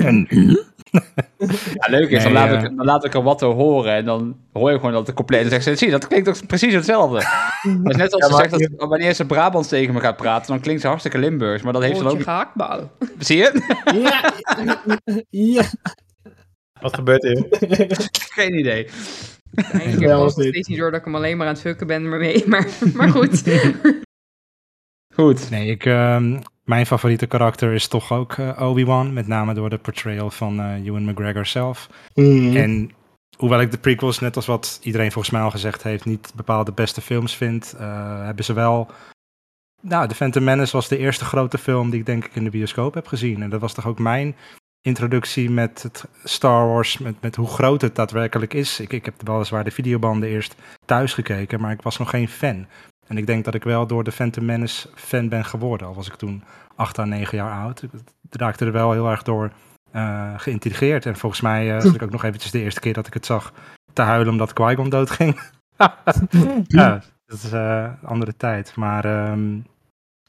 Ja, 1.74 1.88
leuk 1.90 2.10
is, 2.10 2.24
dan, 2.24 2.34
Nee, 2.34 2.50
laat 2.50 2.64
ik, 2.64 2.78
dan 2.78 2.86
laat 2.86 3.06
ik 3.06 3.14
een 3.14 3.24
Watto 3.24 3.54
horen 3.54 3.94
en 3.94 4.06
dan 4.06 4.36
hoor 4.54 4.72
je 4.72 4.76
gewoon 4.76 4.92
dat 4.92 5.08
het 5.08 5.16
compleet... 5.16 5.44
En 5.44 5.50
dan 5.50 5.62
zegt 5.62 5.78
ze, 5.80 5.86
zie, 5.86 5.92
dat 5.94 6.08
klinkt 6.08 6.26
toch 6.26 6.46
precies 6.46 6.74
hetzelfde. 6.74 7.16
Dat 7.84 7.92
is 7.92 7.98
net 7.98 8.14
als 8.14 8.28
Ja, 8.28 8.50
ze 8.50 8.58
zegt 8.58 8.78
dat 8.78 8.90
wanneer 8.90 9.14
ze 9.14 9.26
Brabants 9.26 9.68
tegen 9.68 9.94
me 9.94 10.00
gaat 10.00 10.16
praten, 10.18 10.48
dan 10.48 10.60
klinkt 10.60 10.82
ze 10.82 10.88
hartstikke 10.88 11.18
Limburgs. 11.18 11.64
Maar 11.64 11.74
dat 11.74 11.82
heeft 11.82 11.98
ze 11.98 12.04
dan 12.04 12.18
Broodje 12.18 12.32
ook... 12.32 12.38
gehaktbal. 12.38 12.92
Zie 13.20 13.38
je? 13.38 13.62
Ja, 13.94 14.34
ja. 15.30 15.64
Wat 16.82 16.96
gebeurt 16.96 17.24
hier? 17.24 17.46
Geen 18.34 18.58
idee. 18.60 18.88
Ik 19.56 19.96
Wel 19.98 20.20
heb 20.20 20.28
is 20.28 20.36
dit. 20.36 20.48
steeds 20.48 20.68
niet 20.68 20.78
door 20.78 20.92
dat 20.92 21.00
ik 21.00 21.06
hem 21.06 21.16
alleen 21.16 21.38
maar 21.38 21.48
aan 21.48 21.54
het 21.54 21.62
fucken 21.62 21.88
ben 21.88 22.10
maar 22.10 22.20
mee. 22.20 22.44
Maar, 22.48 22.68
maar 22.94 23.10
goed. 23.10 23.44
Goed. 25.16 25.50
Nee, 25.50 25.70
ik, 25.70 25.86
ehm, 25.86 26.40
mijn 26.64 26.86
favoriete 26.86 27.26
karakter 27.26 27.74
is 27.74 27.88
toch 27.88 28.12
ook 28.12 28.34
eh, 28.34 28.62
Obi-Wan. 28.62 29.14
Met 29.14 29.28
name 29.28 29.54
door 29.54 29.70
de 29.70 29.78
portrayal 29.78 30.32
van 30.32 30.60
eh 30.60 30.86
Ewan 30.86 31.06
McGregor 31.06 31.46
zelf. 31.46 31.90
Hmm. 32.14 32.56
En 32.56 32.92
hoewel 33.38 33.62
ik 33.62 33.72
de 33.72 33.78
prequels, 33.78 34.20
net 34.20 34.36
als 34.36 34.46
wat 34.46 34.80
iedereen 34.84 35.12
volgens 35.12 35.34
mij 35.34 35.44
al 35.44 35.52
gezegd 35.52 35.84
heeft, 35.84 36.06
niet 36.06 36.32
bepaald 36.36 36.66
de 36.66 36.72
beste 36.72 37.02
films 37.02 37.36
vind, 37.36 37.76
eh, 37.78 38.26
hebben 38.26 38.46
ze 38.46 38.54
wel... 38.54 38.88
Nou, 39.82 40.08
The 40.08 40.16
Phantom 40.16 40.44
Menace 40.44 40.76
was 40.76 40.88
de 40.88 40.98
eerste 40.98 41.26
grote 41.26 41.58
film 41.58 41.90
die 41.90 42.00
ik 42.00 42.06
denk 42.06 42.26
ik 42.26 42.36
in 42.36 42.44
de 42.44 42.50
bioscoop 42.50 42.94
heb 42.94 43.08
gezien. 43.08 43.42
En 43.42 43.50
dat 43.50 43.62
was 43.62 43.74
toch 43.74 43.88
ook 43.88 44.00
mijn 44.00 44.36
introductie 44.82 45.50
met 45.50 45.84
het 45.84 46.06
Star 46.24 46.68
Wars, 46.68 46.98
met, 46.98 47.16
met 47.22 47.36
hoe 47.36 47.48
groot 47.48 47.82
het 47.82 47.96
daadwerkelijk 47.96 48.54
is. 48.54 48.80
Ik, 48.80 48.94
ik 48.94 49.06
heb 49.06 49.28
weliswaar 49.28 49.64
de 49.64 49.72
videobanden 49.72 50.30
eerst 50.30 50.56
thuis 50.86 51.14
gekeken, 51.14 51.62
maar 51.62 51.72
ik 51.72 51.82
was 51.82 51.98
nog 51.98 52.10
geen 52.10 52.28
fan. 52.28 52.66
En 53.08 53.18
ik 53.18 53.26
denk 53.26 53.46
dat 53.46 53.56
ik 53.56 53.64
wel 53.64 53.88
door 53.88 54.04
de 54.04 54.12
Phantom 54.12 54.46
Menace 54.46 54.90
fan 54.96 55.30
ben 55.30 55.46
geworden. 55.46 55.88
Al 55.88 55.94
was 55.94 56.08
ik 56.08 56.16
toen 56.16 56.44
8 56.76 57.00
à 57.00 57.04
9 57.06 57.38
jaar 57.38 57.62
oud. 57.62 57.84
Ik 57.84 57.92
raakte 58.30 58.66
er 58.66 58.72
wel 58.72 58.92
heel 58.92 59.10
erg 59.10 59.24
door 59.24 59.52
eh, 59.92 60.34
geïntegreerd. 60.38 61.06
En 61.06 61.16
volgens 61.16 61.42
mij 61.42 61.76
eh 61.76 61.84
was 61.84 61.94
ik 61.94 62.02
ook 62.02 62.12
nog 62.12 62.24
eventjes 62.24 62.52
de 62.52 62.62
eerste 62.62 62.80
keer 62.80 62.94
dat 62.94 63.08
ik 63.08 63.14
het 63.14 63.26
zag 63.26 63.54
te 63.94 64.02
huilen 64.02 64.32
omdat 64.32 64.54
Qui-Gon 64.54 64.90
doodging. 64.90 65.40
ja, 66.68 67.02
dat 67.26 67.44
is 67.44 67.52
eh, 67.52 67.90
een 68.02 68.08
andere 68.08 68.36
tijd. 68.38 68.76
Maar 68.76 69.06
ehm, 69.06 69.60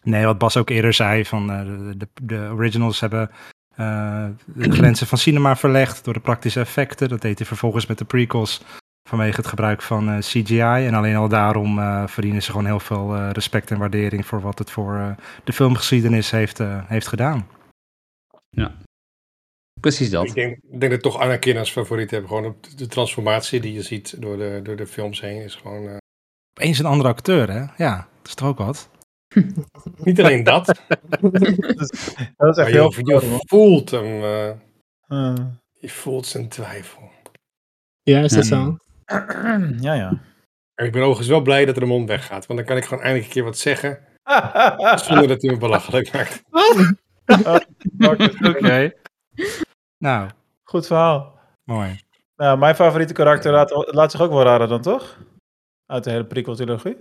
nee, 0.02 0.24
wat 0.24 0.38
Bas 0.38 0.56
ook 0.56 0.70
eerder 0.70 0.92
zei, 0.92 1.24
van 1.24 1.50
eh, 1.50 1.64
de, 1.64 1.96
de, 1.96 2.08
de 2.22 2.48
originals 2.52 3.00
hebben 3.00 3.30
eh, 3.76 4.26
de 4.44 4.70
grenzen 4.70 5.06
van 5.06 5.18
cinema 5.18 5.56
verlegd 5.56 6.04
door 6.04 6.14
de 6.14 6.20
praktische 6.20 6.60
effecten. 6.60 7.08
Dat 7.08 7.20
deed 7.20 7.38
hij 7.38 7.46
vervolgens 7.46 7.86
met 7.86 7.98
de 7.98 8.04
prequels 8.04 8.62
vanwege 9.06 9.36
het 9.36 9.46
gebruik 9.46 9.82
van 9.82 10.08
eh, 10.08 10.18
CGI. 10.18 10.60
En 10.86 10.94
alleen 10.94 11.16
al 11.16 11.28
daarom 11.28 11.78
eh, 11.78 12.06
verdienen 12.06 12.42
ze 12.42 12.50
gewoon 12.50 12.66
heel 12.66 12.80
veel 12.80 13.14
eh, 13.14 13.30
respect 13.30 13.70
en 13.70 13.78
waardering 13.78 14.26
voor 14.26 14.40
wat 14.40 14.58
het 14.58 14.70
voor 14.70 14.96
eh, 14.96 15.10
de 15.44 15.52
filmgeschiedenis 15.52 16.30
heeft, 16.30 16.60
eh, 16.60 16.82
heeft 16.88 17.06
gedaan. 17.06 17.46
Precies 19.80 20.10
dat. 20.10 20.24
Ik 20.24 20.34
denk, 20.34 20.56
ik 20.70 20.80
denk 20.80 20.92
dat 20.92 21.02
toch 21.02 21.18
Anakin 21.18 21.56
als 21.56 21.70
favoriet 21.72 22.10
hebben. 22.10 22.28
Gewoon 22.28 22.44
op 22.44 22.76
de 22.76 22.86
transformatie 22.86 23.60
die 23.60 23.72
je 23.72 23.82
ziet 23.82 24.20
door 24.22 24.36
de, 24.36 24.60
door 24.62 24.76
de 24.76 24.86
films 24.86 25.20
heen 25.20 25.42
is 25.42 25.54
gewoon... 25.54 25.88
eh, 25.88 25.96
Opeens 26.58 26.78
een 26.78 26.84
andere 26.86 27.08
acteur, 27.08 27.50
hè? 27.50 27.84
Ja, 27.84 27.96
dat 27.96 28.26
is 28.26 28.34
toch 28.34 28.48
ook 28.48 28.58
wat? 28.58 28.88
niet 30.04 30.20
alleen 30.20 30.44
dat, 30.44 30.66
Dat 32.36 32.56
is 32.56 32.56
echt 32.56 32.70
je, 32.70 32.72
heel 32.72 32.92
je 32.96 33.38
voelt 33.46 33.90
hem. 33.90 34.04
eh, 34.22 34.48
Eh, 35.08 35.34
Je 35.80 35.88
voelt 35.88 36.26
zijn 36.26 36.48
twijfel. 36.48 37.10
Ja, 38.02 38.20
is 38.20 38.32
dat 38.32 38.46
Ja. 38.48 38.64
zo? 38.64 38.76
ja, 39.86 39.94
ja. 39.94 40.20
En 40.74 40.86
ik 40.86 40.92
ben 40.92 41.00
overigens 41.02 41.28
wel 41.28 41.40
blij 41.40 41.64
dat 41.64 41.76
Ramon 41.76 42.06
weggaat. 42.06 42.46
Want 42.46 42.58
dan 42.58 42.68
kan 42.68 42.76
ik 42.76 42.84
gewoon 42.84 43.02
eindelijk 43.02 43.28
een 43.28 43.34
keer 43.34 43.44
wat 43.44 43.58
zeggen. 43.58 43.98
Zonder 45.06 45.28
dat 45.28 45.42
hij 45.42 45.50
me 45.50 45.58
belachelijk 45.58 46.12
maakt. 46.12 46.42
Oké. 48.48 48.92
Nou, 49.98 50.30
Goed 50.62 50.86
verhaal. 50.86 51.38
mooi. 51.64 52.00
Nou, 52.36 52.58
mijn 52.58 52.74
favoriete 52.74 53.12
karakter 53.12 53.52
laat, 53.52 53.94
laat 53.94 54.10
zich 54.10 54.20
ook 54.20 54.30
wel 54.30 54.42
raden 54.42 54.68
dan, 54.68 54.82
toch? 54.82 55.18
Uit 55.86 56.04
de 56.04 56.10
hele 56.10 56.26
prequel-trilogie. 56.26 56.96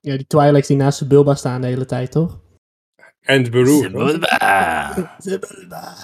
Ja, 0.00 0.16
die 0.16 0.26
Twi'leks 0.26 0.66
die 0.66 0.76
naast 0.76 0.98
de 0.98 1.06
Bulba 1.06 1.34
staan 1.34 1.60
de 1.60 1.66
hele 1.66 1.84
tijd, 1.84 2.12
toch? 2.12 2.40
En 3.20 3.42
de 3.42 3.50
beroer. 3.50 4.18
Ja, 4.38 4.96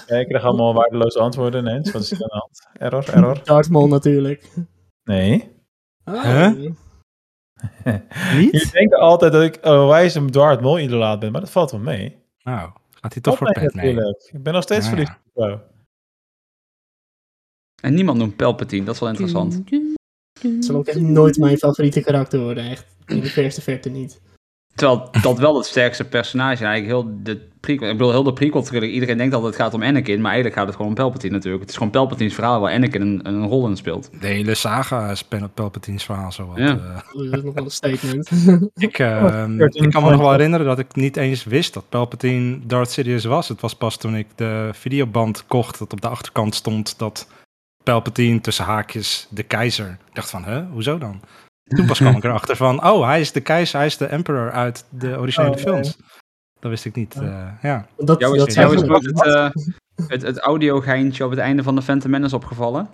ik 0.07 0.27
krijg 0.27 0.43
allemaal 0.43 0.73
waardeloze 0.73 1.19
antwoorden 1.19 1.67
ineens. 1.67 1.91
Wat 1.91 2.01
is 2.01 2.11
er 2.11 2.21
aan 2.21 2.27
de 2.27 2.33
hand? 2.33 2.67
Error, 2.73 3.09
error. 3.13 3.43
Darth 3.43 3.69
Maul 3.69 3.87
natuurlijk. 3.87 4.49
Nee. 5.05 5.51
Oh. 6.05 6.23
Huh? 6.23 6.47
Niet? 8.37 8.71
denken 8.71 8.99
altijd 8.99 9.31
dat 9.31 9.43
ik 9.43 9.57
een 9.61 9.87
wijze 9.87 10.19
Maul 10.61 10.79
idolaat 10.79 11.19
ben, 11.19 11.31
maar 11.31 11.41
dat 11.41 11.49
valt 11.49 11.71
wel 11.71 11.79
mee. 11.79 12.23
Nou, 12.43 12.71
gaat 12.89 13.13
hij 13.13 13.21
toch 13.21 13.37
voor 13.37 13.47
Valt 13.47 13.73
mee 13.73 13.83
pet 13.93 13.95
mee? 13.95 14.15
Ik 14.31 14.43
ben 14.43 14.53
nog 14.53 14.63
steeds 14.63 14.83
Ah. 14.85 14.89
verliefd 14.89 15.11
op 15.11 15.31
jou. 15.33 15.59
En 17.81 17.93
niemand 17.93 18.17
noemt 18.17 18.35
Palpatine, 18.35 18.85
dat 18.85 18.93
is 18.93 18.99
wel 18.99 19.09
interessant. 19.09 19.61
Het 20.39 20.65
zal 20.65 20.75
ook 20.75 20.87
echt 20.87 20.99
nooit 20.99 21.37
mijn 21.37 21.57
favoriete 21.57 22.01
karakter 22.01 22.39
worden, 22.39 22.69
echt. 22.69 22.85
In 23.05 23.19
de 23.19 23.25
verste 23.27 23.61
verte 23.61 23.89
niet. 23.89 24.21
Terwijl 24.75 25.09
dat 25.21 25.39
wel 25.39 25.55
het 25.55 25.65
sterkste 25.65 26.03
personage 26.03 26.53
is. 26.53 26.61
Eigenlijk 26.61 27.03
heel 27.05 27.19
de 27.23 27.47
prequel, 27.59 27.89
ik 27.89 27.97
bedoel, 27.97 28.11
heel 28.11 28.23
de 28.23 28.33
prequel 28.33 28.61
trilogie. 28.63 28.93
Iedereen 28.93 29.17
denkt 29.17 29.33
altijd 29.33 29.53
het 29.53 29.61
gaat 29.61 29.73
om 29.73 29.83
Anakin, 29.83 30.15
maar 30.21 30.31
eigenlijk 30.31 30.55
gaat 30.55 30.65
het 30.65 30.75
gewoon 30.75 30.91
om 30.91 30.97
Palpatine 30.97 31.33
natuurlijk. 31.33 31.61
Het 31.61 31.71
is 31.71 31.77
gewoon 31.77 31.91
Palpatine's 31.91 32.33
verhaal 32.33 32.59
waar 32.59 32.73
Anakin 32.73 33.01
een, 33.01 33.19
een 33.23 33.47
rol 33.47 33.67
in 33.67 33.75
speelt. 33.75 34.09
De 34.21 34.27
hele 34.27 34.53
saga 34.55 35.09
is 35.09 35.23
Pal- 35.23 35.49
Palpatine's 35.53 36.03
verhaal 36.03 36.31
zo 36.31 36.45
wat. 36.47 36.57
Ja. 36.57 36.65
eh. 36.67 36.95
Dat 37.29 37.37
is 37.37 37.43
nog 37.43 37.53
wel 37.53 37.63
een 37.63 37.71
statement. 37.71 38.29
ik, 38.87 38.99
eh, 38.99 39.45
Kurt, 39.57 39.75
ik 39.75 39.91
kan 39.91 40.03
me 40.03 40.09
nog 40.09 40.19
wel 40.19 40.31
herinneren 40.31 40.65
dat 40.65 40.79
ik 40.79 40.95
niet 40.95 41.17
eens 41.17 41.43
wist 41.43 41.73
dat 41.73 41.89
Palpatine 41.89 42.59
Darth 42.65 42.91
Sidious 42.91 43.25
was. 43.25 43.47
Het 43.47 43.61
was 43.61 43.75
pas 43.75 43.97
toen 43.97 44.15
ik 44.15 44.27
de 44.35 44.69
videoband 44.73 45.45
kocht 45.45 45.79
dat 45.79 45.93
op 45.93 46.01
de 46.01 46.07
achterkant 46.07 46.55
stond 46.55 46.99
dat 46.99 47.27
Palpatine 47.83 48.41
tussen 48.41 48.65
haakjes 48.65 49.27
de 49.29 49.43
keizer. 49.43 49.97
Ik 50.07 50.15
dacht 50.15 50.29
van, 50.29 50.43
hè, 50.43 50.63
hoezo 50.63 50.97
dan? 50.97 51.21
Toen 51.65 51.85
pas 51.85 51.99
kwam 52.03 52.15
ik 52.15 52.23
erachter 52.23 52.55
van, 52.55 52.83
oh, 52.85 53.05
hij 53.05 53.19
is 53.19 53.31
de 53.31 53.41
keizer, 53.41 53.77
hij 53.77 53.85
is 53.87 53.97
de 53.97 54.05
emperor 54.05 54.51
uit 54.51 54.85
de 54.89 55.17
originele 55.19 55.49
Oh, 55.51 55.55
nee. 55.55 55.65
films. 55.65 55.97
Dat 56.59 56.69
wist 56.71 56.85
ik 56.85 56.95
niet. 56.95 57.15
eh, 57.15 57.47
ja. 57.61 57.85
Dat, 57.97 58.19
Jou 58.19 58.37
dat 58.37 58.47
is, 58.47 58.53
zijn 58.53 58.67
jou 58.67 58.81
is 58.81 58.87
we- 58.87 58.93
ook 58.95 59.03
het, 59.03 59.23
eh 59.23 59.49
het, 60.07 60.21
het 60.21 60.39
audiogeintje 60.39 61.23
op 61.23 61.29
het 61.29 61.39
einde 61.39 61.63
van 61.63 61.75
de 61.75 61.81
Phantom 61.81 62.11
Menace 62.11 62.35
opgevallen. 62.35 62.89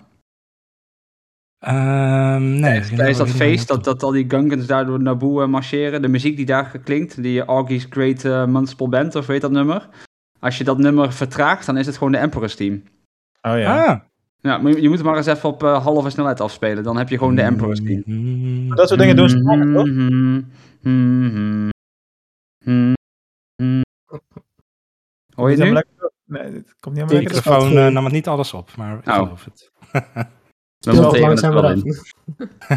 Ehm, 1.58 2.60
nee. 2.60 2.80
Tijdens 2.80 3.18
dat 3.18 3.28
feest, 3.30 3.68
dat, 3.68 3.84
dat 3.84 4.02
al 4.02 4.10
die 4.10 4.24
Gungans 4.28 4.66
daar 4.66 4.86
door 4.86 5.00
Naboo 5.02 5.42
eh, 5.42 5.48
marcheren. 5.48 6.02
De 6.02 6.08
muziek 6.08 6.36
die 6.36 6.46
daar 6.46 6.78
klinkt, 6.78 7.22
die 7.22 7.44
Augie's 7.44 7.86
Great 7.90 8.24
eh, 8.24 8.44
Municipal 8.46 8.88
Band, 8.88 9.14
of 9.14 9.26
weet 9.26 9.40
dat 9.40 9.50
nummer. 9.50 9.88
Als 10.40 10.58
je 10.58 10.64
dat 10.64 10.78
nummer 10.78 11.12
vertraagt, 11.12 11.66
dan 11.66 11.76
is 11.76 11.86
het 11.86 11.96
gewoon 11.96 12.12
de 12.12 12.18
Emperor's 12.18 12.54
Team. 12.54 12.82
Oh 13.42 13.58
ja. 13.58 13.84
Ah. 13.86 14.00
Ja, 14.42 14.58
maar 14.58 14.72
je, 14.72 14.80
je 14.82 14.88
moet 14.88 14.96
het 14.98 15.06
maar 15.06 15.16
eens 15.16 15.26
even 15.26 15.48
op 15.48 15.62
eh, 15.62 15.82
halve 15.84 16.10
snelheid 16.10 16.40
afspelen. 16.40 16.82
Dan 16.84 16.96
heb 16.96 17.08
je 17.08 17.18
gewoon 17.18 17.34
de 17.34 17.42
Emperor's 17.42 17.80
Team. 17.82 18.02
Mm. 18.06 18.74
Dat 18.74 18.88
soort 18.88 19.00
dingen 19.00 19.16
doen 19.16 19.28
ze 19.28 19.42
vaker, 19.42 19.72
toch? 19.74 19.86
Mhm. 19.86 20.42
Mhm. 20.80 21.68
Mhm. 22.64 22.92
Hoor 25.34 25.50
je 25.50 25.56
het 25.56 25.64
nu? 25.72 25.82
Nee, 26.24 26.42
het 26.42 26.74
komt 26.80 26.94
niet 26.96 27.04
helemaal 27.04 27.06
De 27.06 27.14
lekker. 27.14 27.30
terug. 27.42 27.44
microfoon 27.58 27.76
eh, 27.86 27.92
nam 27.92 28.04
het 28.04 28.12
niet 28.12 28.28
alles 28.28 28.52
op, 28.54 28.76
maar 28.76 28.98
ik 28.98 29.06
Oh. 29.08 29.14
geloof 29.14 29.44
het. 29.44 29.70
We 30.80 30.92
monteren 30.92 31.10
het 31.12 31.20
langzaam 31.20 31.52
wel 31.52 31.64
eraf. 31.64 31.82
in. 31.84 32.00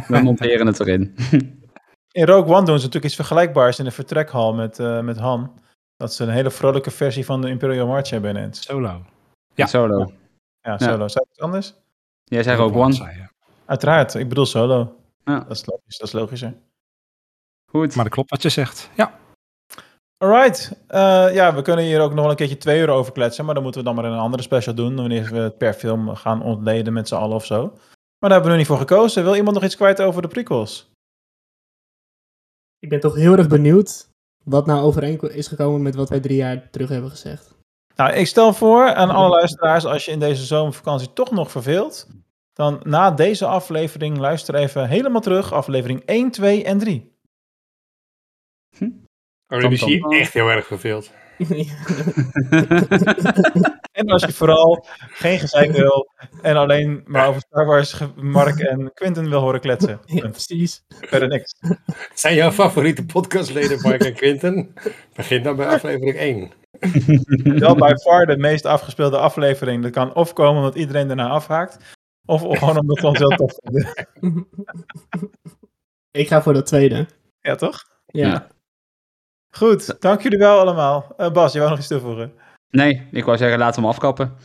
We 0.07 0.21
monteren 0.23 0.67
het 0.67 0.79
erin. 0.79 1.15
In 2.11 2.25
Rogue 2.25 2.53
One 2.55 2.65
doen 2.65 2.79
ze 2.79 2.85
natuurlijk 2.85 3.05
iets 3.05 3.15
vergelijkbaars 3.15 3.79
in 3.79 3.85
de 3.85 3.91
vertrekhal 3.91 4.53
met, 4.53 4.79
eh, 4.79 5.01
met 5.01 5.17
Han. 5.17 5.59
Dat 5.97 6.13
ze 6.13 6.23
een 6.23 6.29
hele 6.29 6.51
vrolijke 6.51 6.91
versie 6.91 7.25
van 7.25 7.41
de 7.41 7.49
Imperial 7.49 7.87
March 7.87 8.09
hebben 8.09 8.29
ineens. 8.29 8.63
Solo. 8.63 9.05
Ja. 9.53 9.65
Solo. 9.65 10.11
Ja, 10.65 10.77
solo. 10.77 11.07
Zei 11.07 11.25
ik 11.25 11.31
iets 11.31 11.39
anders? 11.39 11.73
Jij 12.23 12.43
zei 12.43 12.61
ook 12.61 12.75
One. 12.75 12.93
zei. 12.93 13.27
Uiteraard, 13.65 14.13
ik 14.13 14.29
bedoel 14.29 14.45
solo. 14.45 14.95
Ja. 15.25 15.39
Dat 15.39 15.51
is 15.51 15.65
logisch, 15.65 15.97
dat 15.97 16.07
is 16.07 16.13
logischer. 16.13 16.53
Goed. 17.71 17.95
Maar 17.95 18.03
dat 18.03 18.13
klopt 18.13 18.29
wat 18.29 18.41
je 18.41 18.49
zegt. 18.49 18.89
Ja. 18.95 19.19
Alright. 20.17 20.83
Eh, 20.87 21.33
ja, 21.33 21.55
we 21.55 21.61
kunnen 21.61 21.85
hier 21.85 22.01
ook 22.01 22.13
nog 22.13 22.19
wel 22.19 22.29
een 22.29 22.35
keertje 22.35 22.57
twee 22.57 22.79
uur 22.81 22.89
over 22.89 23.11
kletsen. 23.11 23.45
Maar 23.45 23.53
dan 23.53 23.63
moeten 23.63 23.81
we 23.81 23.87
dan 23.87 23.95
maar 23.95 24.05
in 24.05 24.11
een 24.11 24.19
andere 24.19 24.43
special 24.43 24.75
doen. 24.75 24.95
Wanneer 24.95 25.29
we 25.29 25.37
het 25.37 25.57
per 25.57 25.73
film 25.73 26.15
gaan 26.15 26.41
ontleden 26.41 26.93
met 26.93 27.07
z'n 27.07 27.15
allen 27.15 27.35
of 27.35 27.45
zo. 27.45 27.61
Maar 27.61 28.29
daar 28.29 28.31
hebben 28.31 28.47
we 28.47 28.51
nu 28.51 28.57
niet 28.57 28.67
voor 28.67 28.77
gekozen. 28.77 29.23
Wil 29.23 29.35
iemand 29.35 29.55
nog 29.55 29.63
iets 29.63 29.75
kwijt 29.75 30.01
over 30.01 30.21
de 30.21 30.27
prequels? 30.27 30.91
Ik 32.79 32.89
ben 32.89 32.99
toch 32.99 33.15
heel 33.15 33.37
erg 33.37 33.47
benieuwd 33.47 34.07
wat 34.43 34.65
nou 34.65 34.81
overeen 34.81 35.19
is 35.21 35.47
gekomen 35.47 35.81
met 35.81 35.95
wat 35.95 36.09
wij 36.09 36.19
drie 36.19 36.37
jaar 36.37 36.69
terug 36.69 36.89
hebben 36.89 37.09
gezegd. 37.09 37.54
Nou, 37.95 38.13
ik 38.13 38.27
stel 38.27 38.53
voor 38.53 38.93
aan 38.93 39.09
alle 39.09 39.29
luisteraars, 39.29 39.85
als 39.85 40.05
je 40.05 40.11
in 40.11 40.19
deze 40.19 40.45
zomervakantie 40.45 41.13
toch 41.13 41.31
nog 41.31 41.51
verveelt, 41.51 42.07
dan 42.53 42.79
na 42.83 43.11
deze 43.11 43.45
aflevering 43.45 44.17
luister 44.17 44.55
even 44.55 44.87
helemaal 44.87 45.21
terug, 45.21 45.53
aflevering 45.53 46.01
1, 46.05 46.31
2 46.31 46.63
en 46.63 46.77
3. 46.77 47.13
Oh, 49.47 49.61
dan 49.61 49.71
is 49.71 49.79
Tam, 49.79 49.89
hij 49.89 49.99
tam. 49.99 50.11
echt 50.11 50.33
heel 50.33 50.49
erg 50.49 50.65
verveeld. 50.67 51.11
En 53.91 54.07
als 54.09 54.23
je 54.23 54.31
vooral 54.31 54.85
geen 54.97 55.39
gezeik 55.39 55.71
wil 55.71 56.09
en 56.41 56.55
alleen 56.55 57.01
maar 57.05 57.27
over 57.27 57.41
Star 57.41 57.65
Wars 57.65 57.99
Mark 58.15 58.59
en 58.59 58.91
Quinten 58.93 59.29
wil 59.29 59.39
horen 59.39 59.59
kletsen. 59.59 59.99
ja, 60.05 60.27
precies. 60.27 60.83
Verder 60.87 61.27
niks. 61.27 61.55
Zijn 62.13 62.35
jouw 62.35 62.51
favoriete 62.51 63.05
podcastleden 63.05 63.81
Mark 63.81 64.03
en 64.03 64.13
Quinten? 64.13 64.73
Begin 65.15 65.43
dan 65.43 65.55
bij 65.55 65.67
aflevering 65.67 66.15
1. 66.15 66.51
Wel 67.63 67.75
bij 67.75 67.97
far 67.97 68.25
de 68.25 68.37
meest 68.37 68.65
afgespeelde 68.65 69.17
aflevering. 69.17 69.83
Dat 69.83 69.91
kan 69.91 70.15
of 70.15 70.33
komen 70.33 70.57
omdat 70.57 70.75
iedereen 70.75 71.07
daarna 71.07 71.27
afhaakt, 71.29 71.77
of 72.25 72.41
gewoon 72.41 72.79
omdat 72.79 72.99
we 72.99 73.07
ons 73.07 73.17
heel 73.17 73.29
tof 73.29 73.59
vinden. 73.63 73.93
Ik 76.11 76.27
ga 76.27 76.41
voor 76.41 76.53
dat 76.53 76.65
tweede. 76.65 77.05
Ja, 77.39 77.55
toch? 77.55 77.83
Ja. 78.05 78.27
Ja. 78.27 78.47
Goed, 79.49 80.01
dank 80.01 80.21
jullie 80.21 80.37
wel 80.37 80.59
allemaal. 80.59 81.13
Eh, 81.17 81.31
Bas, 81.31 81.53
je 81.53 81.57
wou 81.59 81.69
nog 81.69 81.79
iets 81.79 81.87
toevoegen? 81.87 82.33
Nee, 82.69 83.07
ik 83.11 83.25
wou 83.25 83.37
zeggen, 83.37 83.59
laten 83.59 83.75
we 83.75 83.81
hem 83.81 83.89
afkappen. 83.89 84.35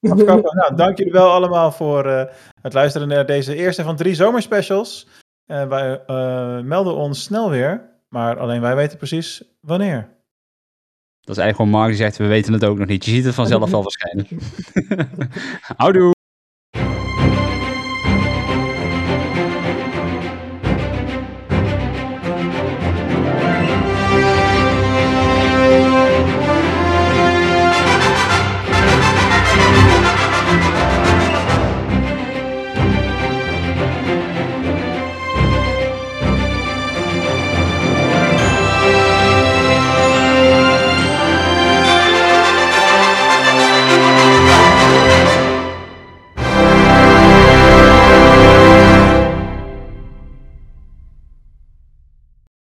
Afkappen. 0.00 0.56
nou, 0.56 0.74
dank 0.74 0.98
jullie 0.98 1.12
wel 1.12 1.30
allemaal 1.30 1.72
voor 1.72 2.06
eh, 2.06 2.24
het 2.62 2.72
luisteren 2.72 3.08
naar 3.08 3.26
deze 3.26 3.54
eerste 3.54 3.82
van 3.82 3.96
drie 3.96 4.14
zomerspecials. 4.14 5.08
Eh, 5.46 5.68
wij 5.68 6.04
eh, 6.06 6.60
melden 6.60 6.94
ons 6.94 7.22
snel 7.22 7.50
weer, 7.50 7.90
maar 8.08 8.38
alleen 8.38 8.60
wij 8.60 8.76
weten 8.76 8.98
precies 8.98 9.42
wanneer. 9.60 10.13
Dat 11.24 11.36
is 11.36 11.42
eigenlijk 11.42 11.56
gewoon 11.56 11.70
Mark 11.70 11.88
die 11.88 11.96
zegt, 11.96 12.16
we 12.16 12.26
weten 12.26 12.52
het 12.52 12.64
ook 12.64 12.78
nog 12.78 12.88
niet. 12.88 13.04
Je 13.04 13.10
ziet 13.10 13.24
het 13.24 13.34
vanzelf 13.34 13.70
wel 13.70 13.82
verschijnen. 13.82 14.26
Houdoe! 15.76 16.12